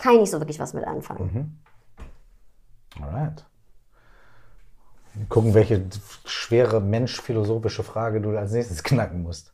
kann 0.00 0.14
ich 0.14 0.20
nicht 0.20 0.30
so 0.30 0.40
wirklich 0.40 0.58
was 0.58 0.72
mit 0.72 0.84
anfangen. 0.84 1.60
Mhm. 2.96 3.02
Alright. 3.02 3.44
Gucken, 5.28 5.54
welche 5.54 5.84
schwere 6.24 6.80
mensch-philosophische 6.80 7.82
Frage 7.82 8.20
du 8.20 8.36
als 8.36 8.52
nächstes 8.52 8.82
knacken 8.82 9.22
musst. 9.22 9.52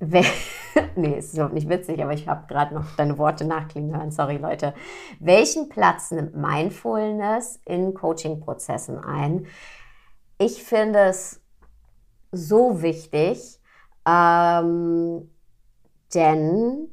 Wel 0.00 0.24
nee, 0.96 1.18
ist 1.18 1.34
überhaupt 1.34 1.54
nicht 1.54 1.68
witzig, 1.68 2.02
aber 2.02 2.12
ich 2.12 2.28
habe 2.28 2.46
gerade 2.46 2.74
noch 2.74 2.96
deine 2.96 3.18
Worte 3.18 3.44
nachklingen 3.44 3.94
hören. 3.96 4.10
Sorry, 4.10 4.36
Leute. 4.38 4.74
Welchen 5.18 5.68
Platz 5.68 6.10
nimmt 6.10 6.34
Mindfulness 6.34 7.60
in 7.64 7.92
Coaching-Prozessen 7.94 8.98
ein? 8.98 9.46
Ich 10.38 10.62
finde 10.62 11.00
es 11.00 11.40
so 12.32 12.82
wichtig, 12.82 13.60
ähm, 14.06 15.30
denn 16.14 16.88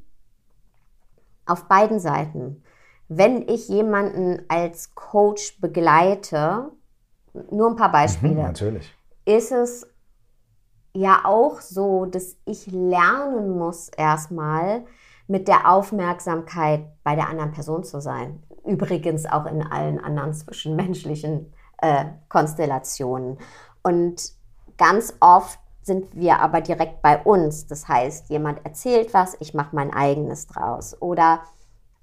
auf 1.45 1.67
beiden 1.67 1.99
Seiten, 1.99 2.63
wenn 3.07 3.47
ich 3.47 3.69
jemanden 3.69 4.43
als 4.49 4.93
Coach 4.95 5.61
begleite, 5.61 6.71
nur 7.51 7.69
ein 7.69 7.75
paar 7.75 7.91
Beispiele 7.91 8.33
Mhm, 8.33 8.41
natürlich. 8.41 8.93
ist 9.25 9.51
es 9.51 9.87
ja 10.97 11.21
auch 11.23 11.61
so, 11.61 12.05
dass 12.05 12.35
ich 12.45 12.67
lernen 12.67 13.57
muss, 13.57 13.89
erstmal 13.89 14.83
mit 15.27 15.47
der 15.47 15.69
Aufmerksamkeit 15.71 16.85
bei 17.03 17.15
der 17.15 17.29
anderen 17.29 17.51
Person 17.51 17.83
zu 17.83 18.01
sein. 18.01 18.43
Übrigens 18.65 19.25
auch 19.25 19.45
in 19.45 19.61
allen 19.61 20.03
anderen 20.03 20.33
zwischenmenschlichen 20.33 21.53
äh, 21.81 22.05
Konstellationen. 22.29 23.37
Und 23.83 24.31
ganz 24.77 25.13
oft 25.19 25.59
sind 25.83 26.15
wir 26.15 26.39
aber 26.39 26.61
direkt 26.61 27.01
bei 27.01 27.21
uns. 27.21 27.67
Das 27.67 27.87
heißt, 27.87 28.29
jemand 28.29 28.65
erzählt 28.65 29.13
was, 29.13 29.37
ich 29.39 29.53
mache 29.53 29.75
mein 29.75 29.93
eigenes 29.93 30.47
draus. 30.47 31.01
Oder 31.01 31.41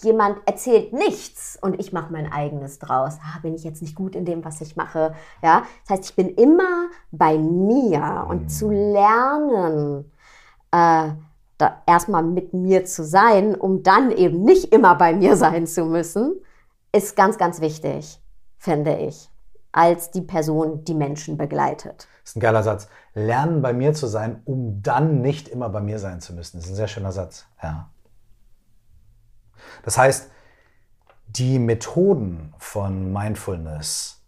jemand 0.03 0.39
erzählt 0.47 0.93
nichts 0.93 1.59
und 1.61 1.79
ich 1.79 1.93
mache 1.93 2.13
mein 2.13 2.31
eigenes 2.31 2.79
draus. 2.79 3.19
Ah, 3.23 3.39
bin 3.43 3.55
ich 3.55 3.65
jetzt 3.65 3.83
nicht 3.83 3.95
gut 3.95 4.15
in 4.15 4.25
dem, 4.25 4.45
was 4.45 4.61
ich 4.61 4.77
mache? 4.77 5.15
Ja, 5.43 5.65
das 5.87 5.99
heißt, 5.99 6.11
ich 6.11 6.17
bin 6.17 6.29
immer 6.35 6.89
bei 7.11 7.39
mir 7.39 8.27
und 8.29 8.49
zu 8.49 8.71
lernen, 8.71 10.11
äh, 10.73 11.11
erstmal 11.87 12.23
mit 12.23 12.53
mir 12.53 12.85
zu 12.85 13.05
sein, 13.05 13.55
um 13.55 13.83
dann 13.83 14.11
eben 14.11 14.45
nicht 14.45 14.73
immer 14.73 14.95
bei 14.97 15.15
mir 15.15 15.37
sein 15.37 15.67
zu 15.67 15.85
müssen, 15.85 16.35
ist 16.93 17.17
ganz, 17.17 17.39
ganz 17.39 17.61
wichtig, 17.61 18.21
finde 18.59 18.97
ich, 18.97 19.31
als 19.73 20.11
die 20.11 20.23
Person, 20.23 20.85
die 20.85 20.95
Menschen 20.95 21.37
begleitet. 21.37 22.09
Das 22.23 22.31
ist 22.31 22.37
ein 22.37 22.41
geiler 22.41 22.63
Satz. 22.63 22.89
Lernen 23.15 23.63
bei 23.63 23.73
mir 23.73 23.93
zu 23.95 24.07
sein, 24.07 24.41
um 24.45 24.83
dann 24.83 25.21
nicht 25.21 25.49
immer 25.49 25.69
bei 25.69 25.81
mir 25.81 25.99
sein 25.99 26.21
zu 26.21 26.33
müssen. 26.33 26.57
Das 26.57 26.67
ist 26.67 26.73
ein 26.73 26.77
sehr 26.77 26.89
schöner 26.89 27.13
Satz. 27.13 27.47
Ja. 27.63 27.91
Das 29.83 29.99
heißt, 29.99 30.31
die 31.27 31.59
Methoden 31.59 32.55
von 32.59 33.13
Mindfulness 33.13 34.23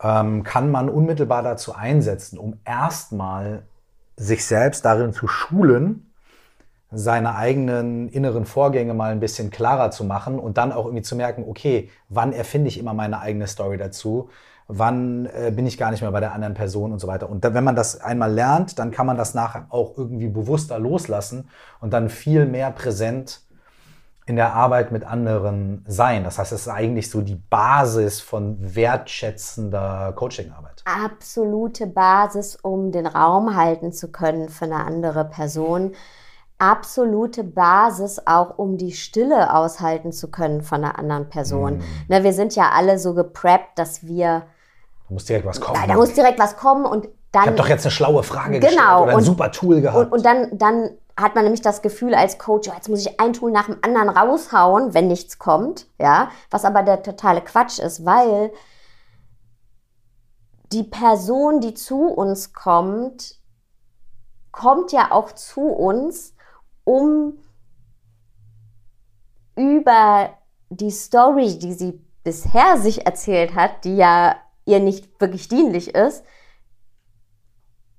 ähm, 0.00 0.42
kann 0.42 0.70
man 0.70 0.88
unmittelbar 0.88 1.42
dazu 1.42 1.74
einsetzen, 1.74 2.38
um 2.38 2.60
erstmal 2.64 3.62
sich 4.16 4.46
selbst 4.46 4.84
darin 4.84 5.12
zu 5.12 5.26
schulen, 5.28 6.12
seine 6.92 7.34
eigenen 7.34 8.08
inneren 8.08 8.46
Vorgänge 8.46 8.94
mal 8.94 9.10
ein 9.10 9.20
bisschen 9.20 9.50
klarer 9.50 9.90
zu 9.90 10.04
machen 10.04 10.38
und 10.38 10.56
dann 10.56 10.72
auch 10.72 10.86
irgendwie 10.86 11.02
zu 11.02 11.16
merken, 11.16 11.44
okay, 11.46 11.90
wann 12.08 12.32
erfinde 12.32 12.68
ich 12.68 12.78
immer 12.78 12.94
meine 12.94 13.20
eigene 13.20 13.46
Story 13.48 13.76
dazu, 13.76 14.30
wann 14.68 15.26
äh, 15.26 15.52
bin 15.54 15.66
ich 15.66 15.78
gar 15.78 15.90
nicht 15.90 16.02
mehr 16.02 16.10
bei 16.12 16.20
der 16.20 16.32
anderen 16.32 16.54
Person 16.54 16.92
und 16.92 16.98
so 17.00 17.06
weiter. 17.06 17.28
Und 17.28 17.44
dann, 17.44 17.54
wenn 17.54 17.64
man 17.64 17.76
das 17.76 18.00
einmal 18.00 18.32
lernt, 18.32 18.78
dann 18.78 18.90
kann 18.90 19.06
man 19.06 19.16
das 19.16 19.34
nachher 19.34 19.66
auch 19.70 19.96
irgendwie 19.96 20.28
bewusster 20.28 20.78
loslassen 20.78 21.48
und 21.80 21.92
dann 21.92 22.08
viel 22.08 22.46
mehr 22.46 22.70
präsent 22.70 23.42
in 24.28 24.34
der 24.36 24.54
Arbeit 24.54 24.90
mit 24.90 25.04
anderen 25.04 25.84
sein. 25.86 26.24
Das 26.24 26.38
heißt, 26.38 26.50
es 26.52 26.62
ist 26.62 26.68
eigentlich 26.68 27.10
so 27.10 27.20
die 27.22 27.36
Basis 27.36 28.20
von 28.20 28.56
wertschätzender 28.74 30.12
Coachingarbeit. 30.16 30.82
absolute 30.84 31.86
Basis, 31.86 32.56
um 32.56 32.90
den 32.92 33.06
Raum 33.06 33.54
halten 33.56 33.92
zu 33.92 34.10
können 34.10 34.48
für 34.48 34.64
eine 34.64 34.84
andere 34.84 35.24
Person. 35.24 35.92
Absolute 36.58 37.44
Basis 37.44 38.22
auch, 38.24 38.56
um 38.58 38.78
die 38.78 38.92
Stille 38.92 39.54
aushalten 39.54 40.10
zu 40.10 40.30
können 40.30 40.62
von 40.62 40.82
einer 40.82 40.98
anderen 40.98 41.28
Person. 41.28 41.82
Ne, 42.08 42.24
wir 42.24 42.32
sind 42.32 42.56
ja 42.56 42.70
alle 42.70 42.98
so 42.98 43.12
gepreppt, 43.14 43.78
dass 43.78 44.06
wir, 44.06 44.42
Da 45.08 45.14
muss 45.14 45.26
direkt 45.26 45.44
was 45.46 45.60
kommen. 45.60 45.78
da, 45.82 45.86
da 45.86 45.94
muss 45.94 46.14
direkt 46.14 46.38
was 46.38 46.56
kommen 46.56 46.86
und 46.86 47.04
ich 47.04 47.10
dann 47.32 47.46
habe 47.46 47.56
doch 47.56 47.68
jetzt 47.68 47.84
eine 47.84 47.90
schlaue 47.90 48.22
Frage 48.22 48.58
Genau, 48.60 48.66
gestellt 48.70 49.00
oder 49.02 49.10
ein 49.10 49.16
und- 49.18 49.22
super 49.24 49.52
Tool 49.52 49.80
gehabt. 49.82 50.06
Und, 50.06 50.12
und 50.12 50.24
dann, 50.24 50.48
dann 50.56 50.90
hat 51.16 51.34
man 51.34 51.44
nämlich 51.44 51.62
das 51.62 51.80
Gefühl 51.80 52.14
als 52.14 52.38
Coach, 52.38 52.68
jetzt 52.68 52.88
muss 52.88 53.00
ich 53.00 53.18
ein 53.18 53.32
Tool 53.32 53.50
nach 53.50 53.66
dem 53.66 53.78
anderen 53.82 54.10
raushauen, 54.10 54.92
wenn 54.92 55.08
nichts 55.08 55.38
kommt, 55.38 55.86
ja, 55.98 56.30
was 56.50 56.64
aber 56.64 56.82
der 56.82 57.02
totale 57.02 57.40
Quatsch 57.40 57.78
ist, 57.78 58.04
weil 58.04 58.52
die 60.72 60.82
Person, 60.82 61.60
die 61.60 61.74
zu 61.74 62.06
uns 62.06 62.52
kommt, 62.52 63.36
kommt 64.52 64.92
ja 64.92 65.10
auch 65.12 65.32
zu 65.32 65.62
uns, 65.62 66.34
um 66.84 67.38
über 69.54 70.30
die 70.68 70.90
Story, 70.90 71.58
die 71.58 71.72
sie 71.72 72.00
bisher 72.24 72.76
sich 72.78 73.06
erzählt 73.06 73.54
hat, 73.54 73.84
die 73.84 73.96
ja 73.96 74.36
ihr 74.64 74.80
nicht 74.80 75.20
wirklich 75.20 75.48
dienlich 75.48 75.94
ist, 75.94 76.24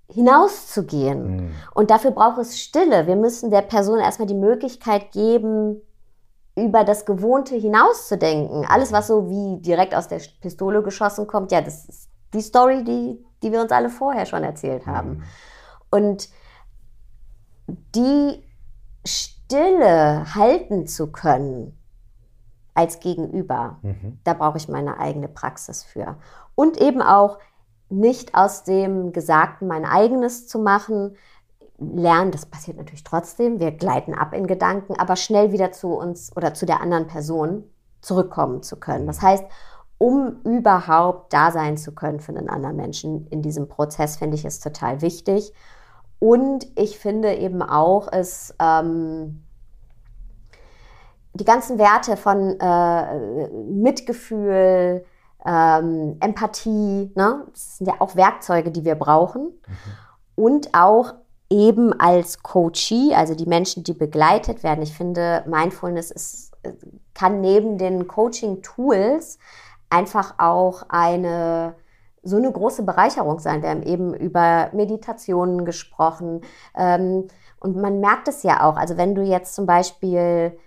hinauszugehen. 0.09 1.37
Mhm. 1.37 1.51
Und 1.73 1.91
dafür 1.91 2.11
braucht 2.11 2.37
es 2.39 2.59
Stille. 2.59 3.07
Wir 3.07 3.15
müssen 3.15 3.51
der 3.51 3.61
Person 3.61 3.99
erstmal 3.99 4.27
die 4.27 4.33
Möglichkeit 4.33 5.11
geben, 5.11 5.81
über 6.55 6.83
das 6.83 7.05
Gewohnte 7.05 7.55
hinauszudenken. 7.55 8.65
Alles, 8.65 8.91
was 8.91 9.07
so 9.07 9.29
wie 9.29 9.61
direkt 9.61 9.93
aus 9.93 10.07
der 10.07 10.19
Pistole 10.41 10.81
geschossen 10.81 11.27
kommt, 11.27 11.51
ja, 11.51 11.61
das 11.61 11.85
ist 11.85 12.09
die 12.33 12.41
Story, 12.41 12.83
die, 12.83 13.23
die 13.43 13.51
wir 13.51 13.61
uns 13.61 13.71
alle 13.71 13.89
vorher 13.89 14.25
schon 14.25 14.43
erzählt 14.43 14.87
haben. 14.87 15.23
Und 15.91 16.29
die 17.95 18.43
Stille 19.05 20.33
halten 20.33 20.87
zu 20.87 21.11
können 21.11 21.77
als 22.73 22.99
Gegenüber, 22.99 23.77
Mhm. 23.81 24.19
da 24.23 24.33
brauche 24.33 24.57
ich 24.57 24.67
meine 24.67 24.99
eigene 24.99 25.27
Praxis 25.27 25.83
für. 25.83 26.17
Und 26.55 26.77
eben 26.77 27.01
auch 27.01 27.39
nicht 27.89 28.35
aus 28.35 28.63
dem 28.63 29.13
Gesagten 29.13 29.67
mein 29.67 29.85
eigenes 29.85 30.47
zu 30.47 30.59
machen, 30.59 31.15
lernen, 31.79 32.31
das 32.31 32.45
passiert 32.45 32.77
natürlich 32.77 33.03
trotzdem, 33.03 33.59
wir 33.59 33.71
gleiten 33.71 34.13
ab 34.13 34.33
in 34.33 34.47
Gedanken, 34.47 34.95
aber 34.99 35.15
schnell 35.15 35.51
wieder 35.51 35.71
zu 35.71 35.89
uns 35.89 36.35
oder 36.35 36.53
zu 36.53 36.65
der 36.65 36.81
anderen 36.81 37.07
Person 37.07 37.63
zurückkommen 38.01 38.63
zu 38.63 38.79
können. 38.79 39.05
Das 39.07 39.21
heißt, 39.21 39.45
um 39.99 40.41
überhaupt 40.43 41.33
da 41.33 41.51
sein 41.51 41.77
zu 41.77 41.93
können 41.93 42.19
für 42.19 42.31
einen 42.31 42.49
anderen 42.49 42.75
Menschen 42.75 43.27
in 43.27 43.41
diesem 43.41 43.67
Prozess, 43.67 44.17
finde 44.17 44.35
ich 44.35 44.45
es 44.45 44.59
total 44.59 45.01
wichtig. 45.01 45.53
Und 46.19 46.67
ich 46.75 46.99
finde 46.99 47.35
eben 47.35 47.61
auch, 47.61 48.07
es 48.11 48.53
ähm, 48.59 49.43
die 51.33 51.45
ganzen 51.45 51.77
Werte 51.77 52.17
von 52.17 52.59
äh, 52.59 53.49
Mitgefühl, 53.49 55.05
ähm, 55.45 56.17
Empathie, 56.19 57.11
ne? 57.15 57.45
das 57.51 57.77
sind 57.77 57.87
ja 57.87 57.95
auch 57.99 58.15
Werkzeuge, 58.15 58.71
die 58.71 58.85
wir 58.85 58.95
brauchen. 58.95 59.43
Mhm. 59.43 59.53
Und 60.35 60.73
auch 60.73 61.13
eben 61.49 61.93
als 61.99 62.43
Coachee, 62.43 63.13
also 63.15 63.33
die 63.33 63.45
Menschen, 63.45 63.83
die 63.83 63.93
begleitet 63.93 64.63
werden. 64.63 64.81
Ich 64.81 64.95
finde, 64.95 65.43
Mindfulness 65.47 66.11
ist, 66.11 66.51
kann 67.13 67.41
neben 67.41 67.77
den 67.77 68.07
Coaching-Tools 68.07 69.39
einfach 69.89 70.35
auch 70.37 70.83
eine 70.89 71.75
so 72.23 72.35
eine 72.35 72.51
große 72.51 72.83
Bereicherung 72.83 73.39
sein. 73.39 73.61
Wir 73.61 73.69
haben 73.69 73.83
eben 73.83 74.13
über 74.13 74.69
Meditationen 74.73 75.65
gesprochen. 75.65 76.41
Ähm, 76.75 77.27
und 77.59 77.77
man 77.77 77.99
merkt 77.99 78.27
es 78.27 78.43
ja 78.43 78.63
auch. 78.63 78.75
Also 78.75 78.97
wenn 78.97 79.15
du 79.15 79.21
jetzt 79.21 79.55
zum 79.55 79.65
Beispiel 79.65 80.57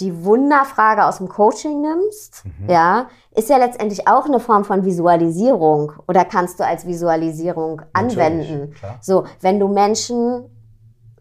die 0.00 0.24
Wunderfrage 0.24 1.04
aus 1.04 1.18
dem 1.18 1.28
Coaching 1.28 1.80
nimmst, 1.80 2.44
mhm. 2.44 2.70
ja, 2.70 3.08
ist 3.30 3.48
ja 3.48 3.58
letztendlich 3.58 4.08
auch 4.08 4.26
eine 4.26 4.40
Form 4.40 4.64
von 4.64 4.84
Visualisierung 4.84 5.92
oder 6.08 6.24
kannst 6.24 6.58
du 6.60 6.66
als 6.66 6.86
Visualisierung 6.86 7.82
anwenden. 7.92 8.72
Klar. 8.72 8.98
So, 9.00 9.24
wenn 9.40 9.60
du 9.60 9.68
Menschen 9.68 10.50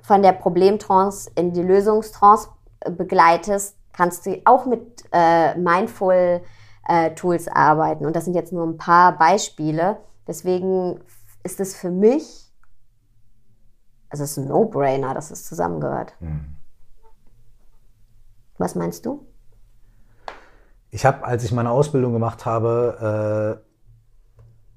von 0.01 0.21
der 0.21 0.33
Problemtrance 0.33 1.29
in 1.35 1.53
die 1.53 1.61
Lösungstrance 1.61 2.49
äh, 2.81 2.91
begleitest, 2.91 3.77
kannst 3.93 4.25
du 4.25 4.41
auch 4.45 4.65
mit 4.65 5.03
äh, 5.11 5.55
Mindful 5.55 6.41
äh, 6.87 7.11
Tools 7.11 7.47
arbeiten. 7.47 8.05
Und 8.05 8.15
das 8.15 8.25
sind 8.25 8.33
jetzt 8.33 8.51
nur 8.51 8.65
ein 8.65 8.77
paar 8.77 9.17
Beispiele. 9.17 9.97
Deswegen 10.27 10.99
ist 11.43 11.59
es 11.59 11.75
für 11.75 11.91
mich, 11.91 12.51
also 14.09 14.23
es 14.23 14.31
ist 14.31 14.37
ein 14.37 14.47
No-Brainer, 14.47 15.13
dass 15.13 15.31
es 15.31 15.45
zusammengehört. 15.45 16.13
Mhm. 16.19 16.52
Was 18.63 18.75
meinst 18.75 19.05
du? 19.05 19.27
Ich 20.89 21.05
habe, 21.05 21.25
als 21.25 21.43
ich 21.43 21.51
meine 21.51 21.69
Ausbildung 21.69 22.13
gemacht 22.13 22.45
habe, 22.45 23.59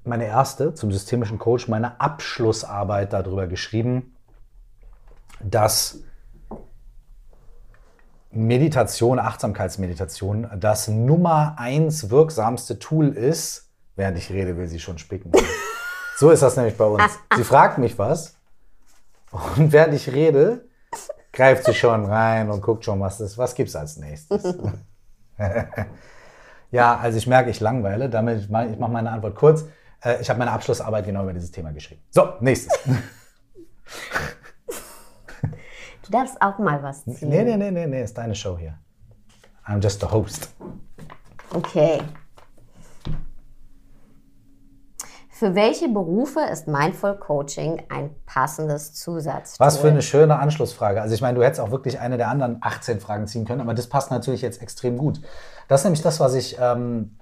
äh, 0.03 0.09
meine 0.09 0.25
erste 0.25 0.73
zum 0.73 0.91
systemischen 0.91 1.39
Coach, 1.39 1.69
meine 1.69 2.01
Abschlussarbeit 2.01 3.13
darüber 3.13 3.47
geschrieben, 3.47 4.13
dass 5.41 5.99
Meditation, 8.29 9.19
Achtsamkeitsmeditation, 9.19 10.49
das 10.59 10.89
Nummer 10.89 11.55
eins 11.57 12.09
wirksamste 12.09 12.79
Tool 12.79 13.07
ist, 13.07 13.69
während 13.95 14.17
ich 14.17 14.29
rede, 14.31 14.57
will 14.57 14.67
sie 14.67 14.81
schon 14.81 14.97
spicken. 14.97 15.31
so 16.17 16.29
ist 16.29 16.43
das 16.43 16.57
nämlich 16.57 16.75
bei 16.75 16.87
uns. 16.87 17.17
Sie 17.37 17.45
fragt 17.45 17.77
mich 17.77 17.97
was 17.97 18.35
und 19.31 19.71
während 19.71 19.93
ich 19.93 20.11
rede, 20.11 20.66
greift 21.37 21.65
sie 21.65 21.73
schon 21.73 22.05
rein 22.05 22.49
und 22.49 22.61
guckt 22.61 22.83
schon, 22.83 22.99
was 22.99 23.21
ist, 23.21 23.37
was 23.37 23.53
gibt's 23.53 23.75
als 23.75 23.97
nächstes. 23.97 24.57
ja, 26.71 26.97
also 26.97 27.17
ich 27.17 27.27
merke, 27.27 27.51
ich 27.51 27.59
langweile. 27.59 28.09
Damit 28.09 28.41
ich 28.41 28.49
mache 28.49 28.91
meine 28.91 29.11
Antwort 29.11 29.35
kurz. 29.35 29.65
Äh, 30.03 30.19
ich 30.19 30.29
habe 30.29 30.39
meine 30.39 30.51
Abschlussarbeit 30.51 31.05
genau 31.05 31.23
über 31.23 31.33
dieses 31.33 31.51
Thema 31.51 31.71
geschrieben. 31.71 32.01
So, 32.09 32.33
nächstes. 32.41 32.77
Du 36.03 36.13
darfst 36.13 36.41
auch 36.41 36.57
mal 36.57 36.81
was 36.81 37.03
ziehen. 37.03 37.27
Nee, 37.27 37.43
nee, 37.43 37.57
nee, 37.57 37.69
nee, 37.69 37.85
nee, 37.85 38.01
ist 38.01 38.17
deine 38.17 38.33
Show 38.33 38.57
hier. 38.57 38.79
I'm 39.67 39.83
just 39.83 39.99
the 39.99 40.07
host. 40.07 40.55
Okay. 41.53 41.99
Für 45.37 45.53
welche 45.53 45.87
Berufe 45.87 46.39
ist 46.51 46.67
Mindful 46.67 47.15
Coaching 47.15 47.83
ein 47.89 48.09
passendes 48.25 48.93
Zusatz? 48.95 49.59
Was 49.59 49.77
für 49.77 49.89
eine 49.89 50.01
schöne 50.01 50.39
Anschlussfrage. 50.39 50.99
Also 50.99 51.13
ich 51.13 51.21
meine, 51.21 51.37
du 51.37 51.45
hättest 51.45 51.61
auch 51.61 51.69
wirklich 51.69 51.99
eine 51.99 52.17
der 52.17 52.29
anderen 52.29 52.57
18 52.59 52.99
Fragen 52.99 53.27
ziehen 53.27 53.45
können, 53.45 53.61
aber 53.61 53.75
das 53.75 53.85
passt 53.85 54.09
natürlich 54.09 54.41
jetzt 54.41 54.63
extrem 54.63 54.97
gut. 54.97 55.21
Das 55.67 55.81
ist 55.81 55.85
nämlich 55.85 56.01
das, 56.01 56.19
was 56.19 56.33
ich... 56.33 56.57
Ähm, 56.59 57.19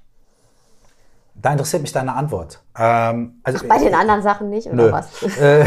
da 1.34 1.52
interessiert 1.52 1.82
mich 1.82 1.92
deine 1.92 2.14
Antwort. 2.14 2.64
Ähm, 2.78 3.42
also, 3.44 3.60
Ach, 3.62 3.68
bei 3.68 3.84
den 3.84 3.94
anderen 3.94 4.22
Sachen 4.22 4.50
nicht, 4.50 4.68
oder 4.68 4.76
nö. 4.76 4.92
was? 4.94 5.22
Äh, 5.38 5.66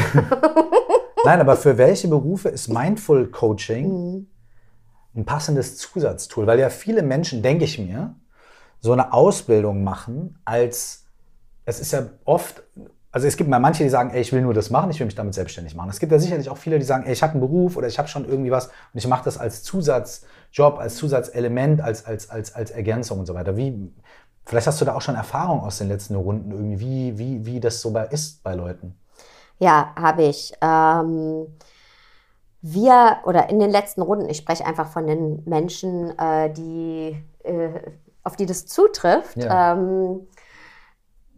nein, 1.27 1.43
aber 1.43 1.55
für 1.55 1.77
welche 1.77 2.09
Berufe 2.09 2.49
ist 2.49 2.69
Mindful 2.69 3.27
Coaching 3.27 3.89
mhm. 3.89 4.27
ein 5.15 5.27
passendes 5.27 5.77
Zusatztool? 5.77 6.47
Weil 6.47 6.59
ja 6.59 6.71
viele 6.71 7.03
Menschen, 7.03 7.43
denke 7.43 7.65
ich 7.65 7.79
mir, 7.79 8.15
so 8.81 8.93
eine 8.95 9.13
Ausbildung 9.13 9.85
machen 9.85 10.39
als 10.47 11.08
es 11.69 11.81
ist 11.81 11.93
ja 11.93 12.07
oft, 12.25 12.63
also 13.13 13.27
es 13.27 13.37
gibt 13.37 13.51
mal 13.51 13.59
manche, 13.59 13.85
die 13.85 13.91
sagen, 13.91 14.11
ey, 14.11 14.23
ich 14.23 14.33
will 14.33 14.41
nur 14.41 14.55
das 14.55 14.71
machen, 14.71 14.91
ich 14.91 14.99
will 15.01 15.05
mich 15.05 15.15
damit 15.15 15.35
selbstständig 15.35 15.75
machen. 15.75 15.91
Es 15.91 16.01
gibt 16.01 16.11
ja 16.11 16.19
sicherlich 16.19 16.49
auch 16.49 16.57
viele, 16.57 16.79
die 16.79 16.85
sagen, 16.85 17.05
ey, 17.05 17.13
ich 17.13 17.23
habe 17.23 17.33
einen 17.33 17.43
Beruf 17.43 17.77
oder 17.77 17.87
ich 17.87 17.99
habe 17.99 18.09
schon 18.09 18.25
irgendwie 18.25 18.51
was 18.51 18.69
und 18.69 18.95
ich 18.95 19.07
mache 19.07 19.25
das 19.25 19.37
als 19.37 19.63
Zusatzjob, 19.63 20.79
als 20.79 20.97
Zusatzelement, 20.97 21.83
als, 21.83 22.07
als, 22.07 22.31
als, 22.31 22.55
als 22.55 22.71
Ergänzung 22.71 23.19
und 23.19 23.27
so 23.27 23.35
weiter. 23.35 23.59
Wie, 23.59 23.93
vielleicht 24.47 24.67
hast 24.67 24.81
du 24.81 24.87
da 24.87 24.95
auch 24.95 25.03
schon 25.03 25.15
Erfahrung 25.15 25.61
aus 25.61 25.77
den 25.77 25.89
letzten 25.89 26.15
Runden 26.15 26.53
irgendwie, 26.53 26.81
wie, 26.81 27.19
wie, 27.19 27.47
wie 27.47 27.61
das 27.61 27.83
so 27.83 27.91
bei, 27.91 28.07
ist 28.07 28.43
bei 28.43 28.55
Leuten. 28.55 28.99
Ja, 29.59 29.93
habe 29.95 30.23
ich. 30.23 30.55
Ähm, 30.63 31.49
wir 32.63 33.19
oder 33.25 33.51
in 33.51 33.61
den 33.61 33.71
letzten 33.71 34.01
Runden, 34.01 34.29
ich 34.31 34.39
spreche 34.39 34.65
einfach 34.65 34.89
von 34.89 35.07
den 35.07 35.43
Menschen, 35.45 36.19
äh, 36.19 36.51
die, 36.51 37.23
äh, 37.45 37.69
auf 38.25 38.37
die 38.37 38.47
das 38.47 38.65
zutrifft. 38.65 39.37
Ja. 39.37 39.75
Ähm, 39.75 40.27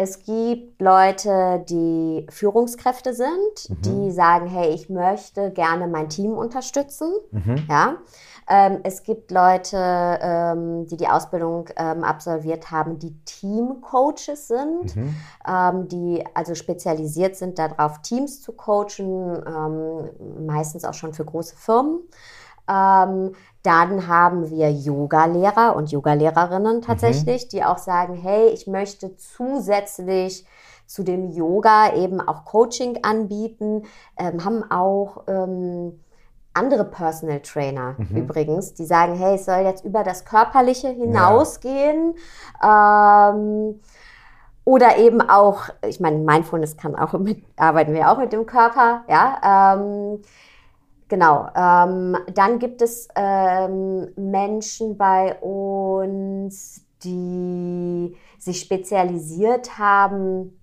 es 0.02 0.24
gibt 0.24 0.80
Leute, 0.80 1.62
die 1.68 2.26
Führungskräfte 2.30 3.12
sind, 3.12 3.68
mhm. 3.68 3.82
die 3.82 4.10
sagen, 4.10 4.46
hey, 4.46 4.70
ich 4.70 4.88
möchte 4.88 5.50
gerne 5.50 5.88
mein 5.88 6.08
Team 6.08 6.32
unterstützen. 6.32 7.12
Mhm. 7.30 7.66
Ja. 7.68 7.96
Ähm, 8.48 8.78
es 8.82 9.02
gibt 9.02 9.30
Leute, 9.30 9.76
ähm, 9.76 10.86
die 10.86 10.96
die 10.96 11.06
Ausbildung 11.06 11.68
ähm, 11.76 12.02
absolviert 12.02 12.70
haben, 12.70 12.98
die 12.98 13.14
Teamcoaches 13.26 14.48
sind, 14.48 14.96
mhm. 14.96 15.14
Ähm, 15.46 15.88
die 15.88 16.24
also 16.32 16.54
spezialisiert 16.54 17.36
sind 17.36 17.58
darauf, 17.58 18.00
Teams 18.00 18.40
zu 18.40 18.52
coachen, 18.52 19.44
ähm, 19.46 20.46
meistens 20.46 20.86
auch 20.86 20.94
schon 20.94 21.12
für 21.12 21.26
große 21.26 21.56
Firmen. 21.56 22.00
Dann 23.62 24.06
haben 24.08 24.50
wir 24.50 24.70
Yoga-Lehrer 24.70 25.76
und 25.76 25.90
Yoga-Lehrerinnen 25.90 26.76
mhm. 26.76 26.82
tatsächlich, 26.82 27.44
mhm. 27.44 27.48
die 27.50 27.64
auch 27.64 27.78
sagen, 27.78 28.14
hey, 28.14 28.48
ich 28.48 28.66
möchte 28.66 29.16
zusätzlich 29.16 30.46
zu 30.86 31.04
dem 31.04 31.30
Yoga 31.30 31.94
eben 31.94 32.20
auch 32.20 32.44
Coaching 32.44 32.98
anbieten, 33.02 33.84
ähm, 34.16 34.44
haben 34.44 34.68
auch 34.70 35.24
ähm, 35.28 36.00
andere 36.52 36.84
Personal 36.84 37.40
Trainer 37.40 37.94
mhm. 37.96 38.16
übrigens, 38.16 38.74
die 38.74 38.84
sagen, 38.84 39.14
hey, 39.14 39.36
es 39.36 39.44
soll 39.44 39.60
jetzt 39.60 39.84
über 39.84 40.02
das 40.02 40.24
Körperliche 40.24 40.88
hinausgehen. 40.88 42.14
Ja. 42.62 43.30
Ähm, 43.30 43.80
oder 44.64 44.98
eben 44.98 45.20
auch, 45.20 45.64
ich 45.86 46.00
meine, 46.00 46.18
Mindfulness 46.18 46.76
kann 46.76 46.94
auch 46.94 47.12
mit, 47.14 47.42
arbeiten 47.56 47.94
wir 47.94 48.10
auch 48.10 48.18
mit 48.18 48.32
dem 48.32 48.46
Körper, 48.46 49.04
ja. 49.08 49.74
Ähm, 49.74 50.22
Genau. 51.10 51.48
Ähm, 51.56 52.16
dann 52.32 52.60
gibt 52.60 52.80
es 52.82 53.08
ähm, 53.16 54.12
Menschen 54.14 54.96
bei 54.96 55.34
uns, 55.40 56.84
die 57.02 58.16
sich 58.38 58.60
spezialisiert 58.60 59.76
haben, 59.76 60.56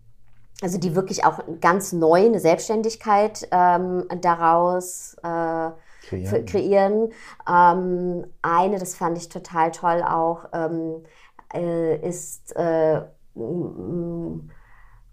also 0.62 0.78
die 0.80 0.96
wirklich 0.96 1.26
auch 1.26 1.40
ganz 1.60 1.92
neu 1.92 2.26
eine 2.26 2.40
Selbstständigkeit 2.40 3.46
ähm, 3.52 4.06
daraus 4.22 5.18
äh, 5.22 5.72
kreieren. 6.08 6.46
kreieren. 6.46 7.12
Ähm, 7.46 8.28
eine, 8.42 8.80
das 8.80 8.96
fand 8.96 9.18
ich 9.18 9.28
total 9.28 9.72
toll 9.72 10.02
auch, 10.02 10.46
ähm, 10.54 11.04
äh, 11.54 11.98
ist 12.08 12.56
äh, 12.56 13.02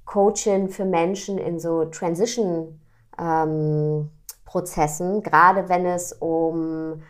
Coaching 0.05 0.68
für 0.68 0.85
Menschen 0.85 1.39
in 1.39 1.59
so 1.59 1.87
Transition. 1.87 2.80
Ähm, 3.18 4.11
Prozessen, 4.55 5.21
gerade 5.25 5.69
wenn 5.69 5.85
es 5.85 6.13
um 6.13 7.03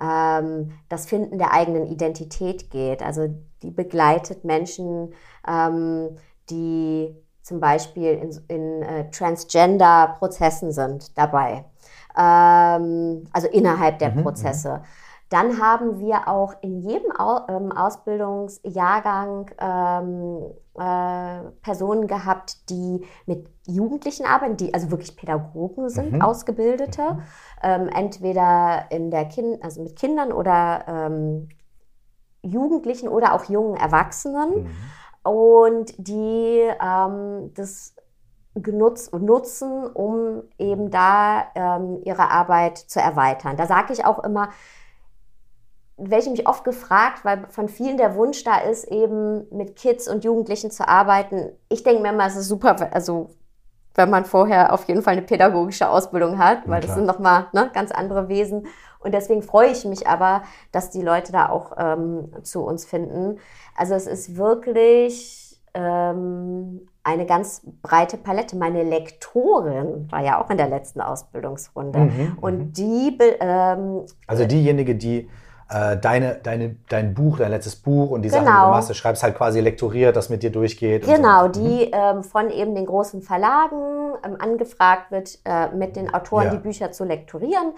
ähm, 0.00 0.78
das 0.88 1.06
Finden 1.06 1.36
der 1.36 1.52
eigenen 1.52 1.88
Identität 1.88 2.70
geht. 2.70 3.02
Also 3.02 3.26
die 3.64 3.72
begleitet 3.72 4.44
Menschen, 4.44 5.12
ähm, 5.44 6.16
die 6.48 7.12
zum 7.42 7.58
Beispiel 7.58 8.12
in, 8.12 8.40
in 8.46 8.82
äh, 8.82 9.10
Transgender-Prozessen 9.10 10.70
sind 10.70 11.18
dabei. 11.18 11.64
Ähm, 12.16 13.26
also 13.32 13.48
innerhalb 13.48 13.98
der 13.98 14.12
mhm, 14.12 14.22
Prozesse. 14.22 14.82
Dann 15.32 15.62
haben 15.62 15.98
wir 15.98 16.28
auch 16.28 16.54
in 16.60 16.80
jedem 16.80 17.10
ähm, 17.48 17.72
Ausbildungsjahrgang 17.72 19.50
ähm, 19.58 20.42
äh, 20.74 21.50
Personen 21.62 22.06
gehabt, 22.06 22.68
die 22.68 23.06
mit 23.24 23.48
Jugendlichen 23.66 24.26
arbeiten, 24.26 24.58
die 24.58 24.74
also 24.74 24.90
wirklich 24.90 25.16
Pädagogen 25.16 25.88
sind, 25.88 26.12
Mhm. 26.12 26.22
Ausgebildete, 26.22 27.14
Mhm. 27.14 27.22
ähm, 27.62 27.88
entweder 27.88 28.90
in 28.90 29.10
der 29.10 29.24
kind 29.24 29.64
also 29.64 29.82
mit 29.82 29.96
Kindern 29.96 30.32
oder 30.32 30.84
ähm, 30.86 31.48
Jugendlichen 32.42 33.08
oder 33.08 33.32
auch 33.32 33.44
jungen 33.44 33.76
Erwachsenen 33.76 34.64
Mhm. 34.64 35.30
und 35.32 35.94
die 35.96 36.68
ähm, 36.78 37.52
das 37.54 37.94
genutzt 38.54 39.14
nutzen, 39.14 39.86
um 39.86 40.42
eben 40.58 40.90
da 40.90 41.44
ähm, 41.54 42.02
ihre 42.04 42.30
Arbeit 42.30 42.76
zu 42.76 43.00
erweitern. 43.00 43.56
Da 43.56 43.66
sage 43.66 43.94
ich 43.94 44.04
auch 44.04 44.22
immer, 44.24 44.50
ich 45.96 46.30
mich 46.30 46.48
oft 46.48 46.64
gefragt, 46.64 47.24
weil 47.24 47.46
von 47.50 47.68
vielen 47.68 47.96
der 47.96 48.14
Wunsch 48.16 48.44
da 48.44 48.58
ist, 48.58 48.84
eben 48.84 49.46
mit 49.50 49.76
Kids 49.76 50.08
und 50.08 50.24
Jugendlichen 50.24 50.70
zu 50.70 50.88
arbeiten. 50.88 51.52
Ich 51.68 51.82
denke 51.82 52.02
mir 52.02 52.10
immer, 52.10 52.26
es 52.26 52.36
ist 52.36 52.48
super, 52.48 52.76
also 52.92 53.30
wenn 53.94 54.10
man 54.10 54.24
vorher 54.24 54.72
auf 54.72 54.84
jeden 54.88 55.02
Fall 55.02 55.12
eine 55.12 55.22
pädagogische 55.22 55.88
Ausbildung 55.88 56.38
hat, 56.38 56.66
weil 56.66 56.80
das 56.80 56.92
klar. 56.92 56.96
sind 56.96 57.06
nochmal 57.06 57.46
ne, 57.52 57.70
ganz 57.74 57.92
andere 57.92 58.28
Wesen. 58.28 58.66
Und 59.00 59.12
deswegen 59.12 59.42
freue 59.42 59.70
ich 59.70 59.84
mich 59.84 60.06
aber, 60.06 60.42
dass 60.70 60.90
die 60.90 61.02
Leute 61.02 61.32
da 61.32 61.48
auch 61.48 61.72
ähm, 61.76 62.32
zu 62.42 62.62
uns 62.62 62.84
finden. 62.84 63.38
Also 63.76 63.94
es 63.94 64.06
ist 64.06 64.36
wirklich 64.36 65.60
ähm, 65.74 66.88
eine 67.02 67.26
ganz 67.26 67.62
breite 67.82 68.16
Palette. 68.16 68.56
Meine 68.56 68.82
Lektorin 68.84 70.10
war 70.10 70.22
ja 70.22 70.42
auch 70.42 70.50
in 70.50 70.56
der 70.56 70.68
letzten 70.68 71.00
Ausbildungsrunde. 71.00 71.98
Mhm, 71.98 72.38
Und 72.40 72.58
mhm. 72.58 72.72
die, 72.72 73.18
ähm, 73.40 74.06
Also 74.26 74.46
diejenige, 74.46 74.94
die 74.94 75.28
äh, 75.72 75.96
deine, 75.96 76.34
deine, 76.42 76.76
dein 76.88 77.14
Buch, 77.14 77.38
dein 77.38 77.50
letztes 77.50 77.76
Buch 77.76 78.10
und 78.10 78.22
die 78.22 78.28
Sachen, 78.28 78.44
die 78.46 78.50
Genau. 78.50 78.66
du 78.66 78.70
machst, 78.72 78.90
du 78.90 78.94
schreibst 78.94 79.22
halt 79.22 79.34
quasi 79.36 79.60
lektoriert, 79.60 80.14
das 80.16 80.28
mit 80.28 80.42
dir 80.42 80.50
durchgeht. 80.52 81.04
Genau, 81.06 81.42
so. 81.52 81.60
Mhm. 81.60 81.64
die 81.64 81.90
ähm, 81.92 82.22
von 82.22 82.50
eben 82.50 82.74
den 82.74 82.86
großen 82.86 83.22
Verlagen 83.22 84.12
ähm, 84.24 84.36
angefragt 84.38 85.10
wird, 85.10 85.38
äh, 85.44 85.68
mit 85.74 85.96
den 85.96 86.12
Autoren 86.12 86.44
Ja. 86.44 86.50
die 86.50 86.58
Bücher 86.58 86.92
zu 86.92 87.04
lektorieren. 87.04 87.72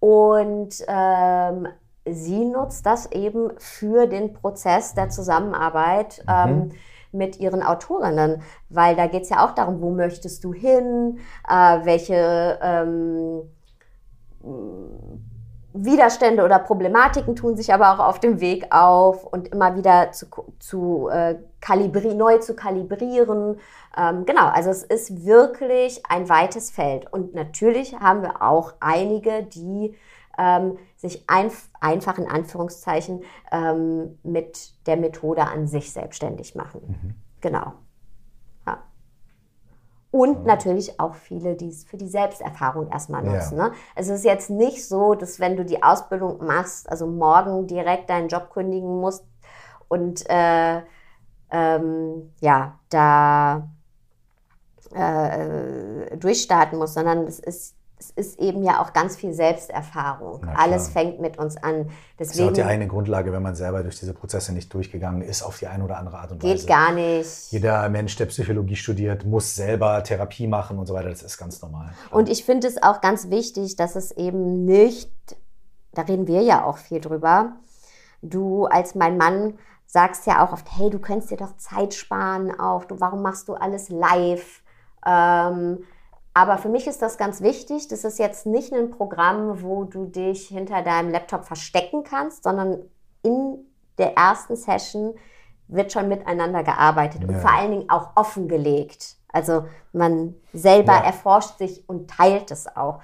Und 0.00 0.74
ähm, 0.86 1.68
sie 2.06 2.44
nutzt 2.44 2.86
das 2.86 3.10
eben 3.12 3.50
für 3.58 4.06
den 4.06 4.32
Prozess 4.32 4.94
der 4.94 5.08
Zusammenarbeit 5.08 6.22
Mhm. 6.26 6.32
ähm, 6.50 6.70
mit 7.10 7.40
ihren 7.40 7.62
Autorinnen, 7.62 8.42
weil 8.68 8.94
da 8.94 9.06
geht 9.06 9.22
es 9.22 9.30
ja 9.30 9.42
auch 9.44 9.52
darum, 9.52 9.80
wo 9.80 9.90
möchtest 9.90 10.44
du 10.44 10.52
hin, 10.52 11.18
äh, 11.48 11.78
welche 11.84 12.58
ähm, 12.62 13.40
Widerstände 15.84 16.44
oder 16.44 16.58
Problematiken 16.58 17.36
tun 17.36 17.56
sich 17.56 17.72
aber 17.72 17.92
auch 17.92 18.06
auf 18.06 18.20
dem 18.20 18.40
Weg 18.40 18.74
auf 18.74 19.24
und 19.24 19.48
immer 19.48 19.76
wieder 19.76 20.12
zu, 20.12 20.26
zu 20.58 21.08
äh, 21.08 21.36
kalibri 21.60 22.14
neu 22.14 22.38
zu 22.38 22.54
kalibrieren. 22.54 23.58
Ähm, 23.96 24.26
genau, 24.26 24.46
also 24.48 24.70
es 24.70 24.82
ist 24.82 25.24
wirklich 25.24 26.02
ein 26.08 26.28
weites 26.28 26.70
Feld. 26.70 27.12
Und 27.12 27.34
natürlich 27.34 27.98
haben 27.98 28.22
wir 28.22 28.42
auch 28.42 28.74
einige, 28.80 29.44
die 29.44 29.94
ähm, 30.38 30.78
sich 30.96 31.24
einf 31.28 31.68
einfach 31.80 32.18
in 32.18 32.28
Anführungszeichen 32.28 33.22
ähm, 33.52 34.18
mit 34.22 34.72
der 34.86 34.96
Methode 34.96 35.42
an 35.42 35.66
sich 35.66 35.92
selbstständig 35.92 36.54
machen. 36.54 37.16
Genau. 37.40 37.74
Ja. 40.12 40.18
Und 40.20 40.46
natürlich 40.46 40.98
auch 40.98 41.14
viele, 41.14 41.54
die 41.54 41.68
es 41.68 41.84
für 41.84 41.96
die 41.96 42.08
Selbsterfahrung 42.08 42.90
erstmal 42.90 43.24
Ja. 43.24 43.32
nutzen. 43.32 43.58
Ne? 43.58 43.72
Es 43.94 44.08
ist 44.08 44.24
jetzt 44.24 44.50
nicht 44.50 44.86
so, 44.86 45.14
dass 45.14 45.38
wenn 45.38 45.56
du 45.56 45.64
die 45.64 45.82
Ausbildung 45.82 46.44
machst, 46.46 46.88
also 46.88 47.06
morgen 47.06 47.66
direkt 47.66 48.08
deinen 48.10 48.28
Job 48.28 48.50
kündigen 48.50 49.00
musst 49.00 49.24
und 49.88 50.28
äh, 50.28 50.82
ähm, 51.50 52.32
ja, 52.40 52.78
da 52.90 53.68
äh, 54.94 56.16
durchstarten 56.16 56.78
musst, 56.78 56.94
sondern 56.94 57.26
es 57.26 57.38
ist, 57.38 57.74
es 57.98 58.10
ist 58.10 58.38
eben 58.38 58.62
ja 58.62 58.80
auch 58.80 58.92
ganz 58.92 59.16
viel 59.16 59.32
Selbsterfahrung. 59.32 60.46
Alles 60.56 60.88
fängt 60.88 61.20
mit 61.20 61.38
uns 61.38 61.56
an. 61.56 61.90
Das 62.16 62.28
ist 62.28 62.38
ja 62.38 62.44
auch 62.44 62.48
Deswegen 62.50 62.68
die 62.68 62.72
eine 62.72 62.86
Grundlage, 62.86 63.32
wenn 63.32 63.42
man 63.42 63.54
selber 63.54 63.82
durch 63.82 63.98
diese 63.98 64.14
Prozesse 64.14 64.52
nicht 64.52 64.72
durchgegangen 64.72 65.22
ist, 65.22 65.42
auf 65.42 65.58
die 65.58 65.66
eine 65.66 65.84
oder 65.84 65.98
andere 65.98 66.18
Art 66.18 66.30
und 66.30 66.40
geht 66.40 66.54
Weise. 66.54 66.66
gar 66.66 66.92
nicht. 66.92 67.50
Jeder 67.50 67.88
Mensch, 67.88 68.16
der 68.16 68.26
Psychologie 68.26 68.76
studiert, 68.76 69.24
muss 69.24 69.54
selber 69.54 70.02
Therapie 70.04 70.46
machen 70.46 70.78
und 70.78 70.86
so 70.86 70.94
weiter. 70.94 71.08
Das 71.08 71.22
ist 71.22 71.38
ganz 71.38 71.60
normal. 71.60 71.90
Und 72.10 72.28
ich 72.28 72.44
finde 72.44 72.68
es 72.68 72.82
auch 72.82 73.00
ganz 73.00 73.30
wichtig, 73.30 73.76
dass 73.76 73.96
es 73.96 74.12
eben 74.12 74.64
nicht, 74.64 75.10
da 75.92 76.02
reden 76.02 76.26
wir 76.26 76.42
ja 76.42 76.64
auch 76.64 76.78
viel 76.78 77.00
drüber, 77.00 77.56
du 78.22 78.66
als 78.66 78.94
mein 78.94 79.16
Mann 79.16 79.54
sagst 79.86 80.26
ja 80.26 80.44
auch 80.44 80.52
oft, 80.52 80.66
hey, 80.76 80.90
du 80.90 80.98
könntest 80.98 81.30
dir 81.30 81.38
doch 81.38 81.56
Zeit 81.56 81.94
sparen 81.94 82.58
auf, 82.60 82.86
du, 82.86 83.00
warum 83.00 83.22
machst 83.22 83.48
du 83.48 83.54
alles 83.54 83.88
live? 83.88 84.62
Ähm, 85.06 85.78
aber 86.34 86.58
für 86.58 86.68
mich 86.68 86.86
ist 86.86 87.02
das 87.02 87.18
ganz 87.18 87.40
wichtig. 87.40 87.88
Das 87.88 88.04
ist 88.04 88.18
jetzt 88.18 88.46
nicht 88.46 88.72
ein 88.72 88.90
Programm, 88.90 89.62
wo 89.62 89.84
du 89.84 90.04
dich 90.06 90.48
hinter 90.48 90.82
deinem 90.82 91.10
Laptop 91.10 91.44
verstecken 91.44 92.04
kannst, 92.04 92.44
sondern 92.44 92.78
in 93.22 93.58
der 93.98 94.16
ersten 94.16 94.54
Session 94.56 95.14
wird 95.66 95.92
schon 95.92 96.08
miteinander 96.08 96.62
gearbeitet 96.62 97.24
und 97.24 97.32
Ja. 97.32 97.38
vor 97.40 97.52
allen 97.52 97.72
Dingen 97.72 97.90
auch 97.90 98.10
offengelegt. 98.14 99.16
Also 99.32 99.64
man 99.92 100.34
selber 100.52 100.94
Ja. 100.94 101.04
erforscht 101.04 101.58
sich 101.58 101.88
und 101.88 102.08
teilt 102.10 102.50
es 102.50 102.66
auch. 102.76 103.00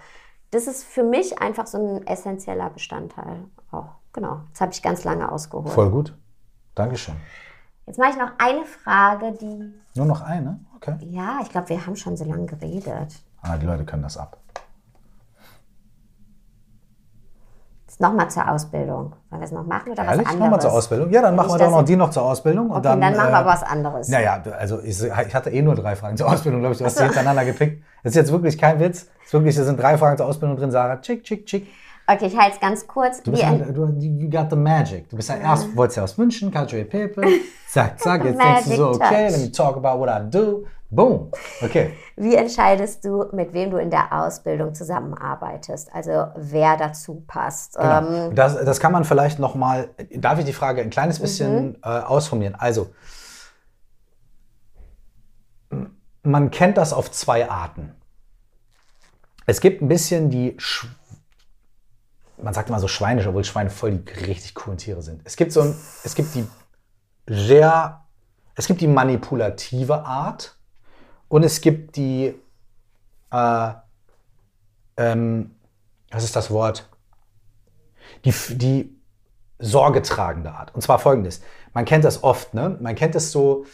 Das 0.50 0.66
ist 0.66 0.84
für 0.84 1.02
mich 1.02 1.40
einfach 1.40 1.66
so 1.66 1.78
ein 1.78 2.06
essentieller 2.06 2.70
Bestandteil 2.70 3.44
auch. 3.72 3.96
Genau. 4.12 4.40
Das 4.52 4.60
habe 4.60 4.72
ich 4.72 4.80
ganz 4.82 5.02
lange 5.04 5.30
ausgeholt. 5.30 5.70
Voll 5.70 5.90
gut. 5.90 6.16
Dankeschön. 6.76 7.16
Jetzt 7.86 7.98
mache 7.98 8.10
ich 8.10 8.16
noch 8.16 8.32
eine 8.38 8.64
Frage, 8.64 9.32
die. 9.32 9.72
Nur 9.94 10.06
noch 10.06 10.22
eine? 10.22 10.60
Okay. 10.76 10.96
Ja, 11.02 11.38
ich 11.42 11.50
glaube, 11.50 11.68
wir 11.68 11.86
haben 11.86 11.96
schon 11.96 12.16
so 12.16 12.24
lange 12.24 12.46
geredet. 12.46 13.14
Ah, 13.42 13.56
die 13.56 13.66
Leute 13.66 13.84
können 13.84 14.02
das 14.02 14.16
ab. 14.16 14.38
Jetzt 17.86 18.00
nochmal 18.00 18.28
zur 18.28 18.50
Ausbildung. 18.50 19.14
Sollen 19.30 19.40
wir 19.40 19.44
es 19.46 19.52
noch 19.52 19.66
machen 19.66 19.92
oder 19.92 20.02
Ehrlich? 20.04 20.20
was 20.20 20.32
anderes? 20.32 20.40
Nochmal 20.40 20.60
zur 20.60 20.72
Ausbildung? 20.72 21.10
Ja, 21.10 21.22
dann 21.22 21.36
machen 21.36 21.50
wir 21.50 21.58
doch 21.58 21.70
noch 21.70 21.84
die 21.84 21.94
noch 21.94 22.10
zur 22.10 22.24
Ausbildung. 22.24 22.70
Und 22.70 22.78
Okay, 22.78 22.82
dann, 22.82 22.98
machen 22.98 23.14
wir 23.14 23.28
äh, 23.28 23.32
aber 23.32 23.50
was 23.50 23.62
anderes. 23.62 24.08
Naja, 24.08 24.42
also 24.58 24.80
ich, 24.80 25.00
ich 25.00 25.34
hatte 25.34 25.50
eh 25.50 25.62
nur 25.62 25.74
drei 25.76 25.94
Fragen 25.94 26.16
zur 26.16 26.28
Ausbildung, 26.28 26.60
glaube 26.60 26.72
ich. 26.72 26.78
Du 26.78 26.86
hast 26.86 26.96
sie 26.96 27.04
hintereinander 27.04 27.44
gepickt. 27.44 27.84
Das 28.02 28.10
ist 28.10 28.16
jetzt 28.16 28.32
wirklich 28.32 28.58
kein 28.58 28.80
Witz. 28.80 29.04
Das 29.04 29.26
ist 29.26 29.32
wirklich, 29.34 29.54
da 29.54 29.62
sind 29.62 29.80
drei 29.80 29.96
Fragen 29.96 30.16
zur 30.16 30.26
Ausbildung 30.26 30.56
drin, 30.56 30.70
Sarah. 30.72 31.00
Chick, 31.02 31.22
chick, 31.22 31.46
chick. 31.46 31.68
Okay, 32.06 32.26
ich 32.26 32.36
halte 32.36 32.56
es 32.56 32.60
ganz 32.60 32.86
kurz. 32.86 33.22
Du 33.22 33.30
bist 33.30 33.42
ein- 33.42 33.72
du, 33.72 33.86
you 33.98 34.28
got 34.28 34.50
the 34.50 34.56
magic. 34.56 35.08
Du 35.08 35.16
bist 35.16 35.28
ja 35.30 35.36
erst, 35.36 35.74
wolltest 35.74 35.96
ja 35.96 36.02
aus 36.04 36.18
München, 36.18 36.52
Cultural 36.52 36.84
People. 36.84 37.24
Zack, 37.68 37.98
zack. 37.98 38.24
Jetzt 38.24 38.38
denkst 38.40 38.64
du 38.66 38.76
so, 38.76 38.88
okay, 38.90 38.98
touch. 39.28 39.30
let 39.32 39.40
me 39.40 39.50
talk 39.52 39.76
about 39.76 39.98
what 39.98 40.08
I 40.10 40.28
do. 40.30 40.66
Boom. 40.90 41.30
Okay. 41.62 41.94
Wie 42.16 42.34
entscheidest 42.36 43.04
du, 43.04 43.24
mit 43.32 43.52
wem 43.54 43.70
du 43.70 43.78
in 43.78 43.90
der 43.90 44.12
Ausbildung 44.12 44.74
zusammenarbeitest? 44.74 45.92
Also 45.94 46.26
wer 46.36 46.76
dazu 46.76 47.24
passt? 47.26 47.74
Genau. 47.76 48.26
Ähm, 48.28 48.34
Das, 48.34 48.54
das 48.64 48.78
kann 48.80 48.92
man 48.92 49.04
vielleicht 49.04 49.38
noch 49.38 49.54
mal. 49.54 49.88
Darf 50.14 50.38
ich 50.38 50.44
die 50.44 50.52
Frage 50.52 50.82
ein 50.82 50.90
kleines 50.90 51.18
Mhm. 51.18 51.22
bisschen 51.22 51.78
äh, 51.82 51.88
ausformulieren? 51.88 52.54
Also, 52.54 52.90
man 56.22 56.50
kennt 56.50 56.76
das 56.76 56.92
auf 56.92 57.10
zwei 57.10 57.50
Arten. 57.50 57.92
Es 59.46 59.60
gibt 59.60 59.82
ein 59.82 59.88
bisschen 59.88 60.30
die, 60.30 60.54
Sch 60.58 60.86
man 62.44 62.54
sagt 62.54 62.68
immer 62.68 62.80
so 62.80 62.88
schweinisch, 62.88 63.26
obwohl 63.26 63.44
Schweine 63.44 63.70
voll 63.70 63.92
die 63.92 64.12
richtig 64.26 64.54
coolen 64.54 64.78
Tiere 64.78 65.02
sind. 65.02 65.22
Es 65.24 65.36
gibt 65.36 65.52
so 65.52 65.62
ein, 65.62 65.74
es 66.04 66.14
gibt 66.14 66.34
die 66.34 66.46
sehr, 67.26 68.04
es 68.54 68.66
gibt 68.66 68.80
die 68.80 68.86
manipulative 68.86 70.04
Art 70.04 70.56
und 71.28 71.42
es 71.42 71.60
gibt 71.60 71.96
die, 71.96 72.34
äh, 73.32 73.70
ähm, 74.96 75.54
was 76.10 76.22
ist 76.22 76.36
das 76.36 76.50
Wort? 76.50 76.88
die, 78.24 78.32
die 78.56 78.96
sorgetragende 79.58 80.52
Art. 80.52 80.74
Und 80.74 80.82
zwar 80.82 80.98
folgendes. 80.98 81.40
Man 81.72 81.84
kennt 81.84 82.04
das 82.04 82.22
oft, 82.22 82.54
ne? 82.54 82.76
Man 82.80 82.94
kennt 82.94 83.14
es 83.14 83.32
so, 83.32 83.64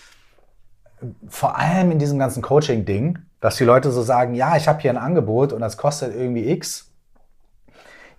äh, 1.00 1.06
vor 1.28 1.56
allem 1.56 1.90
in 1.90 1.98
diesem 1.98 2.18
ganzen 2.18 2.42
Coaching-Ding, 2.42 3.18
dass 3.40 3.56
die 3.56 3.64
Leute 3.64 3.90
so 3.90 4.02
sagen, 4.02 4.34
ja, 4.34 4.56
ich 4.56 4.68
habe 4.68 4.80
hier 4.80 4.90
ein 4.90 4.98
Angebot 4.98 5.52
und 5.52 5.60
das 5.60 5.76
kostet 5.76 6.14
irgendwie 6.14 6.48
X. 6.50 6.89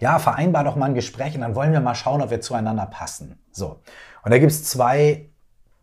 Ja, 0.01 0.17
vereinbar 0.17 0.63
doch 0.63 0.75
mal 0.75 0.87
ein 0.87 0.95
Gespräch 0.95 1.35
und 1.35 1.41
dann 1.41 1.53
wollen 1.53 1.73
wir 1.73 1.79
mal 1.79 1.93
schauen, 1.93 2.23
ob 2.23 2.31
wir 2.31 2.41
zueinander 2.41 2.87
passen. 2.87 3.37
So. 3.51 3.81
Und 4.23 4.31
da 4.31 4.39
gibt 4.39 4.51
es 4.51 4.63
zwei, 4.63 5.29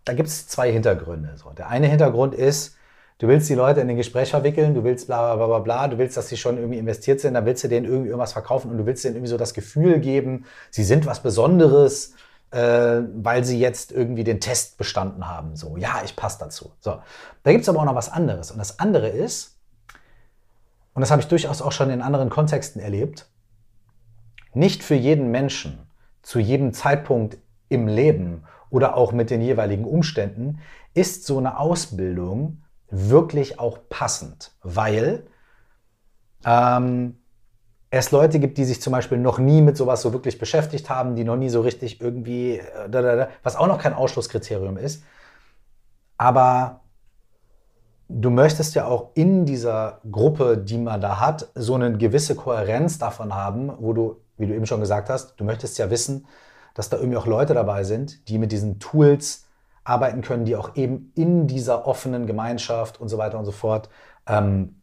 da 0.04 0.12
gibt 0.12 0.28
es 0.28 0.48
zwei 0.48 0.72
Hintergründe. 0.72 1.36
So. 1.36 1.50
Der 1.50 1.68
eine 1.68 1.86
Hintergrund 1.86 2.34
ist, 2.34 2.76
du 3.18 3.28
willst 3.28 3.48
die 3.48 3.54
Leute 3.54 3.80
in 3.80 3.86
den 3.86 3.96
Gespräch 3.96 4.30
verwickeln, 4.30 4.74
du 4.74 4.82
willst 4.82 5.06
bla 5.06 5.36
bla 5.36 5.46
bla 5.46 5.58
bla, 5.60 5.86
du 5.86 5.98
willst, 5.98 6.16
dass 6.16 6.28
sie 6.28 6.36
schon 6.36 6.58
irgendwie 6.58 6.78
investiert 6.78 7.20
sind, 7.20 7.34
dann 7.34 7.46
willst 7.46 7.62
du 7.62 7.68
denen 7.68 7.86
irgendwie 7.86 8.08
irgendwas 8.08 8.32
verkaufen 8.32 8.72
und 8.72 8.78
du 8.78 8.86
willst 8.86 9.04
denen 9.04 9.14
irgendwie 9.14 9.30
so 9.30 9.36
das 9.36 9.54
Gefühl 9.54 10.00
geben, 10.00 10.46
sie 10.72 10.82
sind 10.82 11.06
was 11.06 11.22
Besonderes, 11.22 12.14
äh, 12.50 13.02
weil 13.14 13.44
sie 13.44 13.60
jetzt 13.60 13.92
irgendwie 13.92 14.24
den 14.24 14.40
Test 14.40 14.78
bestanden 14.78 15.28
haben. 15.28 15.54
So, 15.54 15.76
ja, 15.76 16.02
ich 16.04 16.16
passe 16.16 16.40
dazu. 16.40 16.72
So. 16.80 16.98
Da 17.44 17.52
gibt 17.52 17.62
es 17.62 17.68
aber 17.68 17.78
auch 17.78 17.84
noch 17.84 17.94
was 17.94 18.10
anderes. 18.10 18.50
Und 18.50 18.58
das 18.58 18.80
andere 18.80 19.10
ist, 19.10 19.60
und 20.94 21.02
das 21.02 21.12
habe 21.12 21.22
ich 21.22 21.28
durchaus 21.28 21.62
auch 21.62 21.70
schon 21.70 21.90
in 21.90 22.02
anderen 22.02 22.30
Kontexten 22.30 22.82
erlebt, 22.82 23.28
nicht 24.58 24.82
für 24.82 24.94
jeden 24.94 25.30
Menschen 25.30 25.78
zu 26.22 26.38
jedem 26.38 26.72
Zeitpunkt 26.72 27.38
im 27.68 27.86
Leben 27.86 28.44
oder 28.70 28.96
auch 28.96 29.12
mit 29.12 29.30
den 29.30 29.40
jeweiligen 29.40 29.84
Umständen, 29.84 30.60
ist 30.94 31.24
so 31.24 31.38
eine 31.38 31.58
Ausbildung 31.58 32.62
wirklich 32.90 33.58
auch 33.58 33.78
passend, 33.88 34.52
weil 34.62 35.26
ähm, 36.44 37.18
es 37.90 38.10
Leute 38.10 38.38
gibt, 38.38 38.58
die 38.58 38.64
sich 38.64 38.82
zum 38.82 38.92
Beispiel 38.92 39.18
noch 39.18 39.38
nie 39.38 39.62
mit 39.62 39.76
sowas 39.76 40.02
so 40.02 40.12
wirklich 40.12 40.38
beschäftigt 40.38 40.90
haben, 40.90 41.14
die 41.14 41.24
noch 41.24 41.36
nie 41.36 41.48
so 41.48 41.60
richtig 41.60 42.00
irgendwie, 42.00 42.58
äh, 42.58 43.28
was 43.42 43.56
auch 43.56 43.66
noch 43.66 43.78
kein 43.78 43.94
Ausschlusskriterium 43.94 44.76
ist. 44.76 45.04
Aber 46.18 46.80
du 48.08 48.30
möchtest 48.30 48.74
ja 48.74 48.86
auch 48.86 49.10
in 49.14 49.46
dieser 49.46 50.00
Gruppe, 50.10 50.58
die 50.58 50.78
man 50.78 51.00
da 51.00 51.20
hat, 51.20 51.48
so 51.54 51.74
eine 51.74 51.96
gewisse 51.96 52.34
Kohärenz 52.34 52.98
davon 52.98 53.34
haben, 53.34 53.72
wo 53.78 53.92
du, 53.92 54.16
wie 54.38 54.46
du 54.46 54.54
eben 54.54 54.66
schon 54.66 54.80
gesagt 54.80 55.10
hast, 55.10 55.34
du 55.36 55.44
möchtest 55.44 55.78
ja 55.78 55.90
wissen, 55.90 56.26
dass 56.74 56.88
da 56.88 56.96
irgendwie 56.96 57.16
auch 57.16 57.26
Leute 57.26 57.54
dabei 57.54 57.84
sind, 57.84 58.28
die 58.28 58.38
mit 58.38 58.52
diesen 58.52 58.78
Tools 58.78 59.46
arbeiten 59.84 60.20
können, 60.20 60.44
die 60.44 60.56
auch 60.56 60.76
eben 60.76 61.12
in 61.14 61.46
dieser 61.46 61.86
offenen 61.86 62.26
Gemeinschaft 62.26 63.00
und 63.00 63.08
so 63.08 63.18
weiter 63.18 63.38
und 63.38 63.44
so 63.44 63.52
fort 63.52 63.88
ähm, 64.26 64.76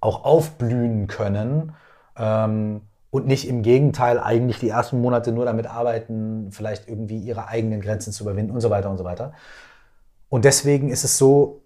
auch 0.00 0.24
aufblühen 0.24 1.06
können 1.06 1.74
ähm, 2.16 2.82
und 3.10 3.26
nicht 3.26 3.46
im 3.46 3.62
Gegenteil 3.62 4.18
eigentlich 4.18 4.58
die 4.58 4.68
ersten 4.68 5.00
Monate 5.00 5.32
nur 5.32 5.44
damit 5.44 5.66
arbeiten, 5.66 6.50
vielleicht 6.50 6.88
irgendwie 6.88 7.18
ihre 7.18 7.48
eigenen 7.48 7.80
Grenzen 7.80 8.12
zu 8.12 8.24
überwinden 8.24 8.52
und 8.52 8.60
so 8.60 8.70
weiter 8.70 8.90
und 8.90 8.98
so 8.98 9.04
weiter. 9.04 9.32
Und 10.28 10.44
deswegen 10.44 10.88
ist 10.88 11.04
es 11.04 11.18
so, 11.18 11.62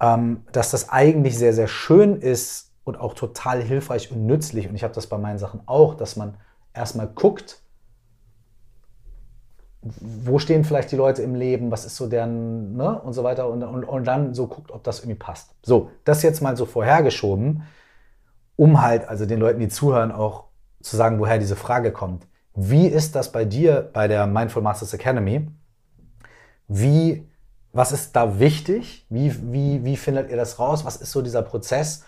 ähm, 0.00 0.44
dass 0.52 0.70
das 0.70 0.88
eigentlich 0.88 1.36
sehr, 1.36 1.52
sehr 1.52 1.68
schön 1.68 2.20
ist 2.20 2.67
und 2.88 2.98
auch 2.98 3.14
total 3.14 3.62
hilfreich 3.62 4.10
und 4.10 4.26
nützlich. 4.26 4.68
Und 4.68 4.74
ich 4.74 4.82
habe 4.82 4.94
das 4.94 5.06
bei 5.06 5.18
meinen 5.18 5.38
Sachen 5.38 5.60
auch, 5.66 5.94
dass 5.94 6.16
man 6.16 6.34
erstmal 6.74 7.06
guckt, 7.06 7.60
wo 9.82 10.38
stehen 10.38 10.64
vielleicht 10.64 10.90
die 10.90 10.96
Leute 10.96 11.22
im 11.22 11.34
Leben, 11.34 11.70
was 11.70 11.84
ist 11.84 11.96
so 11.96 12.08
deren, 12.08 12.76
ne, 12.76 13.00
und 13.00 13.12
so 13.12 13.22
weiter, 13.22 13.48
und, 13.48 13.62
und, 13.62 13.84
und 13.84 14.04
dann 14.04 14.34
so 14.34 14.46
guckt, 14.48 14.72
ob 14.72 14.82
das 14.84 15.00
irgendwie 15.00 15.18
passt. 15.18 15.54
So, 15.62 15.90
das 16.04 16.22
jetzt 16.22 16.40
mal 16.40 16.56
so 16.56 16.66
vorhergeschoben, 16.66 17.62
um 18.56 18.82
halt 18.82 19.08
also 19.08 19.24
den 19.24 19.38
Leuten, 19.38 19.60
die 19.60 19.68
zuhören, 19.68 20.10
auch 20.10 20.44
zu 20.82 20.96
sagen, 20.96 21.20
woher 21.20 21.38
diese 21.38 21.56
Frage 21.56 21.92
kommt. 21.92 22.26
Wie 22.54 22.86
ist 22.86 23.14
das 23.14 23.30
bei 23.30 23.44
dir 23.44 23.88
bei 23.92 24.08
der 24.08 24.26
Mindful 24.26 24.62
Masters 24.62 24.92
Academy? 24.94 25.48
Wie, 26.66 27.28
was 27.72 27.92
ist 27.92 28.16
da 28.16 28.40
wichtig? 28.40 29.06
Wie, 29.08 29.52
wie, 29.52 29.84
wie 29.84 29.96
findet 29.96 30.30
ihr 30.30 30.36
das 30.36 30.58
raus? 30.58 30.84
Was 30.84 30.96
ist 30.96 31.12
so 31.12 31.22
dieser 31.22 31.42
Prozess, 31.42 32.04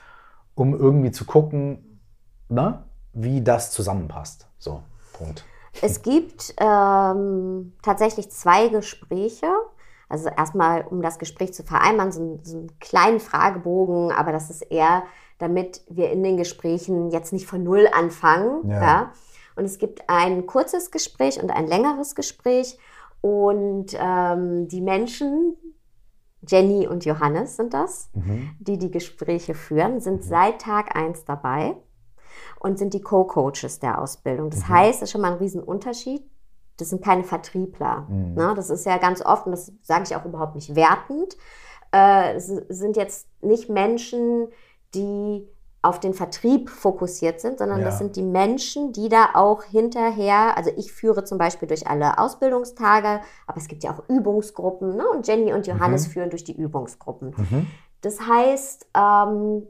um 0.54 0.78
irgendwie 0.78 1.10
zu 1.10 1.24
gucken, 1.24 2.00
ne, 2.48 2.82
wie 3.12 3.42
das 3.42 3.70
zusammenpasst? 3.70 4.46
So, 4.58 4.82
Punkt. 5.12 5.44
Es 5.82 6.02
gibt 6.02 6.54
ähm, 6.58 7.72
tatsächlich 7.82 8.30
zwei 8.30 8.68
Gespräche. 8.68 9.46
Also 10.08 10.28
erstmal, 10.28 10.82
um 10.82 11.02
das 11.02 11.18
Gespräch 11.18 11.54
zu 11.54 11.62
vereinbaren, 11.62 12.10
so, 12.10 12.40
so 12.42 12.58
einen 12.58 12.78
kleinen 12.80 13.20
Fragebogen, 13.20 14.10
aber 14.10 14.32
das 14.32 14.50
ist 14.50 14.62
eher, 14.62 15.04
damit 15.38 15.82
wir 15.88 16.10
in 16.10 16.22
den 16.24 16.36
Gesprächen 16.36 17.10
jetzt 17.10 17.32
nicht 17.32 17.46
von 17.46 17.62
Null 17.62 17.88
anfangen. 17.92 18.68
Ja. 18.68 18.80
ja? 18.80 19.12
Und 19.56 19.64
es 19.64 19.78
gibt 19.78 20.08
ein 20.08 20.46
kurzes 20.46 20.90
Gespräch 20.90 21.40
und 21.40 21.50
ein 21.50 21.66
längeres 21.66 22.14
Gespräch. 22.14 22.78
Und 23.20 23.96
ähm, 23.98 24.68
die 24.68 24.80
Menschen, 24.80 25.54
Jenny 26.46 26.86
und 26.86 27.04
Johannes 27.04 27.56
sind 27.56 27.74
das, 27.74 28.10
mhm. 28.14 28.50
die 28.58 28.78
die 28.78 28.90
Gespräche 28.90 29.54
führen, 29.54 30.00
sind 30.00 30.24
mhm. 30.24 30.28
seit 30.28 30.60
Tag 30.62 30.96
1 30.96 31.24
dabei 31.24 31.76
und 32.60 32.78
sind 32.78 32.94
die 32.94 33.02
Co-Coaches 33.02 33.78
der 33.80 34.00
Ausbildung. 34.00 34.50
Das 34.50 34.60
mhm. 34.60 34.68
heißt, 34.68 35.02
das 35.02 35.08
ist 35.08 35.12
schon 35.12 35.20
mal 35.20 35.32
ein 35.32 35.38
Riesenunterschied. 35.38 36.22
Das 36.76 36.88
sind 36.88 37.04
keine 37.04 37.24
Vertriebler. 37.24 38.06
Mhm. 38.08 38.34
Ne? 38.34 38.52
Das 38.56 38.70
ist 38.70 38.86
ja 38.86 38.96
ganz 38.98 39.24
oft, 39.24 39.46
und 39.46 39.52
das 39.52 39.72
sage 39.82 40.04
ich 40.06 40.16
auch 40.16 40.24
überhaupt 40.24 40.54
nicht 40.54 40.74
wertend, 40.74 41.36
äh, 41.92 42.34
es 42.34 42.46
sind 42.46 42.96
jetzt 42.96 43.28
nicht 43.42 43.68
Menschen, 43.68 44.48
die 44.94 45.46
auf 45.82 45.98
den 45.98 46.12
Vertrieb 46.12 46.68
fokussiert 46.68 47.40
sind, 47.40 47.58
sondern 47.58 47.78
ja. 47.78 47.86
das 47.86 47.98
sind 47.98 48.16
die 48.16 48.22
Menschen, 48.22 48.92
die 48.92 49.08
da 49.08 49.30
auch 49.34 49.62
hinterher, 49.62 50.56
also 50.56 50.70
ich 50.76 50.92
führe 50.92 51.24
zum 51.24 51.38
Beispiel 51.38 51.68
durch 51.68 51.86
alle 51.86 52.18
Ausbildungstage, 52.18 53.20
aber 53.46 53.56
es 53.56 53.66
gibt 53.66 53.82
ja 53.82 53.92
auch 53.94 54.02
Übungsgruppen, 54.08 54.96
ne? 54.96 55.08
und 55.08 55.26
Jenny 55.26 55.52
und 55.54 55.66
Johannes 55.66 56.08
mhm. 56.08 56.12
führen 56.12 56.30
durch 56.30 56.44
die 56.44 56.54
Übungsgruppen. 56.54 57.34
Mhm. 57.36 57.66
Das 58.02 58.20
heißt, 58.20 58.88
ähm, 58.94 59.66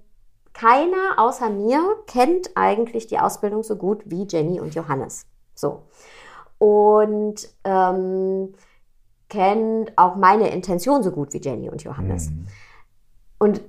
keiner 0.52 1.18
außer 1.18 1.48
mir 1.48 1.80
kennt 2.06 2.50
eigentlich 2.56 3.06
die 3.06 3.18
Ausbildung 3.18 3.62
so 3.62 3.76
gut 3.76 4.02
wie 4.06 4.26
Jenny 4.28 4.60
und 4.60 4.74
Johannes. 4.74 5.26
So. 5.54 5.82
Und 6.58 7.48
ähm, 7.64 8.54
kennt 9.28 9.96
auch 9.96 10.16
meine 10.16 10.50
Intention 10.50 11.02
so 11.04 11.12
gut 11.12 11.32
wie 11.32 11.40
Jenny 11.40 11.70
und 11.70 11.84
Johannes. 11.84 12.30
Mhm. 12.30 12.46
Und 13.38 13.62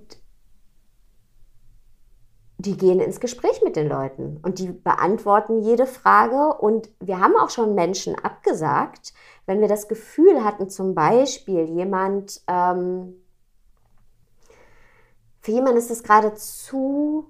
die 2.61 2.77
gehen 2.77 2.99
ins 2.99 3.19
Gespräch 3.19 3.61
mit 3.63 3.75
den 3.75 3.87
Leuten 3.87 4.39
und 4.43 4.59
die 4.59 4.71
beantworten 4.71 5.61
jede 5.61 5.85
Frage. 5.85 6.53
Und 6.53 6.89
wir 6.99 7.19
haben 7.19 7.35
auch 7.35 7.49
schon 7.49 7.75
Menschen 7.75 8.15
abgesagt, 8.15 9.13
wenn 9.45 9.61
wir 9.61 9.67
das 9.67 9.87
Gefühl 9.87 10.43
hatten, 10.43 10.69
zum 10.69 10.93
Beispiel 10.93 11.65
jemand 11.65 12.41
ähm, 12.47 13.15
für 15.41 15.51
jemanden 15.51 15.79
ist 15.79 15.91
es 15.91 16.03
gerade 16.03 16.35
zu 16.35 17.25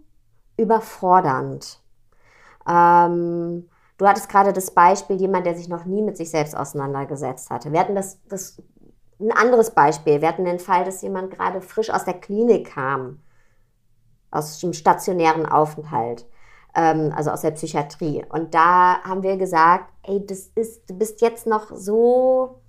überfordernd. 0.57 1.79
Ähm, 2.67 3.69
du 3.97 4.07
hattest 4.07 4.29
gerade 4.29 4.53
das 4.53 4.71
Beispiel, 4.71 5.15
jemand, 5.15 5.45
der 5.45 5.55
sich 5.55 5.69
noch 5.69 5.85
nie 5.85 6.01
mit 6.01 6.17
sich 6.17 6.29
selbst 6.29 6.55
auseinandergesetzt 6.55 7.49
hatte. 7.49 7.71
Wir 7.71 7.79
hatten 7.79 7.95
das, 7.95 8.19
das 8.27 8.61
ein 9.19 9.31
anderes 9.31 9.71
Beispiel. 9.71 10.21
Wir 10.21 10.27
hatten 10.27 10.45
den 10.45 10.59
Fall, 10.59 10.83
dass 10.83 11.01
jemand 11.01 11.31
gerade 11.31 11.61
frisch 11.61 11.89
aus 11.89 12.03
der 12.03 12.15
Klinik 12.15 12.73
kam, 12.73 13.19
aus 14.31 14.59
dem 14.59 14.73
stationären 14.73 15.45
Aufenthalt, 15.45 16.25
ähm, 16.75 17.13
also 17.15 17.31
aus 17.31 17.41
der 17.41 17.51
Psychiatrie. 17.51 18.25
Und 18.29 18.53
da 18.53 19.03
haben 19.03 19.23
wir 19.23 19.37
gesagt, 19.37 19.91
ey, 20.03 20.25
das 20.25 20.49
ist, 20.55 20.89
du 20.89 20.97
bist 20.97 21.21
jetzt 21.21 21.45
noch 21.45 21.71
so 21.75 22.61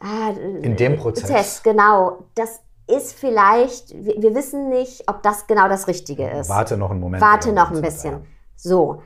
ah, 0.00 0.30
in 0.62 0.76
dem 0.76 0.96
Prozess. 0.96 1.28
Prozess. 1.28 1.62
Genau, 1.62 2.24
das 2.34 2.60
ist 2.86 3.12
vielleicht, 3.12 3.94
wir, 3.94 4.20
wir, 4.20 4.34
wissen 4.34 4.68
nicht, 4.68 5.08
ob 5.08 5.22
das 5.22 5.46
genau 5.46 5.68
das 5.68 5.86
Richtige 5.86 6.28
ist. 6.28 6.48
Warte 6.48 6.76
noch 6.76 6.90
einen 6.90 7.00
Moment. 7.00 7.22
Warte 7.22 7.52
noch 7.52 7.70
ein 7.70 7.80
bisschen. 7.80 8.26
So. 8.56 9.02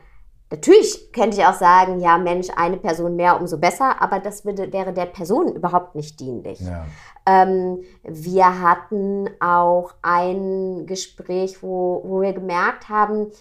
Natürlich 0.50 1.12
könnte 1.12 1.38
ich 1.38 1.46
auch 1.46 1.54
sagen, 1.54 2.00
ja 2.00 2.18
Mensch, 2.18 2.48
eine 2.54 2.76
Person 2.76 3.16
mehr, 3.16 3.40
umso 3.40 3.58
besser, 3.58 4.00
aber 4.00 4.20
das 4.20 4.44
würde, 4.44 4.72
wäre 4.72 4.92
der 4.92 5.06
Person 5.06 5.54
überhaupt 5.54 5.96
nicht 5.96 6.20
dienlich. 6.20 6.60
Ja. 6.60 6.86
Ähm, 7.26 7.82
wir 8.04 8.60
hatten 8.60 9.28
auch 9.40 9.92
ein 10.02 10.86
Gespräch, 10.86 11.62
wo, 11.62 12.02
wo 12.04 12.20
wir 12.20 12.32
gemerkt 12.32 12.88
haben, 12.88 13.32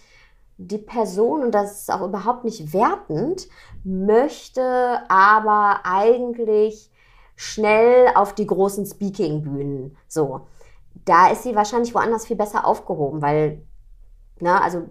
die 0.58 0.78
Person, 0.78 1.42
und 1.42 1.52
das 1.52 1.82
ist 1.82 1.92
auch 1.92 2.02
überhaupt 2.02 2.44
nicht 2.44 2.72
wertend, 2.72 3.48
möchte 3.84 5.02
aber 5.08 5.80
eigentlich 5.84 6.90
schnell 7.36 8.08
auf 8.14 8.34
die 8.34 8.46
großen 8.46 8.86
Speaking-Bühnen. 8.86 9.96
So. 10.08 10.40
Da 11.04 11.28
ist 11.28 11.42
sie 11.42 11.54
wahrscheinlich 11.54 11.94
woanders 11.94 12.26
viel 12.26 12.36
besser 12.36 12.66
aufgehoben, 12.66 13.22
weil, 13.22 13.62
ne, 14.40 14.60
also 14.60 14.82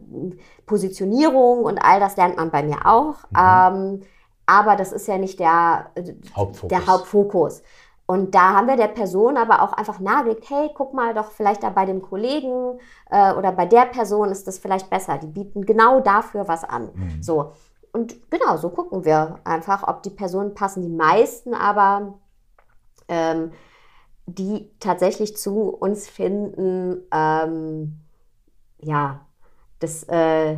Positionierung 0.65 1.63
und 1.63 1.77
all 1.79 1.99
das 1.99 2.17
lernt 2.17 2.37
man 2.37 2.51
bei 2.51 2.63
mir 2.63 2.85
auch. 2.85 3.15
Mhm. 3.29 3.37
Ähm, 3.37 4.01
aber 4.45 4.75
das 4.75 4.91
ist 4.91 5.07
ja 5.07 5.17
nicht 5.17 5.39
der 5.39 5.91
Hauptfokus. 6.35 6.69
der 6.69 6.87
Hauptfokus. 6.87 7.63
Und 8.07 8.35
da 8.35 8.53
haben 8.53 8.67
wir 8.67 8.75
der 8.75 8.87
Person 8.87 9.35
aber 9.35 9.63
auch 9.63 9.73
einfach 9.73 9.99
nahegelegt, 9.99 10.47
hey, 10.49 10.69
guck 10.75 10.93
mal 10.93 11.15
doch 11.15 11.31
vielleicht 11.31 11.63
da 11.63 11.71
bei 11.71 11.85
dem 11.85 12.03
Kollegen 12.03 12.79
äh, 13.09 13.33
oder 13.33 13.51
bei 13.51 13.65
der 13.65 13.85
Person 13.85 14.29
ist 14.29 14.47
das 14.47 14.59
vielleicht 14.59 14.91
besser. 14.91 15.17
Die 15.17 15.27
bieten 15.27 15.65
genau 15.65 16.01
dafür 16.01 16.47
was 16.47 16.63
an. 16.63 16.89
Mhm. 16.93 17.23
So. 17.23 17.53
Und 17.91 18.29
genau, 18.29 18.57
so 18.57 18.69
gucken 18.69 19.05
wir 19.05 19.39
einfach, 19.43 19.87
ob 19.87 20.03
die 20.03 20.11
Personen 20.11 20.53
passen. 20.53 20.83
Die 20.83 20.89
meisten 20.89 21.55
aber 21.55 22.19
ähm, 23.07 23.51
die 24.27 24.71
tatsächlich 24.79 25.37
zu 25.37 25.69
uns 25.69 26.07
finden, 26.07 27.03
ähm, 27.11 28.01
ja, 28.79 29.25
das 29.79 30.03
äh, 30.03 30.57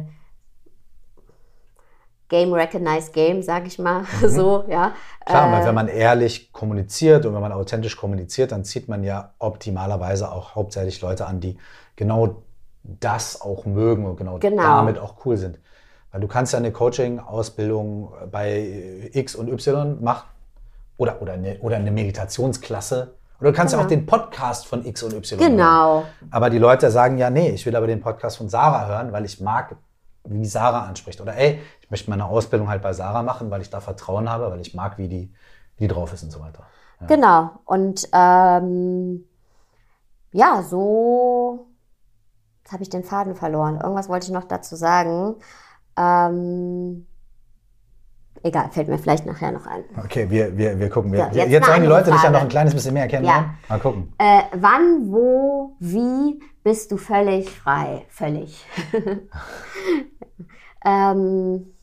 Game 2.29 2.53
Recognized 2.53 3.13
Game, 3.13 3.41
sag 3.41 3.67
ich 3.67 3.79
mal 3.79 4.01
mhm. 4.21 4.27
so, 4.29 4.65
ja. 4.67 4.93
Klar, 5.25 5.51
weil 5.51 5.63
äh, 5.63 5.65
wenn 5.65 5.75
man 5.75 5.87
ehrlich 5.87 6.51
kommuniziert 6.51 7.25
und 7.25 7.33
wenn 7.33 7.41
man 7.41 7.51
authentisch 7.51 7.95
kommuniziert, 7.95 8.51
dann 8.51 8.63
zieht 8.63 8.87
man 8.87 9.03
ja 9.03 9.33
optimalerweise 9.39 10.31
auch 10.31 10.55
hauptsächlich 10.55 11.01
Leute 11.01 11.25
an, 11.25 11.39
die 11.39 11.57
genau 11.95 12.43
das 12.83 13.41
auch 13.41 13.65
mögen 13.65 14.05
und 14.05 14.17
genau, 14.17 14.37
genau. 14.39 14.63
damit 14.63 14.97
auch 14.97 15.25
cool 15.25 15.37
sind. 15.37 15.59
Weil 16.11 16.21
du 16.21 16.27
kannst 16.27 16.53
ja 16.53 16.59
eine 16.59 16.71
Coaching-Ausbildung 16.71 18.13
bei 18.31 19.09
X 19.13 19.35
und 19.35 19.49
Y 19.49 20.01
machen 20.01 20.27
oder, 20.97 21.21
oder, 21.21 21.33
eine, 21.33 21.59
oder 21.59 21.75
eine 21.75 21.91
Meditationsklasse. 21.91 23.16
Oder 23.39 23.51
du 23.51 23.55
kannst 23.55 23.73
ja 23.73 23.79
auch 23.79 23.87
den 23.87 24.05
Podcast 24.05 24.65
von 24.67 24.85
X 24.85 25.03
und 25.03 25.13
Y 25.13 25.39
Genau. 25.39 26.01
Hören. 26.01 26.07
Aber 26.31 26.49
die 26.49 26.57
Leute 26.57 26.89
sagen 26.89 27.17
ja, 27.17 27.29
nee, 27.29 27.49
ich 27.49 27.65
will 27.65 27.75
aber 27.75 27.87
den 27.87 27.99
Podcast 28.01 28.37
von 28.37 28.49
Sarah 28.49 28.87
hören, 28.87 29.11
weil 29.11 29.25
ich 29.25 29.39
mag 29.39 29.75
wie 30.23 30.45
Sarah 30.45 30.85
anspricht. 30.85 31.21
Oder 31.21 31.35
ey, 31.35 31.59
ich 31.81 31.89
möchte 31.91 32.09
meine 32.09 32.25
Ausbildung 32.25 32.67
halt 32.67 32.81
bei 32.81 32.93
Sarah 32.93 33.23
machen, 33.23 33.49
weil 33.51 33.61
ich 33.61 33.69
da 33.69 33.79
Vertrauen 33.79 34.29
habe, 34.29 34.49
weil 34.51 34.59
ich 34.59 34.73
mag, 34.73 34.97
wie 34.97 35.07
die, 35.07 35.31
wie 35.77 35.87
die 35.87 35.93
drauf 35.93 36.13
ist 36.13 36.23
und 36.23 36.31
so 36.31 36.39
weiter. 36.39 36.63
Ja. 37.01 37.07
Genau. 37.07 37.51
Und 37.65 38.09
ähm, 38.11 39.23
ja, 40.31 40.63
so. 40.63 41.67
Jetzt 42.63 42.73
habe 42.73 42.83
ich 42.83 42.89
den 42.89 43.03
Faden 43.03 43.35
verloren. 43.35 43.79
Irgendwas 43.81 44.09
wollte 44.09 44.25
ich 44.25 44.33
noch 44.33 44.43
dazu 44.43 44.75
sagen. 44.75 45.35
Ähm, 45.95 47.07
egal, 48.47 48.69
fällt 48.71 48.87
mir 48.87 48.97
vielleicht 48.97 49.25
nachher 49.25 49.51
noch 49.51 49.65
ein. 49.65 49.83
Okay, 50.03 50.29
wir, 50.29 50.57
wir, 50.57 50.79
wir 50.79 50.89
gucken. 50.89 51.11
Wir, 51.11 51.19
ja, 51.19 51.31
jetzt, 51.33 51.51
jetzt 51.51 51.65
sagen 51.65 51.81
die 51.81 51.87
Leute 51.87 52.11
dich 52.11 52.21
ja 52.21 52.29
noch 52.29 52.41
ein 52.41 52.49
kleines 52.49 52.73
bisschen 52.73 52.93
mehr 52.93 53.07
kennenlernen. 53.07 53.51
Ja. 53.51 53.75
Mal 53.75 53.79
gucken. 53.79 54.13
Äh, 54.17 54.41
wann, 54.53 55.11
wo, 55.11 55.75
wie 55.79 56.39
bist 56.63 56.91
du 56.91 56.97
völlig 56.97 57.49
frei? 57.49 58.05
Völlig. 58.09 58.65
ähm, 60.85 61.73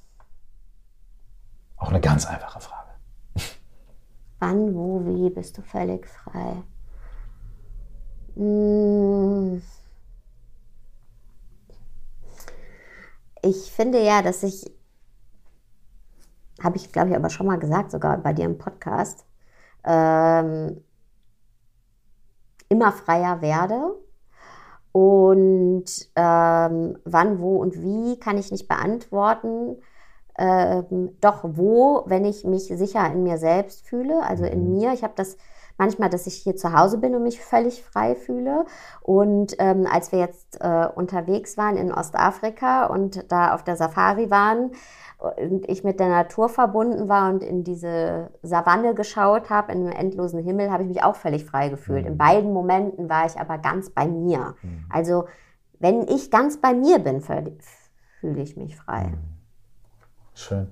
Auch 1.77 1.89
eine 1.89 2.01
ganz 2.01 2.27
einfache 2.27 2.61
Frage. 2.61 2.91
Wann, 4.41 4.75
wo, 4.75 5.03
wie 5.07 5.31
bist 5.31 5.57
du 5.57 5.63
völlig 5.63 6.07
frei? 6.07 6.63
Hm. 8.37 9.63
Ich 13.43 13.71
finde 13.73 14.03
ja, 14.03 14.23
dass 14.23 14.43
ich, 14.43 14.74
habe 16.63 16.77
ich 16.77 16.93
glaube 16.93 17.11
ich 17.11 17.17
aber 17.17 17.31
schon 17.31 17.47
mal 17.47 17.59
gesagt, 17.59 17.91
sogar 17.91 18.19
bei 18.19 18.33
dir 18.33 18.45
im 18.45 18.59
Podcast, 18.59 19.27
ähm, 19.85 20.83
immer 22.69 22.93
freier 22.93 23.41
werde. 23.41 23.95
Und 24.93 25.87
ähm, 26.15 26.99
wann, 27.05 27.41
wo 27.41 27.57
und 27.57 27.83
wie 27.83 28.19
kann 28.21 28.39
ich 28.39 28.53
nicht 28.53 28.69
beantworten. 28.69 29.77
Ähm, 30.39 31.17
doch 31.21 31.41
wo, 31.43 32.05
wenn 32.07 32.25
ich 32.25 32.45
mich 32.45 32.65
sicher 32.65 33.07
in 33.13 33.23
mir 33.23 33.39
selbst 33.39 33.87
fühle, 33.87 34.23
also 34.23 34.45
in 34.45 34.65
mhm. 34.65 34.79
mir. 34.79 34.93
Ich 34.93 35.03
habe 35.03 35.15
das 35.17 35.37
manchmal, 35.79 36.11
dass 36.11 36.27
ich 36.27 36.35
hier 36.35 36.57
zu 36.57 36.73
Hause 36.73 36.99
bin 36.99 37.15
und 37.15 37.23
mich 37.23 37.41
völlig 37.41 37.83
frei 37.83 38.15
fühle. 38.15 38.65
Und 39.01 39.57
ähm, 39.59 39.87
als 39.91 40.13
wir 40.13 40.21
jetzt 40.21 40.61
äh, 40.61 40.87
unterwegs 40.95 41.57
waren 41.57 41.77
in 41.77 41.93
Ostafrika 41.93 42.87
und 42.87 43.31
da 43.31 43.55
auf 43.55 43.65
der 43.65 43.77
Safari 43.77 44.31
waren, 44.31 44.73
und 45.19 45.69
ich 45.69 45.85
mit 45.85 46.01
der 46.01 46.09
Natur 46.09 46.49
verbunden 46.49 47.09
war 47.09 47.31
und 47.33 47.43
in 47.43 47.65
diese 47.65 48.31
Savanne 48.43 48.95
geschaut 48.95 49.49
habe, 49.49 49.73
in 49.73 49.87
einem 49.87 49.93
endlosen 49.93 50.43
Himmel, 50.43 50.71
habe 50.71 50.83
ich 50.83 50.89
mich 50.89 51.03
auch 51.03 51.17
völlig 51.17 51.45
frei 51.45 51.69
gefühlt. 51.69 52.03
Mhm. 52.03 52.13
In 52.13 52.19
beiden 52.19 52.53
Momenten 52.53 53.09
war 53.09 53.25
ich 53.27 53.39
aber 53.39 53.59
ganz 53.59 53.91
bei 53.91 54.07
mir. 54.07 54.55
Mhm. 54.63 54.85
Also 54.91 55.27
wenn 55.79 56.07
ich 56.09 56.31
ganz 56.31 56.61
bei 56.61 56.75
mir 56.75 56.99
bin, 56.99 57.21
fühle 57.21 58.43
ich 58.43 58.57
mich 58.57 58.77
frei. 58.77 59.05
Mhm. 59.05 59.19
Schön. 60.35 60.69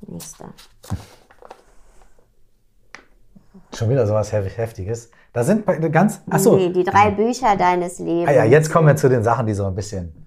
Nächster. 0.00 0.52
Schon 3.74 3.90
wieder 3.90 4.06
sowas 4.06 4.32
Heftiges. 4.32 5.10
Da 5.32 5.42
sind 5.42 5.66
ganz. 5.92 6.22
Achso. 6.30 6.56
Nee, 6.56 6.70
die 6.70 6.84
drei 6.84 7.10
Bücher 7.10 7.56
deines 7.56 7.98
Lebens. 7.98 8.28
Ah 8.28 8.32
ja, 8.32 8.44
jetzt 8.44 8.70
kommen 8.70 8.86
wir 8.86 8.94
zu 8.96 9.08
den 9.08 9.24
Sachen, 9.24 9.46
die 9.46 9.54
so 9.54 9.64
ein 9.66 9.74
bisschen. 9.74 10.23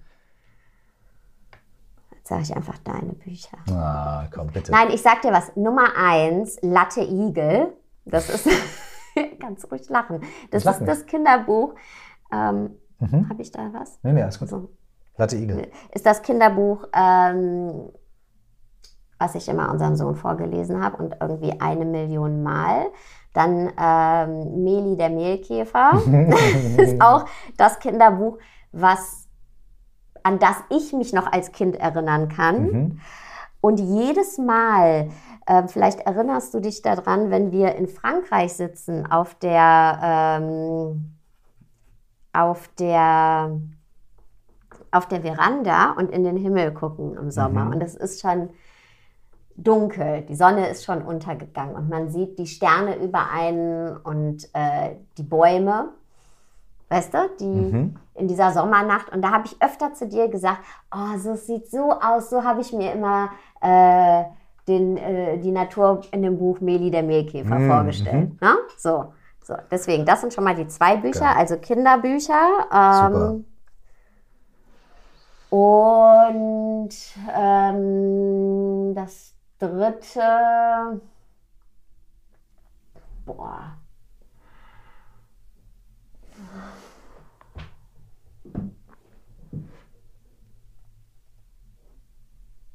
Sage 2.28 2.42
ich 2.42 2.54
einfach 2.54 2.76
deine 2.84 3.14
Bücher. 3.14 3.56
Ah, 3.70 4.26
komm, 4.30 4.48
bitte. 4.48 4.70
Nein, 4.70 4.90
ich 4.90 5.00
sag 5.00 5.22
dir 5.22 5.32
was. 5.32 5.56
Nummer 5.56 5.96
eins, 5.96 6.58
Latte 6.60 7.00
Igel. 7.00 7.72
Das 8.04 8.28
ist. 8.28 8.46
ganz 9.40 9.66
ruhig 9.70 9.88
lachen. 9.88 10.20
Das 10.50 10.66
ist 10.66 10.80
das 10.80 11.06
Kinderbuch. 11.06 11.74
Ähm, 12.30 12.76
mhm. 12.98 13.30
Habe 13.30 13.40
ich 13.40 13.50
da 13.50 13.72
was? 13.72 13.98
Nee, 14.02 14.12
nee, 14.12 14.22
alles 14.22 14.38
gut. 14.38 14.50
So. 14.50 14.68
Latte 15.16 15.36
Igel. 15.36 15.70
Ist 15.94 16.04
das 16.04 16.20
Kinderbuch. 16.20 16.84
Ähm, 16.92 17.92
was 19.18 19.34
ich 19.34 19.48
immer 19.48 19.70
unserem 19.72 19.96
Sohn 19.96 20.14
vorgelesen 20.14 20.84
habe 20.84 20.98
und 20.98 21.16
irgendwie 21.20 21.58
eine 21.60 21.86
Million 21.86 22.42
Mal. 22.42 22.88
Dann 23.32 23.72
ähm, 23.80 24.64
Meli 24.64 24.96
der 24.96 25.10
Mehlkäfer 25.10 26.02
ist 26.76 27.00
auch 27.00 27.24
das 27.56 27.78
Kinderbuch, 27.78 28.38
was, 28.70 29.27
an 30.28 30.38
das 30.38 30.56
ich 30.68 30.92
mich 30.92 31.12
noch 31.12 31.32
als 31.32 31.52
Kind 31.52 31.76
erinnern 31.76 32.28
kann. 32.28 32.62
Mhm. 32.70 33.00
Und 33.60 33.80
jedes 33.80 34.38
Mal, 34.38 35.08
äh, 35.46 35.66
vielleicht 35.66 36.00
erinnerst 36.00 36.52
du 36.52 36.60
dich 36.60 36.82
daran, 36.82 37.30
wenn 37.30 37.50
wir 37.50 37.74
in 37.76 37.88
Frankreich 37.88 38.52
sitzen, 38.52 39.10
auf 39.10 39.34
der, 39.36 39.98
ähm, 40.40 41.14
auf 42.34 42.68
der, 42.78 43.50
auf 44.90 45.08
der 45.08 45.22
Veranda 45.22 45.92
und 45.92 46.10
in 46.10 46.24
den 46.24 46.36
Himmel 46.36 46.72
gucken 46.72 47.16
im 47.16 47.30
Sommer. 47.30 47.64
Mhm. 47.64 47.72
Und 47.72 47.80
das 47.80 47.94
ist 47.94 48.20
schon 48.20 48.50
dunkel, 49.56 50.22
die 50.28 50.36
Sonne 50.36 50.68
ist 50.68 50.84
schon 50.84 51.02
untergegangen 51.02 51.74
und 51.74 51.88
man 51.88 52.10
sieht 52.10 52.38
die 52.38 52.46
Sterne 52.46 52.94
über 52.96 53.30
einen 53.32 53.96
und 53.96 54.48
äh, 54.52 54.94
die 55.16 55.24
Bäume, 55.24 55.88
weißt 56.88 57.14
du, 57.14 57.18
die 57.40 57.44
mhm. 57.44 57.96
in 58.14 58.28
dieser 58.28 58.52
Sommernacht. 58.52 59.12
Und 59.12 59.22
da 59.22 59.30
habe 59.30 59.46
ich 59.46 59.60
öfter 59.62 59.94
zu 59.94 60.08
dir 60.08 60.28
gesagt, 60.28 60.60
oh, 60.94 61.18
so 61.18 61.34
sieht 61.34 61.70
so 61.70 61.92
aus, 61.92 62.30
so 62.30 62.44
habe 62.44 62.60
ich 62.60 62.72
mir 62.72 62.92
immer 62.92 63.30
äh, 63.60 64.24
den, 64.66 64.96
äh, 64.96 65.38
die 65.38 65.50
Natur 65.50 66.02
in 66.12 66.22
dem 66.22 66.38
Buch 66.38 66.60
Meli 66.60 66.90
der 66.90 67.02
Mehlkäfer 67.02 67.58
mhm. 67.58 67.70
vorgestellt. 67.70 68.40
Ne? 68.40 68.56
So, 68.76 69.12
so, 69.42 69.54
deswegen, 69.70 70.04
das 70.04 70.20
sind 70.20 70.34
schon 70.34 70.44
mal 70.44 70.54
die 70.54 70.68
zwei 70.68 70.96
Bücher, 70.96 71.20
Geil. 71.20 71.36
also 71.36 71.56
Kinderbücher. 71.56 72.66
Ähm, 72.72 73.44
und 75.50 76.90
ähm, 77.34 78.94
das 78.94 79.34
dritte. 79.58 81.00
Boah. 83.24 83.78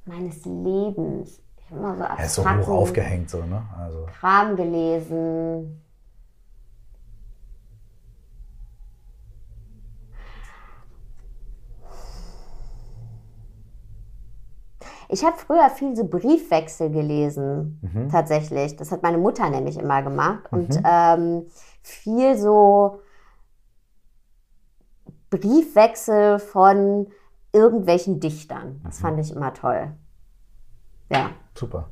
Meines 0.06 0.43
Lebens. 0.45 1.41
Ich 1.58 1.72
habe 1.72 1.80
immer 1.80 1.95
so 1.95 2.04
Er 2.04 2.26
ist 2.26 2.36
so 2.36 2.43
hoch 2.43 2.68
aufgehängt, 2.68 3.30
so, 3.30 3.43
ne? 3.43 3.64
Also. 3.78 4.06
Kram 4.20 4.56
gelesen. 4.56 5.84
Ich 15.14 15.24
habe 15.24 15.38
früher 15.38 15.70
viel 15.70 15.95
so 15.95 16.06
Briefwechsel 16.06 16.89
gelesen, 16.89 17.80
mhm. 17.84 18.10
tatsächlich. 18.10 18.76
Das 18.78 18.91
hat 18.91 19.04
meine 19.04 19.20
Mutter 19.20 19.47
nämlich 19.49 19.78
immer 19.78 20.01
gemacht. 20.01 20.51
Mhm. 20.51 20.60
Und 20.60 20.82
ähm, 20.84 21.45
viel 21.84 22.36
so 22.36 22.99
Briefwechsel 25.30 26.39
von 26.39 27.08
irgendwelchen 27.54 28.20
Dichtern. 28.20 28.82
Das 28.84 28.99
mhm. 28.99 29.01
fand 29.01 29.20
ich 29.20 29.34
immer 29.34 29.54
toll. 29.54 29.93
Ja. 31.10 31.30
Super. 31.56 31.89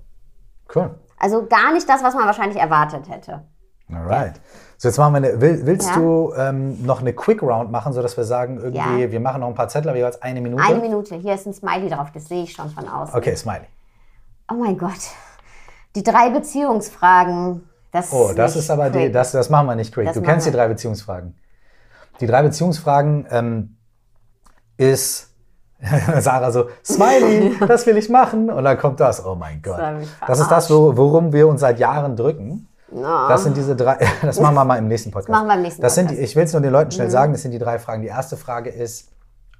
Cool. 0.73 0.95
Also 1.17 1.45
gar 1.45 1.71
nicht 1.73 1.87
das, 1.87 2.03
was 2.03 2.15
man 2.15 2.25
wahrscheinlich 2.25 2.59
erwartet 2.59 3.07
hätte. 3.09 3.43
Alright. 3.93 4.39
So, 4.77 4.87
jetzt 4.87 4.97
machen 4.97 5.13
wir 5.13 5.17
eine, 5.17 5.41
will, 5.41 5.65
willst 5.65 5.89
ja. 5.89 5.95
du 5.95 6.33
ähm, 6.35 6.83
noch 6.83 7.01
eine 7.01 7.13
Quick 7.13 7.43
Round 7.43 7.71
machen, 7.71 7.93
sodass 7.93 8.17
wir 8.17 8.23
sagen, 8.23 8.57
irgendwie, 8.57 9.01
ja. 9.01 9.11
wir 9.11 9.19
machen 9.19 9.41
noch 9.41 9.47
ein 9.47 9.53
paar 9.53 9.67
Zettel, 9.67 9.89
aber 9.89 9.97
jeweils 9.97 10.21
eine 10.21 10.41
Minute? 10.41 10.63
Eine 10.63 10.79
Minute. 10.79 11.15
Hier 11.15 11.35
ist 11.35 11.45
ein 11.45 11.53
Smiley 11.53 11.89
drauf, 11.89 12.11
das 12.11 12.27
sehe 12.27 12.43
ich 12.43 12.53
schon 12.53 12.69
von 12.69 12.87
außen. 12.87 13.15
Okay, 13.15 13.35
Smiley. 13.35 13.67
Oh 14.49 14.55
mein 14.55 14.77
Gott. 14.77 15.11
Die 15.95 16.03
drei 16.03 16.29
Beziehungsfragen. 16.29 17.69
Das 17.91 18.13
oh, 18.13 18.31
das 18.33 18.55
ist 18.55 18.71
aber 18.71 18.89
die, 18.89 19.11
das, 19.11 19.33
das 19.33 19.49
machen 19.49 19.67
wir 19.67 19.75
nicht 19.75 19.93
quick. 19.93 20.05
Das 20.05 20.15
du 20.15 20.21
kennst 20.21 20.45
wir. 20.45 20.51
die 20.51 20.57
drei 20.57 20.69
Beziehungsfragen. 20.69 21.35
Die 22.21 22.25
drei 22.25 22.41
Beziehungsfragen 22.41 23.27
ähm, 23.29 23.77
ist 24.77 25.30
Sarah 26.19 26.51
so, 26.51 26.67
Smiley, 26.85 27.55
das 27.67 27.85
will 27.85 27.97
ich 27.97 28.09
machen. 28.09 28.49
Und 28.49 28.63
dann 28.63 28.77
kommt 28.77 28.99
das. 28.99 29.25
Oh 29.25 29.35
mein 29.35 29.61
Gott. 29.61 29.79
Das, 29.79 30.27
das 30.27 30.39
ist 30.41 30.51
das, 30.51 30.69
worum 30.69 31.33
wir 31.33 31.47
uns 31.47 31.61
seit 31.61 31.79
Jahren 31.79 32.15
drücken. 32.15 32.67
No. 32.91 33.27
Das 33.29 33.43
sind 33.43 33.55
diese 33.55 33.75
drei, 33.75 33.97
das 34.21 34.39
machen 34.39 34.53
wir 34.55 34.65
mal 34.65 34.77
im 34.77 34.87
nächsten 34.87 35.11
Podcast. 35.11 35.29
Das 35.29 35.35
machen 35.35 35.47
wir 35.47 35.55
im 35.55 35.61
nächsten 35.61 35.81
das 35.81 35.95
Podcast. 35.95 36.09
Sind 36.09 36.19
die, 36.19 36.23
ich 36.23 36.35
will 36.35 36.43
es 36.43 36.53
nur 36.53 36.61
den 36.61 36.71
Leuten 36.71 36.91
schnell 36.91 37.07
mhm. 37.07 37.11
sagen, 37.11 37.33
das 37.33 37.41
sind 37.41 37.51
die 37.51 37.59
drei 37.59 37.79
Fragen. 37.79 38.01
Die 38.01 38.09
erste 38.09 38.37
Frage 38.37 38.69
ist, 38.69 39.09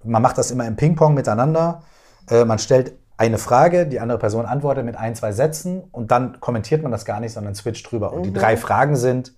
man 0.04 0.22
macht 0.22 0.38
das 0.38 0.52
immer 0.52 0.68
im 0.68 0.76
Ping-Pong 0.76 1.14
miteinander. 1.14 1.84
Äh, 2.30 2.46
man 2.46 2.60
stellt 2.60 2.94
eine 3.18 3.38
Frage, 3.38 3.88
die 3.88 4.00
andere 4.00 4.18
Person 4.18 4.46
antwortet 4.46 4.84
mit 4.84 4.98
ein, 4.98 5.16
zwei 5.16 5.32
Sätzen 5.32 5.84
und 5.92 6.12
dann 6.12 6.40
kommentiert 6.40 6.82
man 6.82 6.92
das 6.92 7.06
gar 7.06 7.20
nicht, 7.20 7.34
sondern 7.34 7.56
switcht 7.56 7.90
drüber. 7.92 8.12
Und 8.12 8.20
mhm. 8.20 8.24
die 8.24 8.34
drei 8.34 8.58
Fragen 8.58 8.96
sind, 8.96 9.34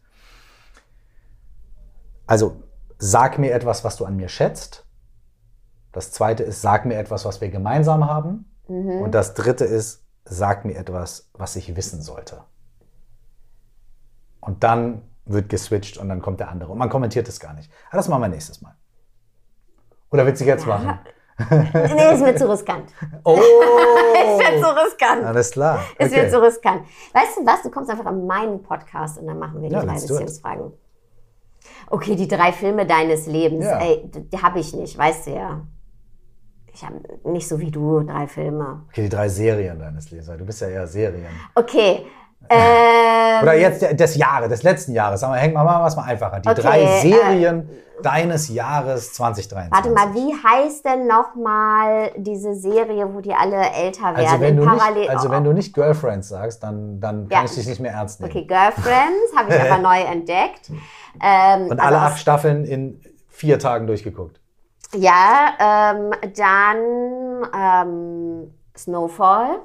also 2.25 2.63
sag 2.97 3.37
mir 3.37 3.53
etwas, 3.53 3.83
was 3.83 3.97
du 3.97 4.05
an 4.05 4.15
mir 4.15 4.29
schätzt. 4.29 4.85
Das 5.93 6.11
zweite 6.11 6.43
ist, 6.43 6.61
sag 6.61 6.85
mir 6.85 6.97
etwas, 6.97 7.23
was 7.23 7.39
wir 7.39 7.49
gemeinsam 7.49 8.09
haben. 8.09 8.51
Mhm. 8.67 9.01
Und 9.03 9.11
das 9.15 9.35
dritte 9.35 9.63
ist, 9.63 10.03
sag 10.25 10.65
mir 10.65 10.75
etwas, 10.75 11.29
was 11.33 11.55
ich 11.55 11.75
wissen 11.75 12.01
sollte. 12.01 12.41
Und 14.41 14.63
dann 14.63 15.03
wird 15.25 15.47
geswitcht 15.47 15.97
und 15.97 16.09
dann 16.09 16.21
kommt 16.21 16.39
der 16.39 16.49
andere. 16.49 16.71
Und 16.71 16.77
man 16.77 16.89
kommentiert 16.89 17.29
es 17.29 17.39
gar 17.39 17.53
nicht. 17.53 17.71
Aber 17.89 17.97
das 17.97 18.09
machen 18.09 18.21
wir 18.21 18.27
nächstes 18.27 18.61
Mal. 18.61 18.75
Oder 20.11 20.25
willst 20.25 20.41
du 20.41 20.45
jetzt 20.45 20.65
ja. 20.65 20.77
machen? 20.77 20.99
nee, 21.49 22.13
ist 22.13 22.21
mir 22.21 22.35
zu 22.35 22.49
riskant. 22.51 22.91
Oh! 23.23 23.35
ist 23.39 24.37
mir 24.37 24.61
zu 24.61 24.69
riskant. 24.69 25.23
Alles 25.23 25.51
klar. 25.51 25.79
Ist 25.97 26.11
Okay. 26.11 26.23
mir 26.23 26.29
zu 26.29 26.41
riskant. 26.41 26.81
Weißt 27.13 27.37
du 27.37 27.45
was? 27.45 27.61
Du 27.61 27.71
kommst 27.71 27.89
einfach 27.89 28.05
an 28.05 28.25
meinen 28.25 28.61
Podcast 28.61 29.17
und 29.19 29.27
dann 29.27 29.39
machen 29.39 29.61
wir 29.61 29.69
die 29.69 29.75
Ja, 29.75 29.83
drei. 29.83 29.93
Beziehungsfragen. 29.93 30.73
Okay, 31.89 32.15
die 32.15 32.27
drei 32.27 32.51
Filme 32.51 32.85
deines 32.85 33.25
Lebens. 33.27 33.65
Ja. 33.65 33.79
Ey, 33.79 34.09
die 34.11 34.41
habe 34.41 34.59
ich 34.59 34.73
nicht, 34.73 34.97
weißt 34.97 35.27
du 35.27 35.31
ja. 35.31 35.61
Ich 36.73 36.83
habe 36.83 36.95
nicht 37.23 37.47
so 37.47 37.59
wie 37.59 37.69
du 37.71 38.01
drei 38.01 38.27
Filme. 38.27 38.81
Okay, 38.89 39.03
die 39.03 39.09
drei 39.09 39.29
Serien 39.29 39.79
deines 39.79 40.09
Lebens. 40.11 40.27
Du 40.27 40.45
bist 40.45 40.61
ja 40.61 40.67
eher 40.67 40.87
Serien. 40.87 41.31
Okay. 41.55 42.05
Ähm, 42.49 43.41
Oder 43.41 43.53
jetzt 43.53 43.97
des 43.97 44.15
Jahres, 44.17 44.49
des 44.49 44.63
letzten 44.63 44.91
Jahres. 44.91 45.21
Wir, 45.21 45.33
hängen 45.35 45.53
wir 45.53 45.63
mal 45.63 45.81
was 45.81 45.95
mal 45.95 46.03
einfacher. 46.03 46.41
Die 46.41 46.49
Okay, 46.49 46.61
drei 46.61 46.81
äh, 46.81 47.01
Serien 47.01 47.69
deines 48.01 48.49
Jahres 48.49 49.13
2023. 49.13 49.71
Warte 49.71 49.89
mal, 49.91 50.13
wie 50.13 50.33
heißt 50.33 50.83
denn 50.83 51.07
nochmal 51.07 52.11
diese 52.17 52.53
Serie, 52.53 53.07
wo 53.13 53.21
die 53.21 53.33
alle 53.33 53.61
älter 53.71 54.13
werden? 54.13 54.17
Also 54.17 54.41
wenn, 54.41 54.57
du 54.57 54.65
nicht, 54.69 55.09
also 55.09 55.31
wenn 55.31 55.43
du 55.45 55.53
nicht 55.53 55.73
Girlfriends 55.73 56.27
sagst, 56.27 56.61
dann, 56.63 56.99
dann 56.99 57.29
kann 57.29 57.39
Ja. 57.39 57.45
ich 57.45 57.55
dich 57.55 57.65
nicht 57.65 57.79
mehr 57.79 57.93
ernst 57.93 58.19
nehmen. 58.19 58.29
Okay, 58.31 58.45
Girlfriends 58.45 59.33
habe 59.37 59.55
ich 59.55 59.61
aber 59.71 59.81
neu 59.81 60.01
entdeckt. 60.01 60.69
Ähm, 61.21 61.67
Und 61.69 61.79
also 61.79 61.81
alle 61.81 61.99
acht 61.99 62.19
Staffeln 62.19 62.65
in 62.65 62.99
vier 63.29 63.57
Tagen 63.57 63.87
durchgeguckt. 63.87 64.41
Ja, 64.95 65.93
ähm, 65.93 66.11
dann 66.35 67.47
ähm, 67.53 68.53
Snowfall. 68.75 69.59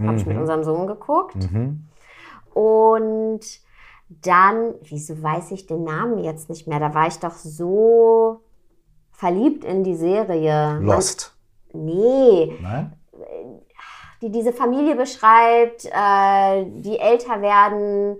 Habe 0.00 0.16
ich 0.16 0.26
mit 0.26 0.36
unserem 0.36 0.62
Sohn 0.62 0.86
geguckt. 0.86 1.34
Mhm. 1.34 1.88
Und 2.54 3.40
dann, 4.08 4.74
wieso 4.82 5.20
weiß 5.22 5.50
ich 5.50 5.66
den 5.66 5.84
Namen 5.84 6.18
jetzt 6.18 6.48
nicht 6.48 6.66
mehr? 6.68 6.78
Da 6.78 6.94
war 6.94 7.08
ich 7.08 7.18
doch 7.18 7.34
so 7.34 8.40
verliebt 9.10 9.64
in 9.64 9.82
die 9.82 9.96
Serie. 9.96 10.78
Lost. 10.80 11.36
Man, 11.72 11.84
nee, 11.84 12.58
Nein? 12.62 12.92
die 14.22 14.30
diese 14.30 14.52
Familie 14.52 14.94
beschreibt, 14.94 15.84
äh, 15.86 16.64
die 16.80 16.98
älter 16.98 17.42
werden 17.42 18.16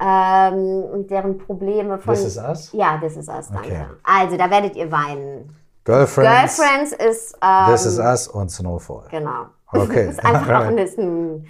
ähm, 0.00 0.82
und 0.84 1.10
deren 1.10 1.38
Probleme 1.38 1.98
von. 1.98 2.14
This 2.14 2.24
is 2.24 2.36
Us? 2.38 2.72
Ja, 2.72 2.98
das 3.00 3.16
ist 3.16 3.28
Us, 3.28 3.50
danke. 3.50 3.68
Okay. 3.68 3.84
Also, 4.02 4.36
da 4.36 4.50
werdet 4.50 4.74
ihr 4.76 4.90
weinen. 4.90 5.54
Girlfriends, 5.84 6.56
Girlfriends 6.56 6.92
ist. 6.92 7.36
Ähm, 7.42 7.66
This 7.72 7.86
is 7.86 7.98
Us 7.98 8.28
und 8.28 8.50
Snowfall. 8.50 9.04
Genau. 9.10 9.46
Okay. 9.72 10.06
Das 10.06 10.14
ist 10.16 10.24
einfach 10.24 10.48
ein, 10.66 10.78
ist 10.78 10.98
ein 10.98 11.46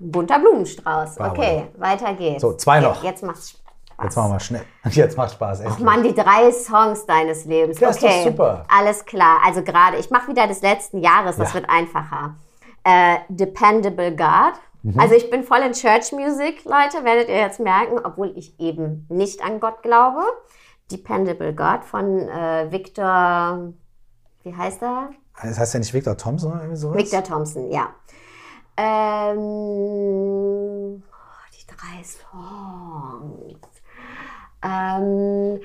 bunter 0.00 0.40
Blumenstrauß. 0.40 1.14
Barbara. 1.14 1.30
Okay, 1.40 1.66
weiter 1.78 2.14
geht's. 2.14 2.42
So, 2.42 2.54
zwei 2.54 2.80
noch. 2.80 3.00
Jetzt 3.04 3.22
macht's 3.22 3.50
Spaß. 3.50 3.60
Jetzt 4.02 4.16
machen 4.16 4.32
wir 4.32 4.40
schnell. 4.40 4.62
Jetzt 4.90 5.16
macht 5.16 5.32
Spaß. 5.32 5.60
Ach 5.60 5.64
endlich. 5.66 5.84
Mann, 5.84 6.02
die 6.02 6.12
drei 6.14 6.50
Songs 6.50 7.06
deines 7.06 7.44
Lebens. 7.44 7.78
Ja, 7.78 7.90
ist 7.90 8.02
doch 8.02 8.08
okay, 8.08 8.24
super. 8.24 8.64
alles 8.68 9.04
klar. 9.04 9.38
Also 9.44 9.62
gerade, 9.62 9.98
ich 9.98 10.10
mache 10.10 10.26
wieder 10.28 10.48
des 10.48 10.62
letzten 10.62 10.98
Jahres, 10.98 11.36
das 11.36 11.50
Ja. 11.50 11.54
wird 11.54 11.70
einfacher. 11.70 12.34
Äh, 12.82 13.18
Dependable 13.28 14.16
God. 14.16 14.54
Mhm. 14.82 14.98
Also 14.98 15.14
ich 15.14 15.30
bin 15.30 15.44
voll 15.44 15.58
in 15.60 15.72
Church 15.72 16.10
Music, 16.12 16.64
Leute, 16.64 17.04
werdet 17.04 17.28
ihr 17.28 17.36
jetzt 17.36 17.60
merken, 17.60 18.00
obwohl 18.02 18.32
ich 18.36 18.58
eben 18.58 19.06
nicht 19.10 19.44
an 19.44 19.60
Gott 19.60 19.82
glaube. 19.82 20.22
Dependable 20.90 21.54
God 21.54 21.84
von 21.84 22.28
äh, 22.28 22.70
Victor, 22.70 23.72
wie 24.42 24.54
heißt 24.54 24.82
er? 24.82 25.10
Das 25.42 25.58
heißt 25.58 25.74
ja 25.74 25.80
nicht 25.80 25.94
Victor 25.94 26.16
Thompson 26.16 26.52
oder 26.52 26.60
irgendwie 26.62 26.76
sowas? 26.76 26.96
Victor 26.98 27.22
Thompson, 27.22 27.70
ja. 27.70 27.94
Ähm, 28.76 29.36
oh, 31.02 31.46
die 31.52 31.66
drei 31.66 32.02
Songs. 32.02 33.68
Ähm, 34.62 35.60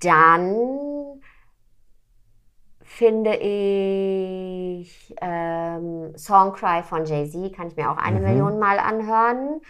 dann 0.00 1.20
finde 2.82 3.36
ich 3.36 5.14
ähm, 5.20 6.16
Songcry 6.16 6.82
von 6.82 7.04
Jay-Z, 7.04 7.54
kann 7.54 7.68
ich 7.68 7.76
mir 7.76 7.90
auch 7.90 7.98
eine 7.98 8.20
Million 8.20 8.58
Mal 8.58 8.78
anhören. 8.78 9.60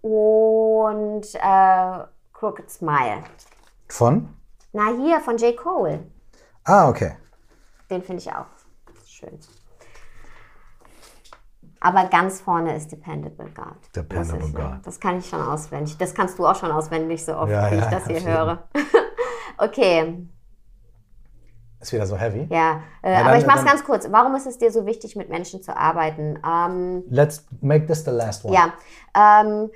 Und 0.00 1.34
äh, 1.34 2.04
Crooked 2.32 2.70
Smile. 2.70 3.22
Von? 3.88 4.28
Na, 4.72 4.88
hier 5.00 5.20
von 5.20 5.36
J. 5.36 5.56
Cole. 5.56 6.06
Ah, 6.64 6.88
okay. 6.88 7.16
Den 7.90 8.02
finde 8.02 8.22
ich 8.22 8.30
auch 8.32 8.46
schön. 9.06 9.38
Aber 11.80 12.06
ganz 12.06 12.40
vorne 12.40 12.74
ist 12.76 12.90
Dependable 12.90 13.50
God. 13.54 13.74
Dependable 13.94 14.38
muss 14.40 14.48
ich 14.48 14.54
sagen. 14.54 14.74
God. 14.76 14.86
Das 14.86 14.98
kann 15.00 15.18
ich 15.18 15.28
schon 15.28 15.42
auswendig. 15.42 15.98
Das 15.98 16.14
kannst 16.14 16.38
du 16.38 16.46
auch 16.46 16.56
schon 16.56 16.72
auswendig, 16.72 17.22
so 17.24 17.36
oft 17.36 17.50
Ja, 17.52 17.70
wie 17.70 17.74
ich 17.76 17.80
ja, 17.82 17.90
das 17.90 18.06
hier 18.06 18.18
jeden. 18.18 18.28
höre. 18.32 18.68
okay, 19.58 20.26
Ist 21.80 21.92
wieder 21.92 22.06
so 22.06 22.16
heavy. 22.16 22.46
ja. 22.50 22.80
Äh, 23.02 23.12
Ja, 23.12 23.20
aber 23.20 23.30
dann- 23.32 23.38
ich 23.40 23.46
mache 23.46 23.58
es 23.58 23.64
dann- 23.64 23.72
ganz 23.74 23.84
kurz. 23.84 24.10
Warum 24.10 24.34
ist 24.34 24.46
es 24.46 24.56
dir 24.56 24.72
so 24.72 24.86
wichtig, 24.86 25.14
mit 25.14 25.28
Menschen 25.28 25.62
zu 25.62 25.76
arbeiten? 25.76 26.38
Ähm, 26.42 27.04
Let's 27.10 27.44
make 27.60 27.84
this 27.86 28.02
the 28.04 28.10
last 28.12 28.46
one. 28.46 28.54
Ja, 28.54 28.72
ähm, 29.14 29.70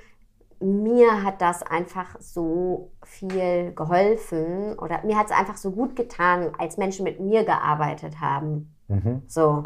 mir 0.59 1.23
hat 1.23 1.41
das 1.41 1.63
einfach 1.63 2.19
so 2.19 2.91
viel 3.03 3.73
geholfen 3.73 4.77
oder 4.77 5.03
mir 5.05 5.17
hat 5.17 5.27
es 5.27 5.31
einfach 5.31 5.57
so 5.57 5.71
gut 5.71 5.95
getan, 5.95 6.51
als 6.57 6.77
Menschen 6.77 7.03
mit 7.03 7.19
mir 7.19 7.45
gearbeitet 7.45 8.19
haben. 8.19 8.75
Mhm. 8.87 9.21
So, 9.27 9.63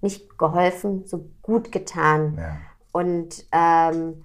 nicht 0.00 0.38
geholfen, 0.38 1.06
so 1.06 1.30
gut 1.42 1.70
getan. 1.70 2.36
Ja. 2.38 2.56
Und 2.92 3.46
ähm, 3.52 4.24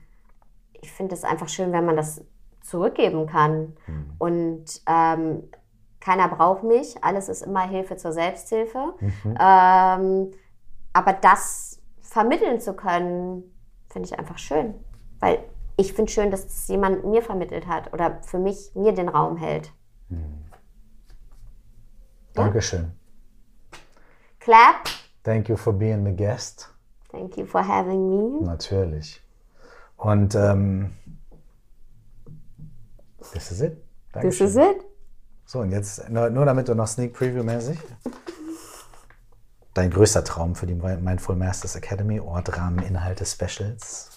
ich 0.73 0.91
finde 0.91 1.13
es 1.13 1.23
einfach 1.23 1.49
schön, 1.49 1.71
wenn 1.71 1.85
man 1.85 1.95
das 1.95 2.23
zurückgeben 2.61 3.27
kann. 3.27 3.75
Mhm. 3.85 4.13
Und 4.17 4.81
ähm, 4.87 5.43
keiner 5.99 6.27
braucht 6.27 6.63
mich, 6.63 7.03
alles 7.03 7.29
ist 7.29 7.41
immer 7.41 7.67
Hilfe 7.67 7.97
zur 7.97 8.13
Selbsthilfe. 8.13 8.93
Mhm. 8.99 9.37
Ähm, 9.39 10.31
aber 10.93 11.13
das 11.13 11.81
vermitteln 12.01 12.59
zu 12.59 12.73
können, 12.73 13.43
finde 13.89 14.07
ich 14.07 14.17
einfach 14.17 14.37
schön. 14.37 14.75
Weil 15.19 15.39
ich 15.77 15.93
finde 15.93 16.11
schön, 16.11 16.31
dass 16.31 16.45
es 16.45 16.67
jemand 16.67 17.03
mir 17.05 17.21
vermittelt 17.21 17.67
hat 17.67 17.91
oder 17.93 18.21
für 18.23 18.39
mich 18.39 18.71
mir 18.75 18.93
den 18.93 19.09
Raum 19.09 19.37
hält. 19.37 19.71
Dankeschön. 22.33 22.91
Clap, 24.39 24.89
Thank 25.23 25.49
you 25.49 25.57
for 25.57 25.73
being 25.73 26.05
the 26.05 26.15
guest. 26.15 26.69
thank 27.11 27.35
you 27.37 27.45
for 27.45 27.67
having 27.67 28.09
me. 28.09 28.45
Natürlich. 28.45 29.21
Und 29.97 30.35
ähm, 30.35 30.93
this 33.33 33.51
is 33.51 33.61
it. 33.61 33.73
This 33.73 34.11
Dankeschön. 34.13 34.47
is 34.47 34.55
it. 34.55 34.85
So, 35.45 35.59
und 35.59 35.71
jetzt 35.71 36.09
nur, 36.09 36.29
nur 36.29 36.45
damit 36.45 36.67
du 36.67 36.75
noch 36.75 36.87
Sneak 36.87 37.15
Preview-mäßig. 37.15 37.77
Dein 39.73 39.89
größter 39.89 40.23
Traum 40.23 40.55
für 40.55 40.67
die 40.67 40.75
Mindful 40.75 41.35
Masters 41.35 41.75
Academy, 41.75 42.19
Ort, 42.19 42.55
Rahmen, 42.57 42.79
Inhalte, 42.79 43.25
Specials. 43.25 44.09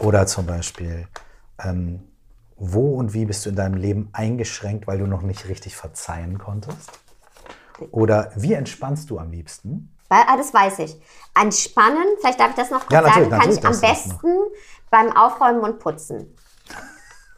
Oder 0.00 0.26
zum 0.26 0.46
Beispiel, 0.46 1.06
ähm, 1.62 2.02
wo 2.56 2.94
und 2.98 3.14
wie 3.14 3.24
bist 3.26 3.44
du 3.46 3.50
in 3.50 3.56
deinem 3.56 3.74
Leben 3.74 4.08
eingeschränkt, 4.12 4.86
weil 4.86 4.98
du 4.98 5.06
noch 5.06 5.22
nicht 5.22 5.46
richtig 5.48 5.76
verzeihen 5.76 6.38
konntest? 6.38 6.90
Oder 7.90 8.30
wie 8.36 8.54
entspannst 8.54 9.08
du 9.10 9.18
am 9.18 9.30
liebsten? 9.30 9.94
Weil, 10.08 10.22
ah, 10.26 10.36
das 10.36 10.52
weiß 10.52 10.80
ich. 10.80 11.00
Entspannen, 11.40 12.04
vielleicht 12.20 12.40
darf 12.40 12.50
ich 12.50 12.56
das 12.56 12.70
noch 12.70 12.80
kurz 12.80 12.92
Ja, 12.92 13.02
sagen, 13.04 13.30
kann 13.30 13.50
ich 13.50 13.64
am 13.64 13.80
besten 13.80 14.36
beim 14.90 15.16
Aufräumen 15.16 15.60
und 15.60 15.78
Putzen. 15.78 16.34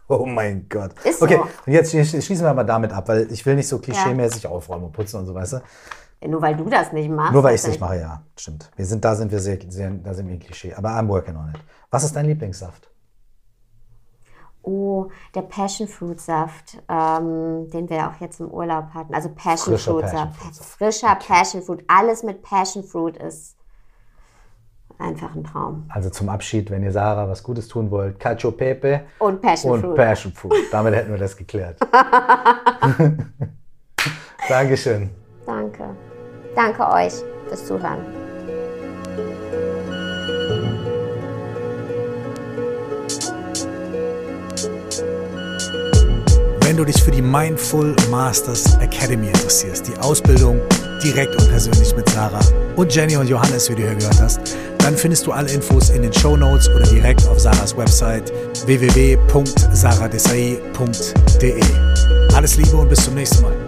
Oh 0.09 0.27
mein 0.27 0.69
Gott. 0.69 0.93
Ist 1.05 1.23
okay, 1.23 1.37
so. 1.37 1.49
und 1.65 1.73
jetzt 1.73 1.95
schli- 1.95 2.05
schließen 2.21 2.45
wir 2.45 2.51
aber 2.51 2.65
damit 2.65 2.93
ab, 2.93 3.09
weil 3.09 3.33
ich 3.33 3.47
will 3.47 3.55
nicht 3.55 3.69
so 3.69 3.79
klischeemäßig 3.79 4.47
aufräumen 4.47 4.85
und 4.87 4.93
putzen 4.93 5.21
und 5.21 5.27
so, 5.27 5.35
weißt 5.35 5.55
du? 5.55 5.63
Nur 6.27 6.43
weil 6.43 6.57
du 6.57 6.65
das 6.65 6.93
nicht 6.93 7.11
machst. 7.11 7.33
Nur 7.33 7.43
weil 7.43 7.55
ich 7.55 7.61
es 7.61 7.67
nicht 7.67 7.81
mache, 7.81 7.99
ja, 7.99 8.23
stimmt. 8.37 8.71
Wir 8.77 8.87
sind, 8.87 9.05
da 9.05 9.15
sind 9.15 9.31
wir 9.31 9.41
sehr, 9.41 9.59
sehr, 9.69 9.91
da 9.91 10.15
sind 10.15 10.29
wir 10.29 10.39
Klischee. 10.39 10.75
Aber 10.75 10.91
I'm 10.91 11.09
working 11.09 11.37
on 11.37 11.49
it. 11.49 11.61
Was 11.91 12.05
ist 12.05 12.15
dein 12.15 12.27
Lieblingssaft? 12.27 12.89
Oh, 14.65 15.09
der 15.35 15.43
Passion 15.43 15.89
Fruit 15.89 16.21
Saft, 16.21 16.81
ähm, 16.89 17.69
den 17.71 17.91
wir 17.91 18.09
auch 18.09 18.21
jetzt 18.21 18.39
im 18.39 18.49
Urlaub 18.49 18.95
hatten. 18.95 19.13
Also 19.13 19.29
Passion 19.31 19.75
Frischer 19.75 19.91
Fruit 19.93 20.03
Passion 20.05 20.21
Saft. 20.21 20.37
Fruit 20.37 20.55
Saft. 20.55 20.71
Frischer 20.71 21.15
Passion 21.17 21.63
Fruit. 21.63 21.85
Alles 21.89 22.23
mit 22.23 22.43
Passion 22.43 22.85
Fruit 22.85 23.17
ist 23.17 23.57
einfach 24.99 25.35
ein 25.35 25.43
Traum. 25.43 25.87
Also 25.89 26.11
zum 26.11 26.29
Abschied, 26.29 26.71
wenn 26.71 26.85
ihr 26.85 26.93
Sarah 26.93 27.29
was 27.29 27.43
Gutes 27.43 27.67
tun 27.67 27.91
wollt, 27.91 28.21
Cacio 28.21 28.53
Pepe 28.53 29.05
Und 29.19 29.43
Passion 29.43 29.73
und 29.73 29.81
Fruit. 29.81 29.97
Passion 29.97 30.33
Fruit. 30.33 30.55
Damit 30.71 30.95
hätten 30.95 31.11
wir 31.11 31.19
das 31.19 31.37
geklärt. 31.37 31.79
Dankeschön. 34.49 35.11
Danke. 35.45 35.97
Danke 36.55 36.89
euch 36.89 37.15
fürs 37.49 37.67
Zuhören. 37.67 37.99
Wenn 46.61 46.77
du 46.77 46.85
dich 46.85 47.03
für 47.03 47.11
die 47.11 47.21
Mindful 47.21 47.95
Masters 48.11 48.79
Academy 48.81 49.27
interessierst, 49.29 49.89
die 49.89 49.99
Ausbildung 49.99 50.61
direkt 51.03 51.39
und 51.39 51.49
persönlich 51.49 51.95
mit 51.95 52.09
Sarah 52.09 52.41
und 52.77 52.95
Jenny 52.95 53.17
und 53.17 53.29
Johannes, 53.29 53.69
wie 53.69 53.75
du 53.75 53.83
hier 53.83 53.95
gehört 53.95 54.19
hast, 54.21 54.41
dann 54.79 54.97
findest 54.97 55.27
du 55.27 55.33
alle 55.33 55.51
Infos 55.51 55.91
in 55.91 56.01
den 56.03 56.13
Show 56.13 56.37
Notes 56.37 56.69
oder 56.71 56.87
direkt 56.87 57.27
auf 57.29 57.39
Sarahs 57.39 57.77
Website 57.77 58.33
www.saradesai.de. 58.67 61.63
Alles 62.35 62.57
Liebe 62.57 62.77
und 62.77 62.89
bis 62.89 63.05
zum 63.05 63.15
nächsten 63.15 63.43
Mal. 63.43 63.62